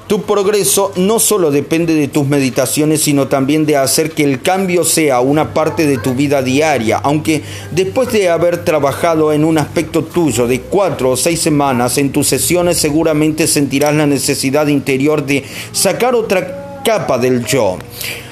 tu 0.07 0.23
progreso 0.23 0.91
no 0.95 1.19
solo 1.19 1.51
depende 1.51 1.93
de 1.93 2.07
tus 2.07 2.25
meditaciones, 2.27 3.03
sino 3.03 3.27
también 3.27 3.67
de 3.67 3.75
hacer 3.75 4.11
que 4.11 4.23
el 4.23 4.41
cambio 4.41 4.83
sea 4.83 5.19
una 5.19 5.53
parte 5.53 5.85
de 5.85 5.99
tu 5.99 6.15
vida 6.15 6.41
diaria, 6.41 6.97
aunque 6.97 7.43
después 7.71 8.11
de 8.11 8.29
haber 8.29 8.63
trabajado 8.65 9.31
en 9.31 9.43
un 9.43 9.59
aspecto 9.59 10.03
tuyo 10.03 10.47
de 10.47 10.61
cuatro 10.61 11.11
o 11.11 11.17
seis 11.17 11.39
semanas 11.39 11.99
en 11.99 12.11
tus 12.11 12.27
sesiones 12.27 12.77
seguramente 12.77 13.45
sentirás 13.45 13.93
la 13.93 14.07
necesidad 14.07 14.65
interior 14.67 15.23
de 15.23 15.43
sacar 15.71 16.15
otra 16.15 16.81
capa 16.83 17.19
del 17.19 17.45
yo. 17.45 17.77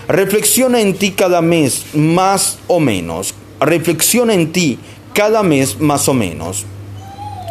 Reflexiona 0.07 0.81
en 0.81 0.95
ti 0.95 1.11
cada 1.11 1.41
mes 1.41 1.85
más 1.93 2.57
o 2.67 2.79
menos. 2.79 3.35
Reflexiona 3.59 4.33
en 4.33 4.51
ti 4.51 4.79
cada 5.13 5.43
mes 5.43 5.79
más 5.79 6.07
o 6.07 6.13
menos. 6.13 6.65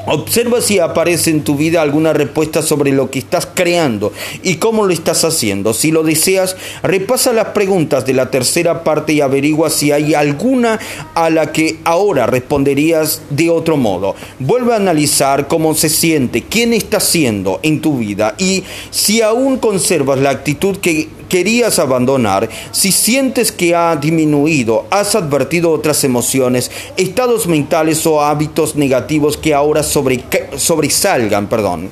Observa 0.07 0.61
si 0.61 0.78
aparece 0.78 1.30
en 1.30 1.44
tu 1.44 1.57
vida 1.57 1.80
alguna 1.80 2.12
respuesta 2.12 2.61
sobre 2.62 2.92
lo 2.92 3.11
que 3.11 3.20
estás 3.20 3.48
creando 3.52 4.12
y 4.42 4.57
cómo 4.57 4.84
lo 4.84 4.92
estás 4.92 5.24
haciendo. 5.24 5.72
Si 5.72 5.90
lo 5.90 6.02
deseas, 6.02 6.57
repasa 6.82 7.32
las 7.32 7.48
preguntas 7.48 8.05
de 8.05 8.12
la 8.12 8.30
tercera 8.30 8.84
parte 8.84 9.14
y 9.14 9.22
averigua 9.22 9.70
si 9.70 9.92
hay 9.92 10.12
alguna 10.14 10.78
a 11.14 11.30
la 11.30 11.52
que 11.52 11.78
ahora 11.84 12.26
responderías 12.26 13.22
de 13.30 13.48
otro 13.48 13.78
modo. 13.78 14.14
Vuelve 14.38 14.74
a 14.74 14.76
analizar 14.76 15.48
cómo 15.48 15.74
se 15.74 15.88
siente, 15.88 16.42
quién 16.42 16.74
está 16.74 17.00
siendo 17.00 17.61
en 17.62 17.80
tu 17.80 17.98
vida 17.98 18.34
y 18.38 18.64
si 18.90 19.22
aún 19.22 19.57
conservas 19.57 20.18
la 20.18 20.30
actitud 20.30 20.76
que 20.76 21.09
querías 21.35 21.80
abandonar, 21.80 22.49
si 22.70 22.93
sientes 22.93 23.51
que 23.51 23.74
ha 23.74 23.97
disminuido, 23.97 24.87
has 24.89 25.16
advertido 25.16 25.72
otras 25.72 26.05
emociones, 26.05 26.70
estados 26.97 27.49
mentales 27.49 28.07
o 28.07 28.22
hábitos 28.22 28.76
negativos 28.76 29.37
que 29.37 29.53
ahora 29.53 29.82
sobre, 29.82 30.22
sobresalgan, 30.57 31.49
perdón. 31.49 31.91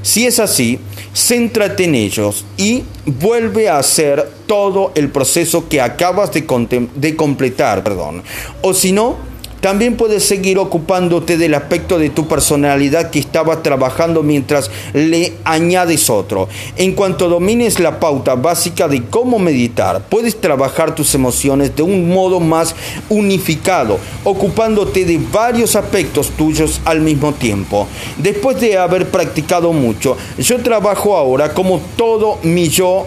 Si 0.00 0.26
es 0.26 0.38
así, 0.38 0.78
céntrate 1.14 1.84
en 1.84 1.94
ellos 1.94 2.46
y 2.56 2.84
vuelve 3.04 3.68
a 3.68 3.76
hacer 3.76 4.26
todo 4.46 4.92
el 4.94 5.10
proceso 5.10 5.68
que 5.68 5.82
acabas 5.82 6.32
de, 6.32 6.88
de 6.94 7.16
completar, 7.16 7.84
perdón. 7.84 8.22
O 8.62 8.72
si 8.72 8.92
no, 8.92 9.18
también 9.60 9.96
puedes 9.96 10.24
seguir 10.24 10.58
ocupándote 10.58 11.36
del 11.36 11.54
aspecto 11.54 11.98
de 11.98 12.10
tu 12.10 12.26
personalidad 12.26 13.10
que 13.10 13.18
estabas 13.18 13.62
trabajando 13.62 14.22
mientras 14.22 14.70
le 14.94 15.34
añades 15.44 16.08
otro. 16.08 16.48
En 16.76 16.92
cuanto 16.92 17.28
domines 17.28 17.78
la 17.78 18.00
pauta 18.00 18.34
básica 18.34 18.88
de 18.88 19.04
cómo 19.04 19.38
meditar, 19.38 20.02
puedes 20.08 20.40
trabajar 20.40 20.94
tus 20.94 21.14
emociones 21.14 21.76
de 21.76 21.82
un 21.82 22.08
modo 22.08 22.40
más 22.40 22.74
unificado, 23.08 23.98
ocupándote 24.24 25.04
de 25.04 25.20
varios 25.30 25.76
aspectos 25.76 26.30
tuyos 26.30 26.80
al 26.84 27.00
mismo 27.00 27.32
tiempo. 27.32 27.86
Después 28.16 28.60
de 28.60 28.78
haber 28.78 29.10
practicado 29.10 29.72
mucho, 29.72 30.16
yo 30.38 30.58
trabajo 30.60 31.16
ahora 31.16 31.52
como 31.52 31.80
todo 31.96 32.38
mi 32.42 32.68
yo 32.68 33.06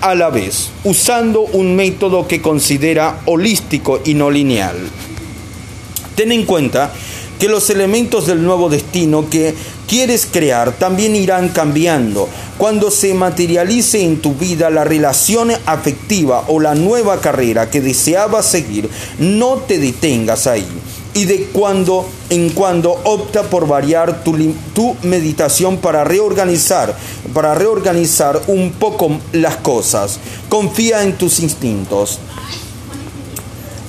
a 0.00 0.14
la 0.14 0.30
vez, 0.30 0.70
usando 0.84 1.42
un 1.42 1.76
método 1.76 2.26
que 2.26 2.42
considera 2.42 3.20
holístico 3.26 4.00
y 4.04 4.14
no 4.14 4.30
lineal. 4.30 4.76
Ten 6.14 6.32
en 6.32 6.44
cuenta 6.44 6.92
que 7.38 7.48
los 7.48 7.68
elementos 7.70 8.26
del 8.26 8.42
nuevo 8.42 8.68
destino 8.68 9.28
que 9.28 9.54
quieres 9.88 10.26
crear 10.30 10.72
también 10.72 11.16
irán 11.16 11.48
cambiando. 11.48 12.28
Cuando 12.58 12.90
se 12.90 13.14
materialice 13.14 14.02
en 14.02 14.20
tu 14.20 14.34
vida 14.34 14.70
la 14.70 14.84
relación 14.84 15.50
afectiva 15.66 16.44
o 16.48 16.60
la 16.60 16.74
nueva 16.74 17.20
carrera 17.20 17.68
que 17.68 17.80
deseabas 17.80 18.46
seguir, 18.46 18.88
no 19.18 19.56
te 19.56 19.78
detengas 19.78 20.46
ahí. 20.46 20.66
Y 21.14 21.26
de 21.26 21.46
cuando 21.52 22.08
en 22.30 22.50
cuando 22.50 22.90
opta 23.04 23.44
por 23.44 23.68
variar 23.68 24.24
tu, 24.24 24.96
meditación 25.02 25.78
para 25.78 26.02
reorganizar, 26.02 26.96
para 27.32 27.54
reorganizar 27.54 28.40
un 28.48 28.72
poco 28.72 29.18
las 29.32 29.56
cosas. 29.56 30.18
Confía 30.48 31.02
en 31.02 31.16
tus 31.16 31.40
instintos. 31.40 32.18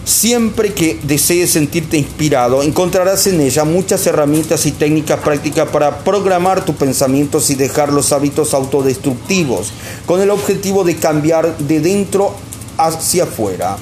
Siempre 0.05 0.75
que 0.75 1.01
desees 1.03 1.53
sentirte 1.53 1.97
inspirado, 1.97 2.63
encontrarás 2.63 3.27
en 3.27 3.41
ella 3.41 3.65
muchas 3.65 4.07
herramientas 4.07 4.67
y 4.67 4.73
técnicas 4.73 5.21
prácticas 5.21 5.71
para 5.71 6.01
programar 6.01 6.63
tus 6.63 6.77
pensamientos 6.77 7.49
y 7.49 7.55
dejar 7.55 7.91
los 7.91 8.13
hábitos 8.13 8.53
autodestructivos, 8.53 9.73
con 10.05 10.21
el 10.21 10.29
objetivo 10.29 10.85
de 10.85 10.97
cambiar 10.97 11.57
de 11.57 11.81
dentro 11.81 12.35
hacia 12.77 13.25
afuera. 13.25 13.79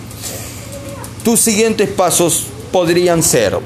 Tus 1.24 1.40
siguientes 1.40 1.88
pasos 1.88 2.46
podrían 2.72 3.22
ser, 3.22 3.58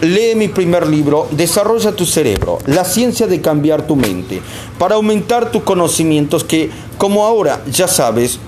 lee 0.00 0.34
mi 0.34 0.48
primer 0.48 0.86
libro, 0.86 1.28
Desarrolla 1.30 1.92
tu 1.92 2.06
cerebro, 2.06 2.58
la 2.66 2.84
ciencia 2.84 3.26
de 3.26 3.40
cambiar 3.40 3.86
tu 3.86 3.96
mente, 3.96 4.40
para 4.78 4.96
aumentar 4.96 5.50
tus 5.50 5.62
conocimientos 5.62 6.44
que, 6.44 6.70
como 6.98 7.24
ahora 7.24 7.62
ya 7.70 7.88
sabes, 7.88 8.38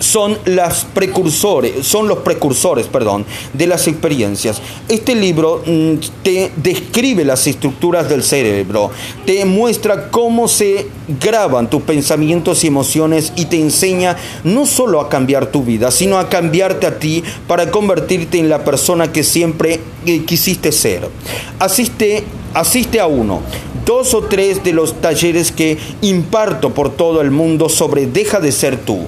son 0.00 0.38
las 0.46 0.86
precursores, 0.86 1.86
son 1.86 2.08
los 2.08 2.18
precursores, 2.18 2.86
perdón, 2.86 3.24
de 3.52 3.66
las 3.66 3.86
experiencias. 3.86 4.60
Este 4.88 5.14
libro 5.14 5.62
mm, 5.64 5.94
te 6.24 6.50
describe 6.56 7.24
las 7.24 7.46
estructuras 7.46 8.08
del 8.08 8.22
cerebro, 8.22 8.90
te 9.26 9.44
muestra 9.44 10.10
cómo 10.10 10.48
se 10.48 10.88
graban 11.20 11.70
tus 11.70 11.82
pensamientos 11.82 12.64
y 12.64 12.68
emociones 12.68 13.32
y 13.36 13.44
te 13.44 13.60
enseña 13.60 14.16
no 14.42 14.66
solo 14.66 15.00
a 15.00 15.08
cambiar 15.08 15.46
tu 15.52 15.62
vida, 15.62 15.90
sino 15.90 16.18
a 16.18 16.28
cambiarte 16.28 16.86
a 16.86 16.98
ti 16.98 17.22
para 17.46 17.70
convertirte 17.70 18.38
en 18.38 18.48
la 18.48 18.64
persona 18.64 19.12
que 19.12 19.22
siempre 19.22 19.80
eh, 20.06 20.24
quisiste 20.24 20.72
ser. 20.72 21.08
Asiste 21.58 22.24
asiste 22.54 23.00
a 23.00 23.06
uno, 23.06 23.40
dos 23.84 24.14
o 24.14 24.22
tres 24.22 24.62
de 24.62 24.72
los 24.72 25.00
talleres 25.00 25.52
que 25.52 25.78
imparto 26.02 26.74
por 26.74 26.94
todo 26.94 27.20
el 27.20 27.30
mundo 27.30 27.68
sobre 27.68 28.06
Deja 28.06 28.40
de 28.40 28.52
ser 28.52 28.76
tú. 28.78 29.06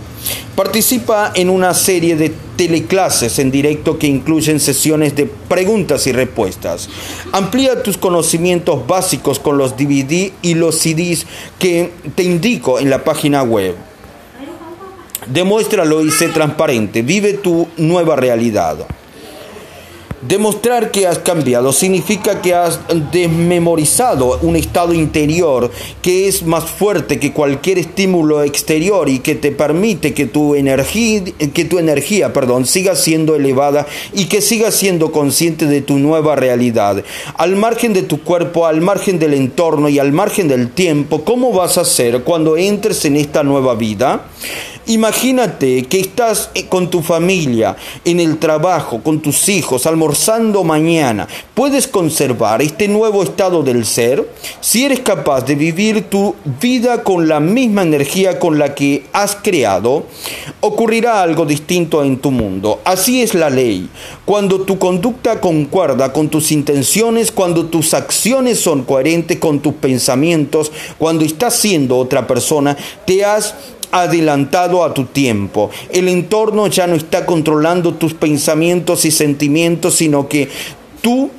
Participa 0.54 1.32
en 1.34 1.50
una 1.50 1.74
serie 1.74 2.16
de 2.16 2.32
teleclases 2.56 3.38
en 3.38 3.50
directo 3.50 3.98
que 3.98 4.06
incluyen 4.06 4.60
sesiones 4.60 5.16
de 5.16 5.26
preguntas 5.26 6.06
y 6.06 6.12
respuestas. 6.12 6.88
Amplía 7.32 7.82
tus 7.82 7.96
conocimientos 7.96 8.86
básicos 8.86 9.38
con 9.38 9.56
los 9.56 9.76
DVD 9.76 10.30
y 10.42 10.54
los 10.54 10.76
CDs 10.78 11.26
que 11.58 11.90
te 12.14 12.22
indico 12.22 12.78
en 12.78 12.90
la 12.90 13.02
página 13.02 13.42
web. 13.42 13.74
Demuéstralo 15.26 16.04
y 16.04 16.10
sé 16.10 16.28
transparente. 16.28 17.02
Vive 17.02 17.34
tu 17.34 17.68
nueva 17.76 18.16
realidad. 18.16 18.86
Demostrar 20.22 20.92
que 20.92 21.08
has 21.08 21.18
cambiado 21.18 21.72
significa 21.72 22.40
que 22.40 22.54
has 22.54 22.78
desmemorizado 23.10 24.38
un 24.42 24.54
estado 24.54 24.94
interior 24.94 25.68
que 26.00 26.28
es 26.28 26.44
más 26.44 26.70
fuerte 26.70 27.18
que 27.18 27.32
cualquier 27.32 27.78
estímulo 27.78 28.44
exterior 28.44 29.08
y 29.08 29.18
que 29.18 29.34
te 29.34 29.50
permite 29.50 30.14
que 30.14 30.26
tu 30.26 30.54
energía, 30.54 31.24
que 31.52 31.64
tu 31.64 31.80
energía 31.80 32.32
perdón, 32.32 32.66
siga 32.66 32.94
siendo 32.94 33.34
elevada 33.34 33.88
y 34.12 34.26
que 34.26 34.42
sigas 34.42 34.76
siendo 34.76 35.10
consciente 35.10 35.66
de 35.66 35.80
tu 35.80 35.98
nueva 35.98 36.36
realidad. 36.36 37.02
Al 37.34 37.56
margen 37.56 37.92
de 37.92 38.02
tu 38.02 38.22
cuerpo, 38.22 38.66
al 38.66 38.80
margen 38.80 39.18
del 39.18 39.34
entorno 39.34 39.88
y 39.88 39.98
al 39.98 40.12
margen 40.12 40.46
del 40.46 40.70
tiempo, 40.70 41.24
¿cómo 41.24 41.52
vas 41.52 41.78
a 41.78 41.84
ser 41.84 42.22
cuando 42.22 42.56
entres 42.56 43.04
en 43.06 43.16
esta 43.16 43.42
nueva 43.42 43.74
vida? 43.74 44.26
Imagínate 44.86 45.84
que 45.84 46.00
estás 46.00 46.50
eh, 46.54 46.66
con 46.66 46.90
tu 46.90 47.02
familia, 47.02 47.76
en 48.04 48.18
el 48.18 48.38
trabajo, 48.38 49.00
con 49.00 49.20
tus 49.20 49.48
hijos, 49.48 49.86
almorzando 49.86 50.64
mañana. 50.64 51.28
¿Puedes 51.54 51.86
conservar 51.86 52.60
este 52.62 52.88
nuevo 52.88 53.22
estado 53.22 53.62
del 53.62 53.86
ser? 53.86 54.28
Si 54.60 54.84
eres 54.84 54.98
capaz 55.00 55.42
de 55.42 55.54
vivir 55.54 56.10
tu 56.10 56.34
vida 56.60 57.04
con 57.04 57.28
la 57.28 57.38
misma 57.38 57.82
energía 57.82 58.40
con 58.40 58.58
la 58.58 58.74
que 58.74 59.04
has 59.12 59.36
creado, 59.36 60.06
ocurrirá 60.60 61.22
algo 61.22 61.46
distinto 61.46 62.02
en 62.02 62.18
tu 62.18 62.32
mundo. 62.32 62.80
Así 62.84 63.22
es 63.22 63.34
la 63.34 63.50
ley. 63.50 63.88
Cuando 64.24 64.62
tu 64.62 64.78
conducta 64.78 65.40
concuerda 65.40 66.12
con 66.12 66.28
tus 66.28 66.50
intenciones, 66.50 67.30
cuando 67.30 67.66
tus 67.66 67.94
acciones 67.94 68.58
son 68.58 68.82
coherentes 68.82 69.38
con 69.38 69.60
tus 69.60 69.74
pensamientos, 69.74 70.72
cuando 70.98 71.24
estás 71.24 71.54
siendo 71.54 71.98
otra 71.98 72.26
persona, 72.26 72.76
te 73.06 73.24
has 73.24 73.54
adelantado 73.92 74.82
a 74.82 74.92
tu 74.92 75.04
tiempo. 75.04 75.70
El 75.90 76.08
entorno 76.08 76.66
ya 76.66 76.86
no 76.86 76.96
está 76.96 77.24
controlando 77.24 77.94
tus 77.94 78.14
pensamientos 78.14 79.04
y 79.04 79.10
sentimientos, 79.12 79.94
sino 79.94 80.28
que 80.28 80.48
tú 81.00 81.30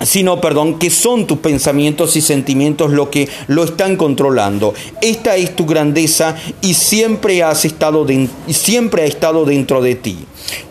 sino, 0.00 0.40
perdón, 0.40 0.78
que 0.78 0.90
son 0.90 1.26
tus 1.26 1.38
pensamientos 1.38 2.16
y 2.16 2.20
sentimientos 2.20 2.92
lo 2.92 3.10
que 3.10 3.28
lo 3.46 3.64
están 3.64 3.96
controlando. 3.96 4.74
Esta 5.00 5.36
es 5.36 5.54
tu 5.54 5.66
grandeza 5.66 6.36
y 6.60 6.74
siempre, 6.74 7.42
has 7.42 7.64
estado 7.64 8.06
siempre 8.48 9.02
ha 9.02 9.06
estado 9.06 9.44
dentro 9.44 9.82
de 9.82 9.94
ti. 9.94 10.18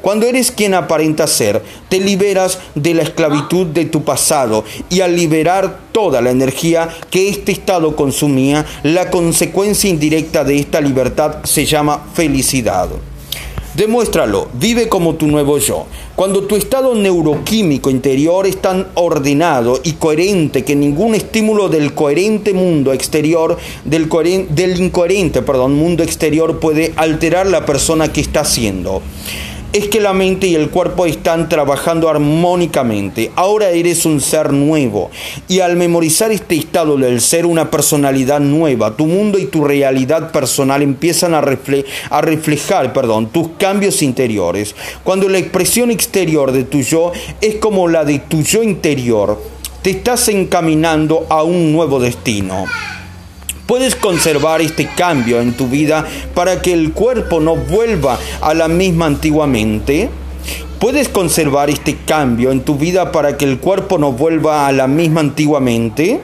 Cuando 0.02 0.26
eres 0.26 0.52
quien 0.52 0.74
aparenta 0.74 1.28
ser, 1.28 1.64
te 1.90 2.00
liberas 2.00 2.60
de 2.76 2.94
la 2.94 3.04
esclavitud 3.04 3.68
de 3.68 3.86
tu 3.86 4.04
pasado 4.04 4.64
y 4.90 5.02
al 5.02 5.16
liberar 5.16 5.80
toda 5.92 6.22
la 6.22 6.32
energía 6.32 6.90
que 7.10 7.30
este 7.30 7.52
estado 7.52 7.96
consumía, 7.96 8.66
la 8.84 9.10
consecuencia 9.10 9.90
indirecta 9.90 10.44
de 10.44 10.58
esta 10.58 10.82
libertad 10.82 11.44
se 11.44 11.66
llama 11.66 12.06
felicidad. 12.14 12.90
Demuéstralo, 13.80 14.50
vive 14.56 14.90
como 14.90 15.16
tu 15.16 15.26
nuevo 15.26 15.58
yo. 15.58 15.86
Cuando 16.14 16.44
tu 16.44 16.58
estado 16.58 16.94
neuroquímico 16.96 17.90
interior 17.90 18.46
es 18.46 18.58
tan 18.58 18.88
ordenado 18.96 19.80
y 19.86 19.94
coherente 19.94 20.66
que 20.66 20.76
ningún 20.76 21.16
estímulo 21.16 21.70
del 21.70 21.94
coherente 21.94 22.54
mundo 22.54 22.92
exterior, 22.92 23.58
del, 23.86 24.10
incoherente 24.82 25.42
perdón, 25.44 25.76
mundo 25.76 26.04
exterior 26.04 26.60
puede 26.60 26.92
alterar 26.98 27.48
la 27.48 27.66
persona 27.66 28.12
que 28.12 28.20
está 28.20 28.44
siendo 28.44 29.02
es 29.72 29.88
que 29.88 30.00
la 30.00 30.14
mente 30.14 30.48
y 30.48 30.56
el 30.56 30.70
cuerpo 30.70 31.06
están 31.06 31.48
trabajando 31.48 32.10
armónicamente. 32.10 33.32
Ahora 33.36 33.70
eres 33.70 34.06
un 34.06 34.20
ser 34.20 34.52
nuevo 34.52 35.12
y 35.48 35.60
al 35.60 35.76
memorizar 35.76 36.32
este 36.32 36.56
estado 36.56 36.98
del 36.98 37.22
ser 37.22 37.46
una 37.46 37.70
personalidad 37.70 38.40
nueva, 38.40 38.96
tu 38.96 39.06
mundo 39.06 39.38
y 39.38 39.46
tu 39.46 39.64
realidad 39.64 40.32
personal 40.32 40.82
empiezan 40.82 41.36
a, 41.36 41.44
a 42.10 42.22
reflejar 42.22 42.94
perdón, 42.94 43.28
tus 43.28 43.50
cambios 43.58 44.02
interiores. 44.02 44.76
Cuando 45.04 45.30
la 45.30 45.38
expresión 45.38 45.92
exterior 45.92 46.52
de 46.52 46.64
tu 46.64 46.82
yo 46.82 47.12
es 47.42 47.56
como 47.56 47.88
la 47.88 48.06
de 48.06 48.20
tu 48.20 48.42
yo 48.42 48.64
interior, 48.64 49.40
te 49.84 49.92
estás 49.92 50.28
encaminando 50.30 51.28
a 51.30 51.44
un 51.44 51.72
nuevo 51.72 52.00
destino. 52.00 52.66
Puedes 53.70 53.96
conservar 53.96 54.62
este 54.62 54.90
cambio 54.96 55.40
en 55.42 55.54
tu 55.54 55.68
vida 55.68 56.04
para 56.34 56.60
que 56.60 56.74
el 56.74 56.92
cuerpo 56.92 57.40
no 57.40 57.56
vuelva 57.56 58.18
a 58.42 58.56
la 58.56 58.68
misma 58.68 59.06
antiguamente. 59.06 60.10
Puedes 60.80 61.08
conservar 61.08 61.70
este 61.70 61.96
cambio 61.96 62.52
en 62.52 62.62
tu 62.62 62.80
vida 62.80 63.12
para 63.12 63.38
que 63.38 63.46
el 63.46 63.60
cuerpo 63.60 64.00
no 64.00 64.12
vuelva 64.12 64.66
a 64.66 64.72
la 64.72 64.88
misma 64.88 65.22
antiguamente 65.22 66.20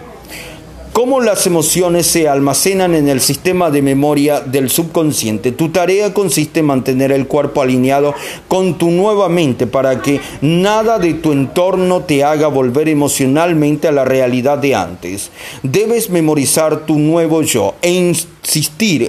cómo 0.95 1.19
las 1.19 1.45
emociones 1.45 2.07
se 2.07 2.29
almacenan 2.29 2.95
en 2.95 3.09
el 3.09 3.19
sistema 3.19 3.69
de 3.69 3.81
memoria 3.81 4.39
del 4.39 4.69
subconsciente. 4.69 5.51
Tu 5.51 5.67
tarea 5.67 6.13
consiste 6.13 6.61
en 6.61 6.67
mantener 6.67 7.11
el 7.11 7.27
cuerpo 7.27 7.61
alineado 7.61 8.15
con 8.47 8.77
tu 8.77 8.89
nueva 8.91 9.27
mente 9.27 9.67
para 9.67 10.01
que 10.01 10.21
nada 10.39 10.97
de 10.97 11.15
tu 11.15 11.33
entorno 11.33 12.03
te 12.03 12.23
haga 12.23 12.47
volver 12.47 12.87
emocionalmente 12.87 13.89
a 13.89 13.91
la 13.91 14.05
realidad 14.05 14.57
de 14.57 14.73
antes. 14.73 15.31
Debes 15.63 16.09
memorizar 16.09 16.85
tu 16.85 16.97
nuevo 16.97 17.41
yo 17.41 17.75
e 17.81 17.89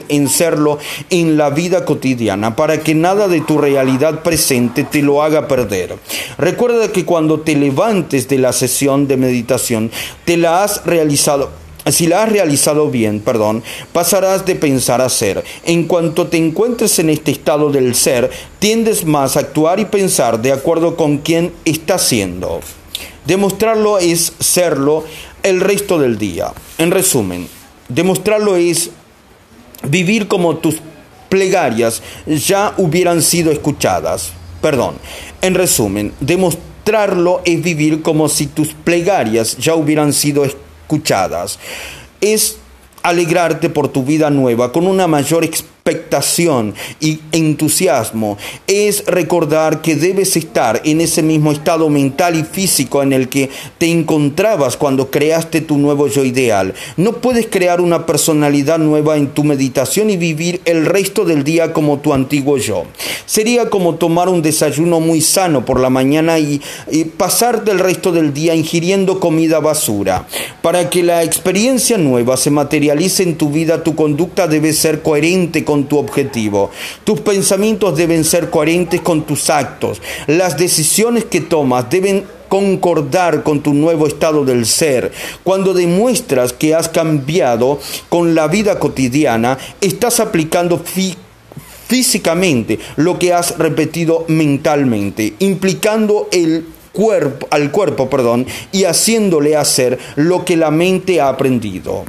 en 0.09 0.29
serlo 0.29 0.79
en 1.11 1.37
la 1.37 1.51
vida 1.51 1.85
cotidiana 1.85 2.57
para 2.57 2.81
que 2.81 2.95
nada 2.95 3.29
de 3.29 3.41
tu 3.41 3.59
realidad 3.59 4.23
presente 4.23 4.85
te 4.85 5.03
lo 5.03 5.23
haga 5.23 5.49
perder. 5.49 5.97
Recuerda 6.39 6.93
que 6.93 7.05
cuando 7.05 7.41
te 7.41 7.55
levantes 7.55 8.29
de 8.29 8.39
la 8.39 8.53
sesión 8.53 9.07
de 9.07 9.17
meditación, 9.17 9.91
te 10.25 10.37
la 10.37 10.65
has 10.65 10.85
realizado 10.85 11.51
si 11.89 12.09
la 12.09 12.25
has 12.25 12.33
realizado 12.33 12.91
bien, 12.91 13.21
perdón, 13.21 13.63
pasarás 13.93 14.45
de 14.45 14.57
pensar 14.57 15.01
a 15.01 15.09
ser. 15.09 15.45
En 15.65 15.85
cuanto 15.85 16.27
te 16.27 16.37
encuentres 16.37 16.99
en 16.99 17.11
este 17.11 17.31
estado 17.31 17.71
del 17.71 17.95
ser, 17.95 18.29
tiendes 18.59 19.05
más 19.05 19.37
a 19.37 19.41
actuar 19.41 19.79
y 19.79 19.85
pensar 19.85 20.43
de 20.43 20.51
acuerdo 20.51 20.97
con 20.97 21.19
quien 21.19 21.53
estás 21.65 22.03
siendo. 22.03 22.61
Demostrarlo 23.25 23.99
es 23.99 24.33
serlo 24.41 25.05
el 25.45 25.61
resto 25.61 26.01
del 26.01 26.19
día. 26.19 26.53
En 26.79 26.91
resumen, 26.91 27.47
demostrarlo 27.89 28.57
es 28.57 28.91
vivir 29.83 30.29
como 30.29 30.57
tus 30.57 30.77
plegarias 31.29 32.03
ya 32.27 32.75
hubieran 32.77 33.23
sido 33.23 33.53
escuchadas. 33.53 34.33
Perdón. 34.61 34.97
En 35.43 35.55
resumen, 35.55 36.13
demostrarlo 36.21 37.43
es 37.45 37.63
vivir 37.63 38.03
como 38.03 38.29
si 38.29 38.47
tus 38.47 38.69
plegarias 38.69 39.57
ya 39.59 39.75
hubieran 39.75 40.13
sido 40.13 40.45
escuchadas. 40.45 41.59
Es 42.21 42.59
alegrarte 43.03 43.71
por 43.71 43.89
tu 43.89 44.05
vida 44.05 44.31
nueva 44.31 44.73
con 44.73 44.87
una 44.87 45.07
mayor 45.07 45.45
expectación 45.87 46.75
y 46.99 47.21
entusiasmo 47.31 48.39
es 48.67 49.05
recordar 49.07 49.83
que 49.83 49.95
debes 49.95 50.37
estar 50.37 50.83
en 50.85 51.01
ese 51.01 51.23
mismo 51.23 51.53
estado 51.53 51.89
mental 51.89 52.37
y 52.37 52.43
físico 52.43 53.03
en 53.03 53.13
el 53.13 53.29
que 53.29 53.51
te 53.79 53.91
encontrabas 53.91 54.77
cuando 54.77 55.11
creaste 55.11 55.61
tu 55.61 55.79
nuevo 55.79 56.09
yo 56.09 56.25
ideal. 56.25 56.75
No 56.97 57.13
puedes 57.15 57.47
crear 57.47 57.81
una 57.81 58.05
personalidad 58.05 58.79
nueva 58.79 59.17
en 59.17 59.29
tu 59.29 59.45
meditación 59.45 60.11
y 60.11 60.17
vivir 60.17 60.61
el 60.65 60.87
resto 60.87 61.25
del 61.25 61.45
día 61.45 61.73
como 61.73 61.99
tu 61.99 62.13
antiguo 62.13 62.57
yo. 62.59 62.85
Sería 63.25 63.71
como 63.71 63.95
tomar 63.95 64.29
un 64.29 64.43
desayuno 64.43 64.99
muy 64.99 65.21
sano 65.21 65.65
por 65.65 65.79
la 65.79 65.91
mañana 65.91 66.39
y, 66.39 66.61
pasar 67.17 67.65
del 67.65 67.79
resto 67.79 68.13
del 68.13 68.33
día 68.33 68.55
ingiriendo 68.55 69.21
comida 69.21 69.61
basura. 69.61 70.27
Para 70.63 70.91
que 70.91 71.03
la 71.03 71.23
experiencia 71.23 71.99
nueva 71.99 72.37
se 72.37 72.51
materialice 72.51 73.23
en 73.23 73.37
tu 73.37 73.51
vida, 73.51 73.85
tu 73.85 73.95
conducta 73.95 74.49
debe 74.49 74.73
ser 74.73 75.03
coherente 75.03 75.65
con 75.65 75.76
tu 75.85 75.99
objetivo. 75.99 76.71
Tus 77.05 77.21
pensamientos 77.21 77.97
deben 77.97 78.25
ser 78.25 78.51
coherentes 78.51 79.01
con 79.01 79.23
tus 79.23 79.51
actos. 79.51 80.01
Las 80.27 80.57
decisiones 80.57 81.25
que 81.25 81.41
tomas 81.41 81.89
deben 81.91 82.25
concordar 82.49 83.43
con 83.43 83.61
tu 83.61 83.75
nuevo 83.75 84.07
estado 84.07 84.45
del 84.45 84.67
ser. 84.67 85.13
Cuando 85.43 85.75
demuestras 85.75 86.53
que 86.53 86.75
has 86.75 86.89
cambiado 86.89 87.79
con 88.09 88.35
la 88.35 88.49
vida 88.49 88.79
cotidiana, 88.79 89.59
estás 89.81 90.21
aplicando 90.21 90.83
físicamente 91.89 92.79
lo 92.97 93.19
que 93.19 93.33
has 93.33 93.59
repetido 93.59 94.25
mentalmente, 94.29 95.35
implicando 95.39 96.29
el 96.33 96.67
cuerpo 96.93 97.47
al 97.51 97.71
cuerpo, 97.71 98.09
perdón, 98.09 98.47
y 98.73 98.85
haciéndole 98.85 99.55
hacer 99.55 99.99
lo 100.17 100.45
que 100.45 100.57
la 100.57 100.71
mente 100.71 101.21
ha 101.21 101.29
aprendido. 101.29 102.05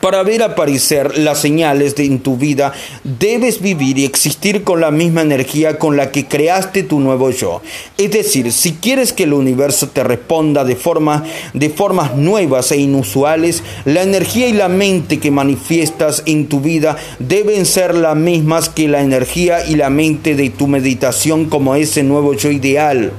Para 0.00 0.22
ver 0.22 0.42
aparecer 0.42 1.18
las 1.18 1.42
señales 1.42 1.94
de, 1.94 2.06
en 2.06 2.20
tu 2.20 2.38
vida, 2.38 2.72
debes 3.04 3.60
vivir 3.60 3.98
y 3.98 4.06
existir 4.06 4.64
con 4.64 4.80
la 4.80 4.90
misma 4.90 5.20
energía 5.20 5.78
con 5.78 5.98
la 5.98 6.10
que 6.10 6.26
creaste 6.26 6.82
tu 6.82 7.00
nuevo 7.00 7.30
yo. 7.30 7.60
Es 7.98 8.10
decir, 8.10 8.50
si 8.50 8.72
quieres 8.72 9.12
que 9.12 9.24
el 9.24 9.34
universo 9.34 9.88
te 9.88 10.02
responda 10.02 10.64
de, 10.64 10.74
forma, 10.74 11.24
de 11.52 11.68
formas 11.68 12.16
nuevas 12.16 12.72
e 12.72 12.78
inusuales, 12.78 13.62
la 13.84 14.02
energía 14.02 14.48
y 14.48 14.54
la 14.54 14.68
mente 14.68 15.18
que 15.18 15.30
manifiestas 15.30 16.22
en 16.24 16.46
tu 16.46 16.60
vida 16.60 16.96
deben 17.18 17.66
ser 17.66 17.94
las 17.94 18.16
mismas 18.16 18.70
que 18.70 18.88
la 18.88 19.02
energía 19.02 19.66
y 19.66 19.74
la 19.74 19.90
mente 19.90 20.34
de 20.34 20.48
tu 20.48 20.66
meditación 20.66 21.44
como 21.44 21.74
ese 21.74 22.02
nuevo 22.04 22.32
yo 22.32 22.50
ideal. 22.50 23.12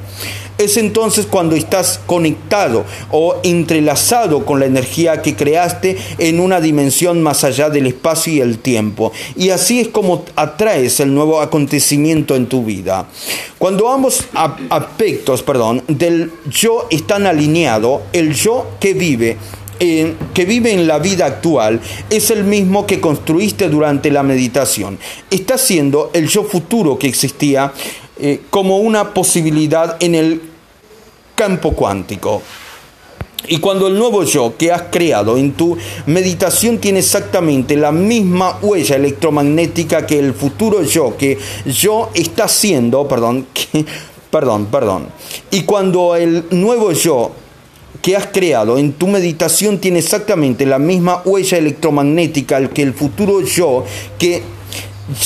Es 0.62 0.78
entonces 0.78 1.26
cuando 1.26 1.56
estás 1.56 2.00
conectado 2.06 2.86
o 3.10 3.38
entrelazado 3.42 4.46
con 4.46 4.60
la 4.60 4.68
energía 4.68 5.24
que 5.24 5.36
creaste 5.36 5.98
en 6.20 6.40
una 6.40 6.62
dimensión 6.62 7.24
más 7.24 7.44
allá 7.44 7.72
del 7.72 7.88
espacio 7.88 8.32
y 8.32 8.42
el 8.42 8.60
tiempo. 8.60 9.12
Y 9.36 9.50
así 9.50 9.80
es 9.80 9.88
como 9.88 10.24
atraes 10.36 11.00
el 11.00 11.16
nuevo 11.16 11.42
acontecimiento 11.42 12.36
en 12.36 12.46
tu 12.46 12.64
vida. 12.64 13.08
Cuando 13.58 13.90
ambos 13.90 14.26
aspectos, 14.70 15.42
perdón, 15.42 15.82
del 15.88 16.32
yo 16.48 16.86
están 16.92 17.26
alineados, 17.26 18.02
el 18.14 18.36
yo 18.36 18.68
que 18.80 18.94
vive 18.94 19.38
que 19.80 20.46
vive 20.46 20.72
en 20.74 20.86
la 20.86 21.00
vida 21.00 21.26
actual 21.26 21.82
es 22.12 22.30
el 22.30 22.44
mismo 22.44 22.86
que 22.86 23.02
construiste 23.02 23.68
durante 23.68 24.12
la 24.12 24.22
meditación. 24.22 25.00
Está 25.32 25.58
siendo 25.58 26.12
el 26.14 26.28
yo 26.28 26.44
futuro 26.44 27.00
que 27.00 27.08
existía 27.08 27.74
eh, 28.20 28.42
como 28.52 28.78
una 28.78 29.16
posibilidad 29.16 29.98
en 30.00 30.14
el 30.14 30.51
campo 31.42 31.72
cuántico. 31.72 32.40
Y 33.48 33.58
cuando 33.58 33.88
el 33.88 33.98
nuevo 33.98 34.24
yo 34.24 34.54
que 34.56 34.72
has 34.72 34.84
creado 34.92 35.38
en 35.38 35.54
tu 35.54 35.76
meditación 36.06 36.78
tiene 36.78 37.00
exactamente 37.00 37.76
la 37.76 37.92
misma 37.92 38.60
huella 38.62 38.96
electromagnética 38.98 40.06
que 40.06 40.20
el 40.20 40.36
futuro 40.36 40.84
yo 40.84 41.18
que 41.18 41.40
yo 41.66 42.12
está 42.14 42.48
siendo, 42.48 43.08
perdón, 43.08 43.48
perdón, 44.30 44.68
perdón. 44.68 45.08
Y 45.50 45.64
cuando 45.64 46.16
el 46.16 46.46
nuevo 46.52 46.92
yo 46.92 47.32
que 48.04 48.16
has 48.16 48.28
creado 48.28 48.78
en 48.78 48.94
tu 48.94 49.08
meditación 49.08 49.80
tiene 49.80 49.98
exactamente 49.98 50.68
la 50.68 50.78
misma 50.78 51.24
huella 51.26 51.58
electromagnética 51.58 52.70
que 52.70 52.84
el 52.84 52.94
futuro 52.94 53.42
yo 53.42 53.84
que 54.20 54.44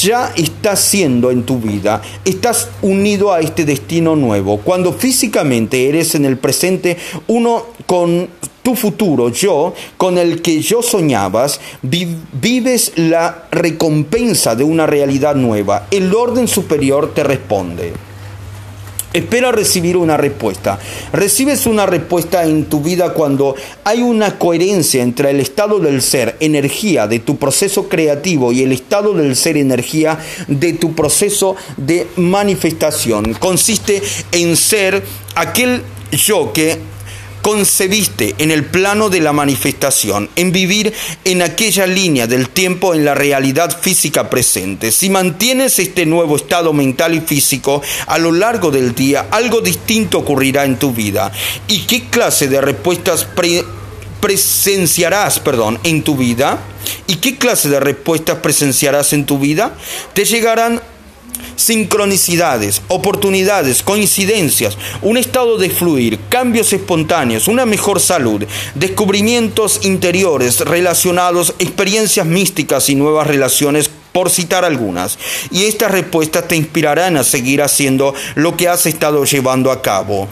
ya 0.02 0.32
está 0.36 0.76
siendo 0.76 1.32
en 1.32 1.44
tu 1.44 1.60
vida. 1.60 2.02
Estás 2.24 2.70
unido 2.82 3.34
a 3.34 3.40
este 3.40 3.66
destino 3.66 4.16
nuevo. 4.16 4.58
Cuando 4.58 4.94
físicamente 4.94 5.90
eres 5.90 6.16
en 6.16 6.26
el 6.26 6.38
presente 6.38 6.98
uno 7.28 7.66
con 7.86 8.30
tu 8.64 8.76
futuro 8.76 9.30
yo, 9.30 9.74
con 9.98 10.18
el 10.18 10.42
que 10.42 10.60
yo 10.62 10.82
soñabas, 10.82 11.60
vives 11.84 12.94
la 12.96 13.46
recompensa 13.52 14.56
de 14.56 14.64
una 14.64 14.88
realidad 14.88 15.36
nueva. 15.36 15.88
El 15.92 16.14
orden 16.16 16.48
superior 16.48 17.14
te 17.14 17.24
responde. 17.24 17.94
Espera 19.16 19.50
recibir 19.54 19.96
una 19.96 20.18
respuesta. 20.18 20.78
Recibes 21.14 21.68
una 21.68 21.86
respuesta 21.86 22.44
en 22.44 22.66
tu 22.66 22.82
vida 22.82 23.14
cuando 23.14 23.56
hay 23.86 24.02
una 24.02 24.38
coherencia 24.38 25.02
entre 25.02 25.30
el 25.32 25.40
estado 25.40 25.80
del 25.80 26.02
ser, 26.02 26.36
energía 26.42 27.08
de 27.08 27.20
tu 27.20 27.38
proceso 27.38 27.88
creativo 27.88 28.52
y 28.52 28.64
el 28.64 28.74
estado 28.74 29.14
del 29.14 29.38
ser, 29.38 29.56
energía 29.56 30.20
de 30.50 30.74
tu 30.74 30.96
proceso 30.96 31.56
de 31.78 32.08
manifestación. 32.18 33.36
Consiste 33.36 34.02
en 34.34 34.58
ser 34.58 35.02
aquel 35.36 35.82
yo 36.12 36.52
que 36.52 36.78
concebiste 37.46 38.34
en 38.40 38.50
el 38.50 38.66
plano 38.66 39.08
de 39.12 39.20
la 39.20 39.32
manifestación, 39.32 40.32
en 40.36 40.52
vivir 40.52 40.92
en 41.26 41.44
aquella 41.44 41.86
línea 41.86 42.26
del 42.26 42.50
tiempo 42.50 42.96
en 42.96 43.06
la 43.06 43.14
realidad 43.14 43.80
física 43.80 44.32
presente. 44.32 44.92
Si 44.92 45.12
mantienes 45.12 45.78
este 45.78 46.08
nuevo 46.08 46.38
estado 46.38 46.74
mental 46.74 47.14
y 47.14 47.22
físico 47.22 47.84
a 48.08 48.18
lo 48.18 48.32
largo 48.32 48.72
del 48.72 48.96
día, 48.96 49.28
algo 49.30 49.62
distinto 49.62 50.18
ocurrirá 50.18 50.66
en 50.66 50.80
tu 50.80 50.92
vida. 50.92 51.32
¿Y 51.68 51.82
qué 51.82 52.06
clase 52.10 52.48
de 52.48 52.62
respuestas 52.62 53.28
presenciarás, 54.20 55.40
perdón, 55.40 55.78
en 55.84 56.02
tu 56.02 56.18
vida? 56.18 56.58
¿Y 57.06 57.18
qué 57.18 57.38
clase 57.38 57.70
de 57.70 57.80
respuestas 57.80 58.40
presenciarás 58.40 59.14
en 59.14 59.28
tu 59.28 59.38
vida? 59.38 59.76
Te 60.16 60.26
llegarán 60.26 60.82
sincronicidades, 61.56 62.82
oportunidades, 62.88 63.84
coincidencias, 63.84 64.78
un 65.02 65.18
estado 65.18 65.58
de 65.58 65.70
fluir, 65.70 66.20
cambios 66.30 66.74
espontáneos, 66.74 67.48
una 67.48 67.66
mejor 67.66 68.00
salud, 68.00 68.44
descubrimientos 68.76 69.80
interiores 69.84 70.60
relacionados, 70.62 71.54
experiencias 71.60 72.26
místicas 72.26 72.90
y 72.90 72.96
nuevas 72.96 73.28
relaciones 73.28 73.90
por 74.16 74.30
citar 74.30 74.64
algunas. 74.64 75.20
Y 75.52 75.66
estas 75.66 75.92
respuestas 75.92 76.48
te 76.48 76.56
inspirarán 76.56 77.18
a 77.18 77.26
seguir 77.26 77.62
haciendo 77.62 78.14
lo 78.36 78.56
que 78.56 78.70
has 78.70 78.86
estado 78.86 79.26
llevando 79.26 79.72
a 79.72 79.82
cabo. 79.82 80.30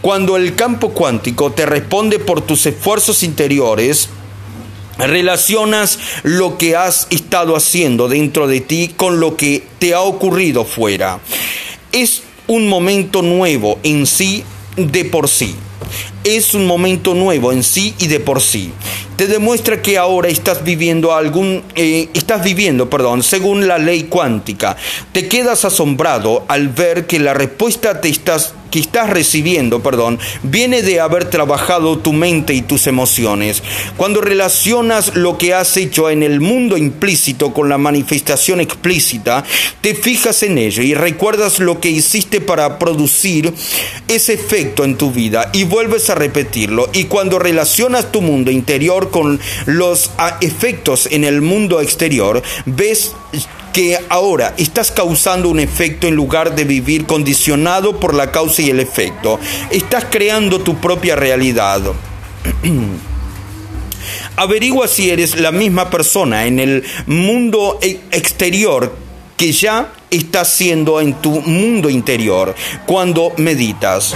Cuando 0.00 0.38
el 0.38 0.54
campo 0.54 0.94
cuántico 0.94 1.52
te 1.52 1.66
responde 1.66 2.18
por 2.18 2.40
tus 2.40 2.64
esfuerzos 2.64 3.22
interiores, 3.22 4.08
relacionas 4.98 5.98
lo 6.22 6.58
que 6.58 6.76
has 6.76 7.06
estado 7.10 7.56
haciendo 7.56 8.08
dentro 8.08 8.46
de 8.46 8.60
ti 8.60 8.92
con 8.96 9.20
lo 9.20 9.36
que 9.36 9.64
te 9.78 9.94
ha 9.94 10.00
ocurrido 10.00 10.64
fuera. 10.64 11.20
Es 11.92 12.22
un 12.46 12.68
momento 12.68 13.22
nuevo 13.22 13.78
en 13.82 14.06
sí 14.06 14.44
de 14.76 15.04
por 15.04 15.28
sí. 15.28 15.54
Es 16.24 16.54
un 16.54 16.66
momento 16.66 17.14
nuevo 17.14 17.52
en 17.52 17.62
sí 17.62 17.94
y 17.98 18.08
de 18.08 18.20
por 18.20 18.40
sí. 18.40 18.72
Te 19.16 19.26
demuestra 19.26 19.80
que 19.80 19.98
ahora 19.98 20.28
estás 20.28 20.62
viviendo 20.62 21.14
algún, 21.14 21.62
eh, 21.74 22.08
estás 22.14 22.44
viviendo, 22.44 22.90
perdón, 22.90 23.22
según 23.22 23.66
la 23.66 23.78
ley 23.78 24.04
cuántica. 24.04 24.76
Te 25.12 25.28
quedas 25.28 25.64
asombrado 25.64 26.44
al 26.48 26.68
ver 26.68 27.06
que 27.06 27.18
la 27.18 27.34
respuesta 27.34 28.00
te 28.00 28.08
estás 28.08 28.54
que 28.70 28.80
estás 28.80 29.10
recibiendo, 29.10 29.82
perdón, 29.82 30.18
viene 30.42 30.82
de 30.82 31.00
haber 31.00 31.30
trabajado 31.30 31.98
tu 31.98 32.12
mente 32.12 32.54
y 32.54 32.62
tus 32.62 32.86
emociones. 32.86 33.62
Cuando 33.96 34.20
relacionas 34.20 35.14
lo 35.16 35.38
que 35.38 35.54
has 35.54 35.76
hecho 35.76 36.10
en 36.10 36.22
el 36.22 36.40
mundo 36.40 36.76
implícito 36.76 37.52
con 37.52 37.68
la 37.68 37.78
manifestación 37.78 38.60
explícita, 38.60 39.44
te 39.80 39.94
fijas 39.94 40.42
en 40.42 40.58
ello 40.58 40.82
y 40.82 40.94
recuerdas 40.94 41.58
lo 41.58 41.80
que 41.80 41.90
hiciste 41.90 42.40
para 42.40 42.78
producir 42.78 43.52
ese 44.08 44.34
efecto 44.34 44.84
en 44.84 44.96
tu 44.96 45.10
vida 45.10 45.50
y 45.52 45.64
vuelves 45.64 46.10
a 46.10 46.14
repetirlo. 46.14 46.88
Y 46.92 47.04
cuando 47.04 47.38
relacionas 47.38 48.12
tu 48.12 48.20
mundo 48.20 48.50
interior 48.50 49.10
con 49.10 49.40
los 49.66 50.10
efectos 50.40 51.08
en 51.10 51.24
el 51.24 51.40
mundo 51.42 51.80
exterior, 51.80 52.42
ves 52.66 53.12
que 53.78 53.96
ahora 54.08 54.54
estás 54.56 54.90
causando 54.90 55.48
un 55.48 55.60
efecto 55.60 56.08
en 56.08 56.16
lugar 56.16 56.56
de 56.56 56.64
vivir 56.64 57.06
condicionado 57.06 58.00
por 58.00 58.12
la 58.12 58.32
causa 58.32 58.60
y 58.60 58.70
el 58.70 58.80
efecto. 58.80 59.38
Estás 59.70 60.06
creando 60.10 60.58
tu 60.58 60.78
propia 60.78 61.14
realidad. 61.14 61.82
Averigua 64.36 64.88
si 64.88 65.10
eres 65.10 65.38
la 65.38 65.52
misma 65.52 65.90
persona 65.90 66.46
en 66.46 66.58
el 66.58 66.84
mundo 67.06 67.78
e-, 67.80 68.00
exterior 68.10 68.96
que 69.36 69.52
ya 69.52 69.92
estás 70.10 70.48
siendo 70.48 71.00
en 71.00 71.14
tu 71.14 71.40
mundo 71.42 71.88
interior 71.88 72.56
cuando 72.84 73.32
meditas. 73.36 74.12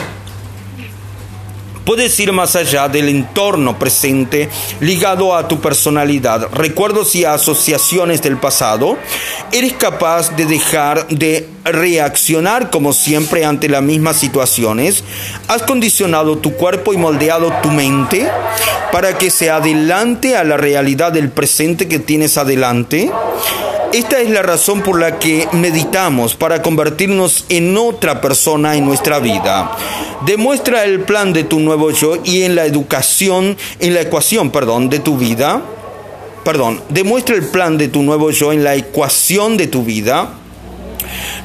Puedes 1.85 2.19
ir 2.21 2.33
más 2.33 2.55
allá 2.55 2.89
del 2.89 3.09
entorno 3.09 3.77
presente 3.79 4.49
ligado 4.81 5.35
a 5.35 5.49
tu 5.49 5.61
personalidad, 5.61 6.49
recuerdos 6.53 7.17
y 7.17 7.25
asociaciones 7.25 8.23
del 8.23 8.37
pasado. 8.37 8.97
Eres 9.51 9.73
capaz 9.73 10.37
de 10.37 10.47
dejar 10.47 11.09
de 11.09 11.49
reaccionar 11.65 12.71
como 12.71 12.93
siempre 12.93 13.45
ante 13.45 13.69
las 13.69 13.83
mismas 13.83 14.17
situaciones. 14.17 15.03
Has 15.49 15.63
condicionado 15.63 16.39
tu 16.39 16.53
cuerpo 16.53 16.93
y 16.93 16.99
moldeado 16.99 17.53
tu 17.63 17.71
mente 17.71 18.31
para 18.93 19.19
que 19.19 19.31
se 19.31 19.51
adelante 19.51 20.37
a 20.37 20.45
la 20.45 20.57
realidad 20.57 21.11
del 21.11 21.31
presente 21.31 21.89
que 21.89 21.99
tienes 21.99 22.39
adelante. 22.39 23.11
Esta 23.93 24.21
es 24.21 24.31
la 24.31 24.41
razón 24.41 24.81
por 24.81 24.99
la 24.99 25.19
que 25.19 25.47
meditamos 25.53 26.35
para 26.35 26.63
convertirnos 26.63 27.45
en 27.51 27.77
otra 27.77 28.23
persona 28.23 28.75
en 28.75 28.87
nuestra 28.87 29.19
vida. 29.19 29.77
Demuestra 30.25 30.85
el 30.85 31.01
plan 31.01 31.35
de 31.35 31.45
tu 31.45 31.61
nuevo 31.61 31.91
yo 31.91 32.17
y 32.25 32.45
en 32.45 32.55
la 32.55 32.65
educación, 32.65 33.55
en 33.81 33.93
la 33.93 34.01
ecuación, 34.01 34.51
perdón, 34.51 34.89
de 34.89 34.99
tu 34.99 35.19
vida. 35.19 35.61
Perdón, 36.43 36.81
demuestra 36.89 37.37
el 37.37 37.45
plan 37.45 37.77
de 37.77 37.89
tu 37.89 38.03
nuevo 38.03 38.31
yo 38.31 38.53
en 38.55 38.65
la 38.65 38.75
ecuación 38.77 39.59
de 39.59 39.67
tu 39.67 39.85
vida 39.85 40.39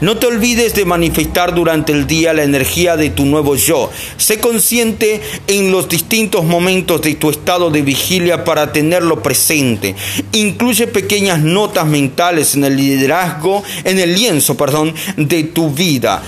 no 0.01 0.17
te 0.17 0.27
olvides 0.27 0.73
de 0.73 0.85
manifestar 0.85 1.53
durante 1.53 1.91
el 1.91 2.07
día 2.07 2.33
la 2.33 2.43
energía 2.43 2.97
de 2.97 3.09
tu 3.09 3.25
nuevo 3.25 3.55
yo. 3.55 3.89
Sé 4.17 4.39
consciente 4.39 5.21
en 5.47 5.71
los 5.71 5.89
distintos 5.89 6.43
momentos 6.43 7.01
de 7.01 7.15
tu 7.15 7.29
estado 7.29 7.69
de 7.69 7.81
vigilia 7.81 8.43
para 8.43 8.71
tenerlo 8.71 9.21
presente. 9.21 9.95
Incluye 10.31 10.87
pequeñas 10.87 11.39
notas 11.39 11.85
mentales 11.85 12.55
en 12.55 12.63
el 12.63 12.75
liderazgo, 12.77 13.63
en 13.83 13.99
el 13.99 14.13
lienzo, 14.15 14.55
perdón, 14.55 14.93
de 15.15 15.43
tu 15.43 15.71
vida. 15.71 16.21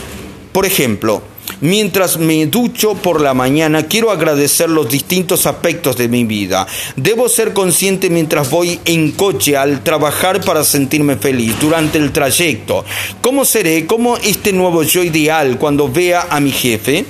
Por 0.52 0.66
ejemplo, 0.66 1.22
Mientras 1.62 2.18
me 2.18 2.46
ducho 2.46 2.94
por 2.96 3.22
la 3.22 3.34
mañana, 3.34 3.84
quiero 3.84 4.12
agradecer 4.12 4.70
los 4.70 4.90
distintos 4.90 5.46
aspectos 5.46 5.98
de 5.98 6.08
mi 6.08 6.24
vida. 6.24 6.66
Debo 6.96 7.30
ser 7.30 7.54
consciente 7.54 8.10
mientras 8.10 8.50
voy 8.50 8.80
en 8.86 9.12
coche 9.12 9.58
al 9.58 9.84
trabajar 9.84 10.44
para 10.44 10.64
sentirme 10.64 11.18
feliz 11.18 11.56
durante 11.60 11.98
el 11.98 12.12
trayecto. 12.12 12.86
¿Cómo 13.22 13.46
seré? 13.46 13.86
¿Cómo 13.86 14.18
este 14.18 14.54
nuevo 14.54 14.84
yo 14.84 15.04
ideal 15.04 15.58
cuando 15.58 15.90
vea 15.90 16.28
a 16.30 16.40
mi 16.40 16.52
jefe? 16.52 17.06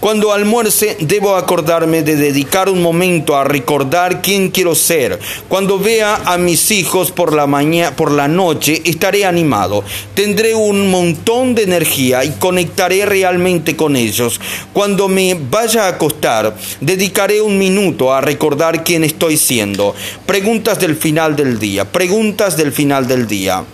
Cuando 0.00 0.32
almuerce, 0.32 0.96
debo 1.00 1.34
acordarme 1.34 2.02
de 2.02 2.14
dedicar 2.14 2.68
un 2.68 2.80
momento 2.80 3.36
a 3.36 3.42
recordar 3.42 4.22
quién 4.22 4.50
quiero 4.50 4.76
ser. 4.76 5.18
Cuando 5.48 5.80
vea 5.80 6.22
a 6.24 6.38
mis 6.38 6.70
hijos 6.70 7.10
por 7.10 7.34
la 7.34 7.48
mañana, 7.48 7.96
por 7.96 8.12
la 8.12 8.28
noche, 8.28 8.80
estaré 8.84 9.24
animado. 9.24 9.82
Tendré 10.14 10.54
un 10.54 10.88
montón 10.88 11.56
de 11.56 11.64
energía 11.64 12.24
y 12.24 12.30
conectaré 12.30 13.06
realmente 13.06 13.74
con 13.74 13.96
ellos. 13.96 14.40
Cuando 14.72 15.08
me 15.08 15.34
vaya 15.34 15.86
a 15.86 15.88
acostar, 15.88 16.56
dedicaré 16.80 17.40
un 17.40 17.58
minuto 17.58 18.12
a 18.14 18.20
recordar 18.20 18.84
quién 18.84 19.02
estoy 19.02 19.36
siendo. 19.36 19.96
Preguntas 20.26 20.78
del 20.78 20.94
final 20.94 21.34
del 21.34 21.58
día. 21.58 21.84
Preguntas 21.90 22.56
del 22.56 22.70
final 22.70 23.08
del 23.08 23.26
día. 23.26 23.64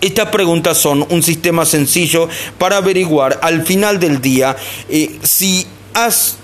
Estas 0.00 0.30
preguntas 0.30 0.78
son 0.78 1.06
un 1.10 1.22
sistema 1.22 1.66
sencillo 1.66 2.26
para 2.56 2.78
averiguar 2.78 3.38
al 3.42 3.66
final 3.66 4.00
del 4.00 4.22
día 4.22 4.56
eh, 4.88 5.18
si 5.22 5.66
has 5.92 6.36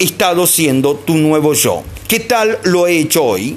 estado 0.00 0.48
siendo 0.48 0.96
tu 0.96 1.14
nuevo 1.14 1.54
yo. 1.54 1.84
¿Qué 2.08 2.18
tal 2.18 2.58
lo 2.64 2.88
he 2.88 2.98
hecho 2.98 3.22
hoy? 3.22 3.56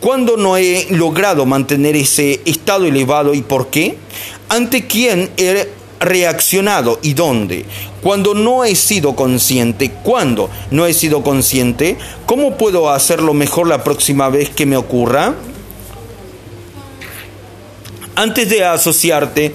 ¿Cuándo 0.00 0.36
no 0.36 0.58
he 0.58 0.88
logrado 0.90 1.46
mantener 1.46 1.96
ese 1.96 2.42
estado 2.44 2.84
elevado 2.84 3.32
y 3.32 3.40
por 3.40 3.68
qué? 3.68 3.96
¿Ante 4.50 4.86
quién 4.86 5.30
he 5.38 5.68
reaccionado 5.98 6.98
y 7.02 7.14
dónde? 7.14 7.64
Cuando 8.02 8.34
no 8.34 8.62
he 8.64 8.74
sido 8.74 9.16
consciente, 9.16 9.90
¿cuándo 10.02 10.50
no 10.70 10.84
he 10.84 10.92
sido 10.92 11.22
consciente? 11.22 11.96
¿Cómo 12.26 12.58
puedo 12.58 12.90
hacerlo 12.90 13.32
mejor 13.32 13.68
la 13.68 13.82
próxima 13.82 14.28
vez 14.28 14.50
que 14.50 14.66
me 14.66 14.76
ocurra? 14.76 15.34
Antes 18.16 18.48
de 18.48 18.64
asociarte, 18.64 19.54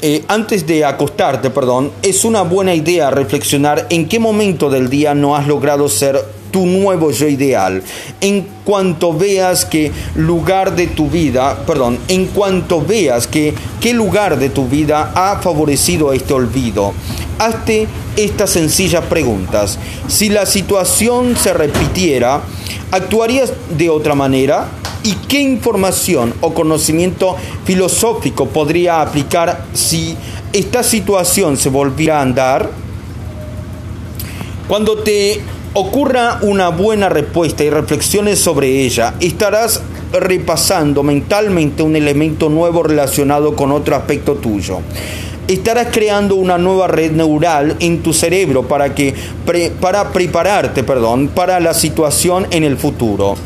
eh, 0.00 0.24
antes 0.28 0.66
de 0.66 0.84
acostarte, 0.84 1.50
perdón, 1.50 1.90
es 2.02 2.24
una 2.24 2.42
buena 2.42 2.74
idea 2.74 3.10
reflexionar 3.10 3.86
en 3.90 4.08
qué 4.08 4.18
momento 4.18 4.70
del 4.70 4.88
día 4.88 5.14
no 5.14 5.36
has 5.36 5.46
logrado 5.46 5.88
ser 5.88 6.24
tu 6.52 6.64
nuevo 6.66 7.10
yo 7.10 7.26
ideal. 7.26 7.82
En 8.20 8.46
cuanto 8.64 9.12
veas 9.12 9.64
que 9.64 9.90
lugar 10.14 10.76
de 10.76 10.86
tu 10.86 11.10
vida, 11.10 11.64
perdón, 11.66 11.98
en 12.08 12.26
cuanto 12.26 12.80
veas 12.80 13.26
que 13.26 13.52
qué 13.80 13.92
lugar 13.92 14.38
de 14.38 14.50
tu 14.50 14.68
vida 14.68 15.12
ha 15.14 15.40
favorecido 15.42 16.12
este 16.12 16.32
olvido. 16.32 16.92
Hazte 17.38 17.88
estas 18.16 18.50
sencillas 18.50 19.04
preguntas. 19.06 19.78
Si 20.06 20.28
la 20.28 20.46
situación 20.46 21.36
se 21.36 21.52
repitiera, 21.52 22.42
¿actuarías 22.92 23.52
de 23.76 23.90
otra 23.90 24.14
manera? 24.14 24.68
¿Y 25.06 25.12
qué 25.28 25.38
información 25.40 26.34
o 26.40 26.52
conocimiento 26.52 27.36
filosófico 27.64 28.46
podría 28.46 29.00
aplicar 29.00 29.66
si 29.72 30.16
esta 30.52 30.82
situación 30.82 31.56
se 31.56 31.68
volviera 31.68 32.18
a 32.18 32.22
andar? 32.22 32.70
Cuando 34.66 34.98
te 34.98 35.40
ocurra 35.74 36.40
una 36.42 36.70
buena 36.70 37.08
respuesta 37.08 37.62
y 37.62 37.70
reflexiones 37.70 38.40
sobre 38.40 38.80
ella, 38.84 39.14
estarás 39.20 39.80
repasando 40.12 41.04
mentalmente 41.04 41.84
un 41.84 41.94
elemento 41.94 42.48
nuevo 42.48 42.82
relacionado 42.82 43.54
con 43.54 43.70
otro 43.70 43.94
aspecto 43.94 44.34
tuyo 44.34 44.80
estarás 45.46 45.86
creando 45.92 46.34
una 46.34 46.58
nueva 46.58 46.88
red 46.88 47.12
neural 47.12 47.76
en 47.78 48.02
tu 48.02 48.12
cerebro 48.12 48.66
para 48.66 48.92
que 48.96 49.14
para 49.80 50.10
prepararte, 50.10 50.82
perdón, 50.82 51.28
para 51.28 51.60
la 51.60 51.72
situación 51.72 52.48
en 52.50 52.64
el 52.64 52.76
futuro. 52.76 53.36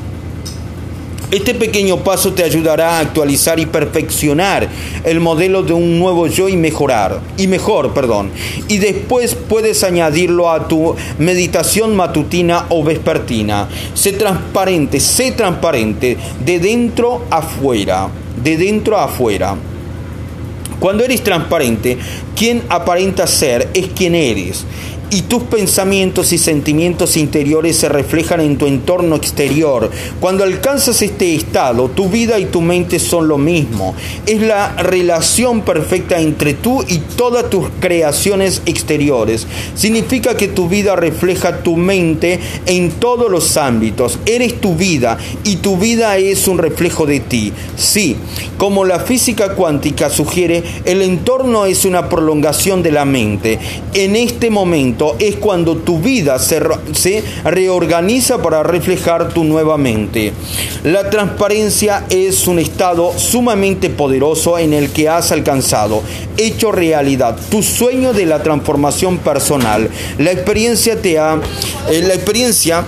Este 1.30 1.54
pequeño 1.54 1.98
paso 1.98 2.32
te 2.32 2.42
ayudará 2.42 2.96
a 2.96 2.98
actualizar 2.98 3.60
y 3.60 3.66
perfeccionar 3.66 4.68
el 5.04 5.20
modelo 5.20 5.62
de 5.62 5.72
un 5.72 5.96
nuevo 5.96 6.26
yo 6.26 6.48
y 6.48 6.56
mejorar, 6.56 7.20
y 7.36 7.46
mejor, 7.46 7.94
perdón. 7.94 8.32
Y 8.66 8.78
después 8.78 9.36
puedes 9.36 9.84
añadirlo 9.84 10.50
a 10.50 10.66
tu 10.66 10.96
meditación 11.18 11.94
matutina 11.94 12.66
o 12.70 12.82
vespertina. 12.82 13.68
Sé 13.94 14.14
transparente, 14.14 14.98
sé 14.98 15.30
transparente, 15.30 16.16
de 16.44 16.58
dentro 16.58 17.22
afuera, 17.30 18.08
de 18.42 18.56
dentro 18.56 18.98
a 18.98 19.04
afuera. 19.04 19.54
Cuando 20.80 21.04
eres 21.04 21.22
transparente, 21.22 21.96
quien 22.34 22.62
aparenta 22.68 23.28
ser 23.28 23.68
es 23.72 23.86
quien 23.94 24.16
eres 24.16 24.64
y 25.10 25.22
tus 25.22 25.42
pensamientos 25.44 26.32
y 26.32 26.38
sentimientos 26.38 27.16
interiores 27.16 27.76
se 27.76 27.88
reflejan 27.88 28.40
en 28.40 28.56
tu 28.56 28.66
entorno 28.66 29.16
exterior. 29.16 29.90
Cuando 30.20 30.44
alcanzas 30.44 31.02
este 31.02 31.34
estado, 31.34 31.88
tu 31.88 32.08
vida 32.08 32.38
y 32.38 32.46
tu 32.46 32.60
mente 32.60 32.98
son 32.98 33.28
lo 33.28 33.38
mismo. 33.38 33.94
Es 34.26 34.40
la 34.40 34.74
relación 34.76 35.62
perfecta 35.62 36.20
entre 36.20 36.54
tú 36.54 36.84
y 36.86 36.98
todas 36.98 37.50
tus 37.50 37.68
creaciones 37.80 38.62
exteriores. 38.66 39.46
Significa 39.74 40.36
que 40.36 40.48
tu 40.48 40.68
vida 40.68 40.94
refleja 40.96 41.62
tu 41.62 41.76
mente 41.76 42.38
en 42.66 42.90
todos 42.92 43.30
los 43.30 43.56
ámbitos. 43.56 44.18
Eres 44.26 44.60
tu 44.60 44.76
vida 44.76 45.18
y 45.44 45.56
tu 45.56 45.76
vida 45.76 46.16
es 46.18 46.46
un 46.46 46.58
reflejo 46.58 47.06
de 47.06 47.20
ti. 47.20 47.52
Sí, 47.76 48.16
como 48.58 48.84
la 48.84 49.00
física 49.00 49.54
cuántica 49.54 50.10
sugiere, 50.10 50.62
el 50.84 51.02
entorno 51.02 51.66
es 51.66 51.84
una 51.84 52.08
prolongación 52.08 52.82
de 52.82 52.92
la 52.92 53.04
mente. 53.04 53.58
En 53.94 54.16
este 54.16 54.50
momento, 54.50 54.99
es 55.18 55.36
cuando 55.36 55.76
tu 55.76 55.98
vida 55.98 56.38
se, 56.38 56.60
reorganiza 57.44 58.42
para 58.42 58.62
reflejar 58.62 59.30
tu 59.30 59.44
nueva 59.44 59.78
mente. 59.78 60.32
La 60.84 61.10
transparencia 61.10 62.04
es 62.10 62.46
un 62.46 62.58
estado 62.58 63.12
sumamente 63.18 63.90
poderoso 63.90 64.58
en 64.58 64.72
el 64.72 64.90
que 64.90 65.08
has 65.08 65.32
alcanzado, 65.32 66.02
hecho 66.36 66.72
realidad, 66.72 67.36
tu 67.50 67.62
sueño 67.62 68.12
de 68.12 68.26
la 68.26 68.42
transformación 68.42 69.18
personal. 69.18 69.90
La 70.18 70.32
experiencia 70.32 71.00
te 71.00 71.18
ha, 71.18 71.40
eh, 71.90 72.02
la 72.06 72.14
experiencia 72.14 72.84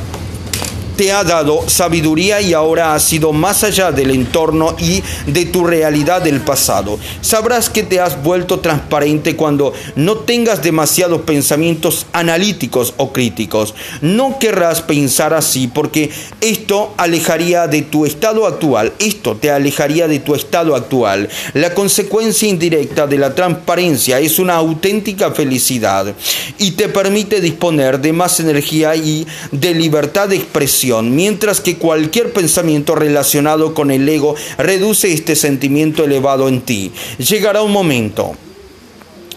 te 0.97 1.13
ha 1.13 1.25
dado 1.25 1.69
sabiduría 1.69 2.41
y 2.41 2.53
ahora 2.53 2.95
has 2.95 3.05
sido 3.05 3.33
más 3.33 3.65
allá 3.65 3.93
del 3.93 4.11
entorno 4.11 4.77
y 4.79 5.03
de 5.27 5.47
tu 5.47 5.65
realidad 5.65 6.23
del 6.23 6.41
pasado. 6.41 6.99
Sabrás 7.21 7.71
que 7.71 7.83
te 7.83 8.01
has 8.01 8.23
vuelto 8.23 8.61
transparente 8.61 9.37
cuando 9.37 9.73
no 9.97 10.17
tengas 10.19 10.63
demasiados 10.63 11.23
pensamientos 11.23 12.07
analíticos 12.13 12.95
o 12.97 13.13
críticos. 13.13 13.75
No 14.01 14.39
querrás 14.39 14.83
pensar 14.83 15.35
así 15.35 15.69
porque 15.69 16.11
esto 16.41 16.93
alejaría 16.97 17.67
de 17.67 17.83
tu 17.83 18.05
estado 18.07 18.47
actual. 18.47 18.93
Esto 18.99 19.37
te 19.37 19.51
alejaría 19.51 20.09
de 20.09 20.19
tu 20.19 20.35
estado 20.35 20.75
actual. 20.77 21.29
La 21.55 21.75
consecuencia 21.75 22.49
indirecta 22.49 23.07
de 23.07 23.19
la 23.19 23.35
transparencia 23.35 24.21
es 24.21 24.39
una 24.39 24.55
auténtica 24.57 25.31
felicidad 25.31 26.15
y 26.59 26.73
te 26.73 26.89
permite 26.89 27.41
disponer 27.41 28.01
de 28.01 28.13
más 28.13 28.41
energía 28.41 28.95
y 28.97 29.27
de 29.51 29.75
libertad 29.75 30.29
de 30.29 30.37
expresión 30.37 30.82
mientras 30.83 31.61
que 31.61 31.77
cualquier 31.77 32.33
pensamiento 32.33 32.95
relacionado 32.95 33.75
con 33.75 33.91
el 33.91 34.09
ego 34.09 34.35
reduce 34.59 35.13
este 35.13 35.37
sentimiento 35.37 36.05
elevado 36.05 36.49
en 36.49 36.61
ti. 36.61 36.93
Llegará 37.19 37.63
un 37.63 37.73
momento 37.73 38.35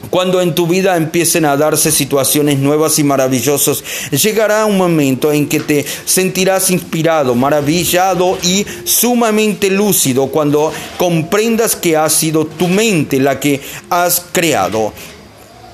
cuando 0.10 0.42
en 0.42 0.56
tu 0.56 0.68
vida 0.68 0.98
empiecen 0.98 1.46
a 1.46 1.58
darse 1.58 1.92
situaciones 1.92 2.60
nuevas 2.60 3.00
y 3.00 3.04
maravillosas, 3.04 3.84
llegará 4.12 4.66
un 4.66 4.78
momento 4.78 5.32
en 5.32 5.48
que 5.48 5.60
te 5.60 5.86
sentirás 6.06 6.70
inspirado, 6.70 7.36
maravillado 7.36 8.38
y 8.44 8.66
sumamente 8.84 9.70
lúcido 9.70 10.28
cuando 10.28 10.72
comprendas 10.98 11.76
que 11.76 11.98
ha 11.98 12.10
sido 12.10 12.46
tu 12.46 12.68
mente 12.68 13.20
la 13.20 13.40
que 13.40 13.62
has 13.90 14.26
creado. 14.32 14.94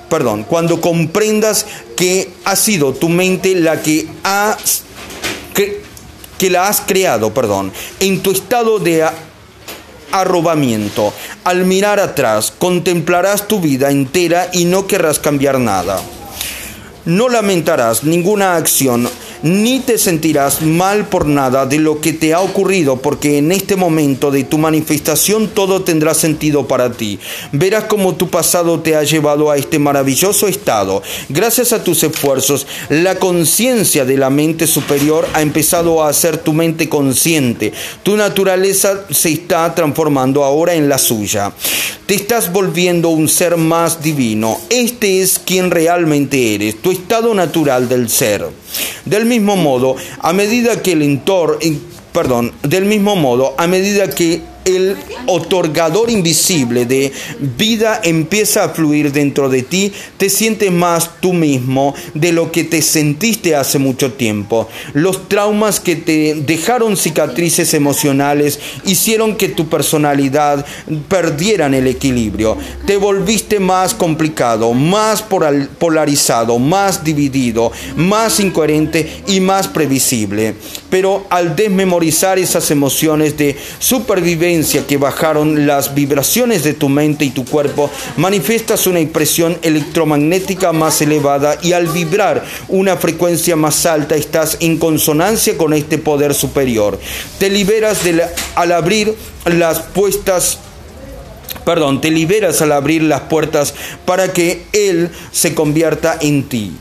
Perdón, 0.08 0.44
cuando 0.44 0.80
comprendas 0.80 1.66
que 1.96 2.30
ha 2.44 2.56
sido 2.56 2.92
tu 2.92 3.08
mente 3.08 3.54
la 3.54 3.80
que 3.80 4.06
has 4.22 4.82
que, 5.52 5.82
la 6.50 6.66
has 6.66 6.80
creado, 6.80 7.32
perdón, 7.32 7.72
en 8.00 8.20
tu 8.20 8.32
estado 8.32 8.80
de 8.80 9.06
arrobamiento. 10.10 11.12
Al 11.44 11.64
mirar 11.64 12.00
atrás, 12.00 12.52
contemplarás 12.56 13.46
tu 13.46 13.60
vida 13.60 13.90
entera 13.90 14.48
y 14.52 14.64
no 14.64 14.86
querrás 14.86 15.20
cambiar 15.20 15.60
nada. 15.60 16.00
No 17.04 17.28
lamentarás 17.28 18.04
ninguna 18.04 18.56
acción 18.56 19.08
ni 19.42 19.80
te 19.80 19.98
sentirás 19.98 20.62
mal 20.62 21.06
por 21.06 21.26
nada 21.26 21.66
de 21.66 21.78
lo 21.78 22.00
que 22.00 22.12
te 22.12 22.34
ha 22.34 22.40
ocurrido, 22.40 22.96
porque 22.96 23.38
en 23.38 23.52
este 23.52 23.76
momento 23.76 24.30
de 24.30 24.44
tu 24.44 24.58
manifestación 24.58 25.48
todo 25.48 25.82
tendrá 25.82 26.14
sentido 26.14 26.66
para 26.66 26.92
ti. 26.92 27.18
Verás 27.52 27.84
cómo 27.84 28.14
tu 28.14 28.28
pasado 28.28 28.80
te 28.80 28.96
ha 28.96 29.02
llevado 29.02 29.50
a 29.50 29.56
este 29.56 29.78
maravilloso 29.78 30.48
estado. 30.48 31.02
Gracias 31.28 31.72
a 31.72 31.82
tus 31.82 32.02
esfuerzos, 32.02 32.66
la 32.88 33.16
conciencia 33.16 34.04
de 34.04 34.16
la 34.16 34.30
mente 34.30 34.66
superior 34.66 35.26
ha 35.34 35.42
empezado 35.42 36.02
a 36.02 36.08
hacer 36.08 36.38
tu 36.38 36.52
mente 36.52 36.88
consciente. 36.88 37.72
Tu 38.02 38.16
naturaleza 38.16 39.04
se 39.10 39.32
está 39.32 39.74
transformando 39.74 40.44
ahora 40.44 40.74
en 40.74 40.88
la 40.88 40.98
suya. 40.98 41.52
Te 42.06 42.14
estás 42.14 42.52
volviendo 42.52 43.08
un 43.10 43.28
ser 43.28 43.56
más 43.56 44.02
divino. 44.02 44.58
Es 45.02 45.38
quien 45.38 45.70
realmente 45.70 46.54
eres, 46.54 46.80
tu 46.80 46.90
estado 46.90 47.34
natural 47.34 47.88
del 47.88 48.08
ser. 48.08 48.46
Del 49.04 49.26
mismo 49.26 49.56
modo, 49.56 49.96
a 50.20 50.32
medida 50.32 50.82
que 50.82 50.92
el 50.92 51.02
entorno, 51.02 51.58
perdón, 52.12 52.52
del 52.62 52.84
mismo 52.84 53.16
modo, 53.16 53.54
a 53.58 53.66
medida 53.66 54.08
que 54.08 54.42
el 54.64 54.96
otorgador 55.26 56.10
invisible 56.10 56.86
de 56.86 57.12
vida 57.58 58.00
empieza 58.02 58.64
a 58.64 58.68
fluir 58.70 59.12
dentro 59.12 59.48
de 59.48 59.62
ti, 59.62 59.92
te 60.16 60.28
sientes 60.28 60.70
más 60.72 61.20
tú 61.20 61.32
mismo 61.32 61.94
de 62.14 62.32
lo 62.32 62.52
que 62.52 62.64
te 62.64 62.82
sentiste 62.82 63.56
hace 63.56 63.78
mucho 63.78 64.12
tiempo. 64.12 64.68
Los 64.92 65.28
traumas 65.28 65.80
que 65.80 65.96
te 65.96 66.34
dejaron 66.34 66.96
cicatrices 66.96 67.74
emocionales 67.74 68.58
hicieron 68.84 69.36
que 69.36 69.48
tu 69.48 69.68
personalidad 69.68 70.64
perdieran 71.08 71.74
el 71.74 71.86
equilibrio. 71.86 72.56
Te 72.86 72.96
volviste 72.96 73.60
más 73.60 73.94
complicado, 73.94 74.72
más 74.74 75.22
polarizado, 75.78 76.58
más 76.58 77.04
dividido, 77.04 77.72
más 77.96 78.40
incoherente 78.40 79.22
y 79.26 79.40
más 79.40 79.68
previsible. 79.68 80.54
Pero 80.92 81.24
al 81.30 81.56
desmemorizar 81.56 82.38
esas 82.38 82.70
emociones 82.70 83.38
de 83.38 83.56
supervivencia 83.78 84.86
que 84.86 84.98
bajaron 84.98 85.66
las 85.66 85.94
vibraciones 85.94 86.64
de 86.64 86.74
tu 86.74 86.90
mente 86.90 87.24
y 87.24 87.30
tu 87.30 87.46
cuerpo, 87.46 87.90
manifiestas 88.18 88.86
una 88.86 89.00
impresión 89.00 89.56
electromagnética 89.62 90.74
más 90.74 91.00
elevada 91.00 91.56
y 91.62 91.72
al 91.72 91.88
vibrar 91.88 92.44
una 92.68 92.98
frecuencia 92.98 93.56
más 93.56 93.86
alta 93.86 94.16
estás 94.16 94.58
en 94.60 94.76
consonancia 94.76 95.56
con 95.56 95.72
este 95.72 95.96
poder 95.96 96.34
superior. 96.34 97.00
Te 97.38 97.48
liberas 97.48 98.00
al 98.54 98.72
abrir 98.72 99.14
las 99.46 99.84
perdón, 101.64 102.02
te 102.02 102.10
liberas 102.10 102.60
al 102.60 102.72
abrir 102.72 103.02
las 103.02 103.22
puertas 103.22 103.72
para 104.04 104.34
que 104.34 104.66
Él 104.74 105.08
se 105.32 105.54
convierta 105.54 106.18
en 106.20 106.42
ti. 106.42 106.72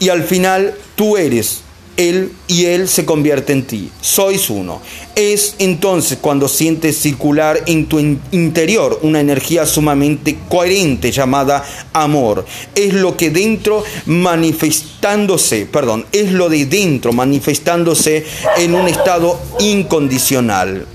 Y 0.00 0.10
al 0.10 0.22
final 0.22 0.74
tú 0.96 1.16
eres 1.16 1.63
él 1.96 2.32
y 2.48 2.66
Él 2.66 2.88
se 2.88 3.04
convierte 3.04 3.52
en 3.52 3.64
ti. 3.64 3.90
Sois 4.00 4.50
uno. 4.50 4.80
Es 5.14 5.54
entonces 5.58 6.18
cuando 6.20 6.48
sientes 6.48 6.98
circular 6.98 7.62
en 7.66 7.86
tu 7.86 7.98
interior 7.98 8.98
una 9.02 9.20
energía 9.20 9.66
sumamente 9.66 10.36
coherente 10.48 11.12
llamada 11.12 11.64
amor. 11.92 12.44
Es 12.74 12.94
lo 12.94 13.16
que 13.16 13.30
dentro 13.30 13.84
manifestándose, 14.06 15.66
perdón, 15.66 16.06
es 16.12 16.32
lo 16.32 16.48
de 16.48 16.66
dentro 16.66 17.12
manifestándose 17.12 18.24
en 18.56 18.74
un 18.74 18.88
estado 18.88 19.40
incondicional. 19.60 20.86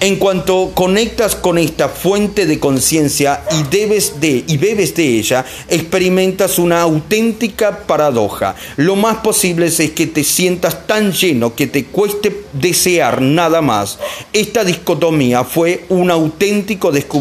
En 0.00 0.14
cuanto 0.14 0.70
conectas 0.74 1.34
con 1.34 1.58
esta 1.58 1.88
fuente 1.88 2.46
de 2.46 2.60
conciencia 2.60 3.42
y 3.50 3.64
debes 3.64 4.20
de 4.20 4.44
y 4.46 4.56
bebes 4.56 4.94
de 4.94 5.18
ella, 5.18 5.44
experimentas 5.68 6.60
una 6.60 6.82
auténtica 6.82 7.80
paradoja. 7.80 8.54
Lo 8.76 8.94
más 8.94 9.16
posible 9.16 9.66
es 9.66 9.90
que 9.90 10.06
te 10.06 10.22
sientas 10.22 10.86
tan 10.86 11.10
lleno 11.12 11.56
que 11.56 11.66
te 11.66 11.86
cueste 11.86 12.44
desear 12.52 13.20
nada 13.20 13.60
más. 13.60 13.98
Esta 14.32 14.62
dicotomía 14.62 15.42
fue 15.42 15.84
un 15.88 16.12
auténtico 16.12 16.92
descubrimiento 16.92 17.18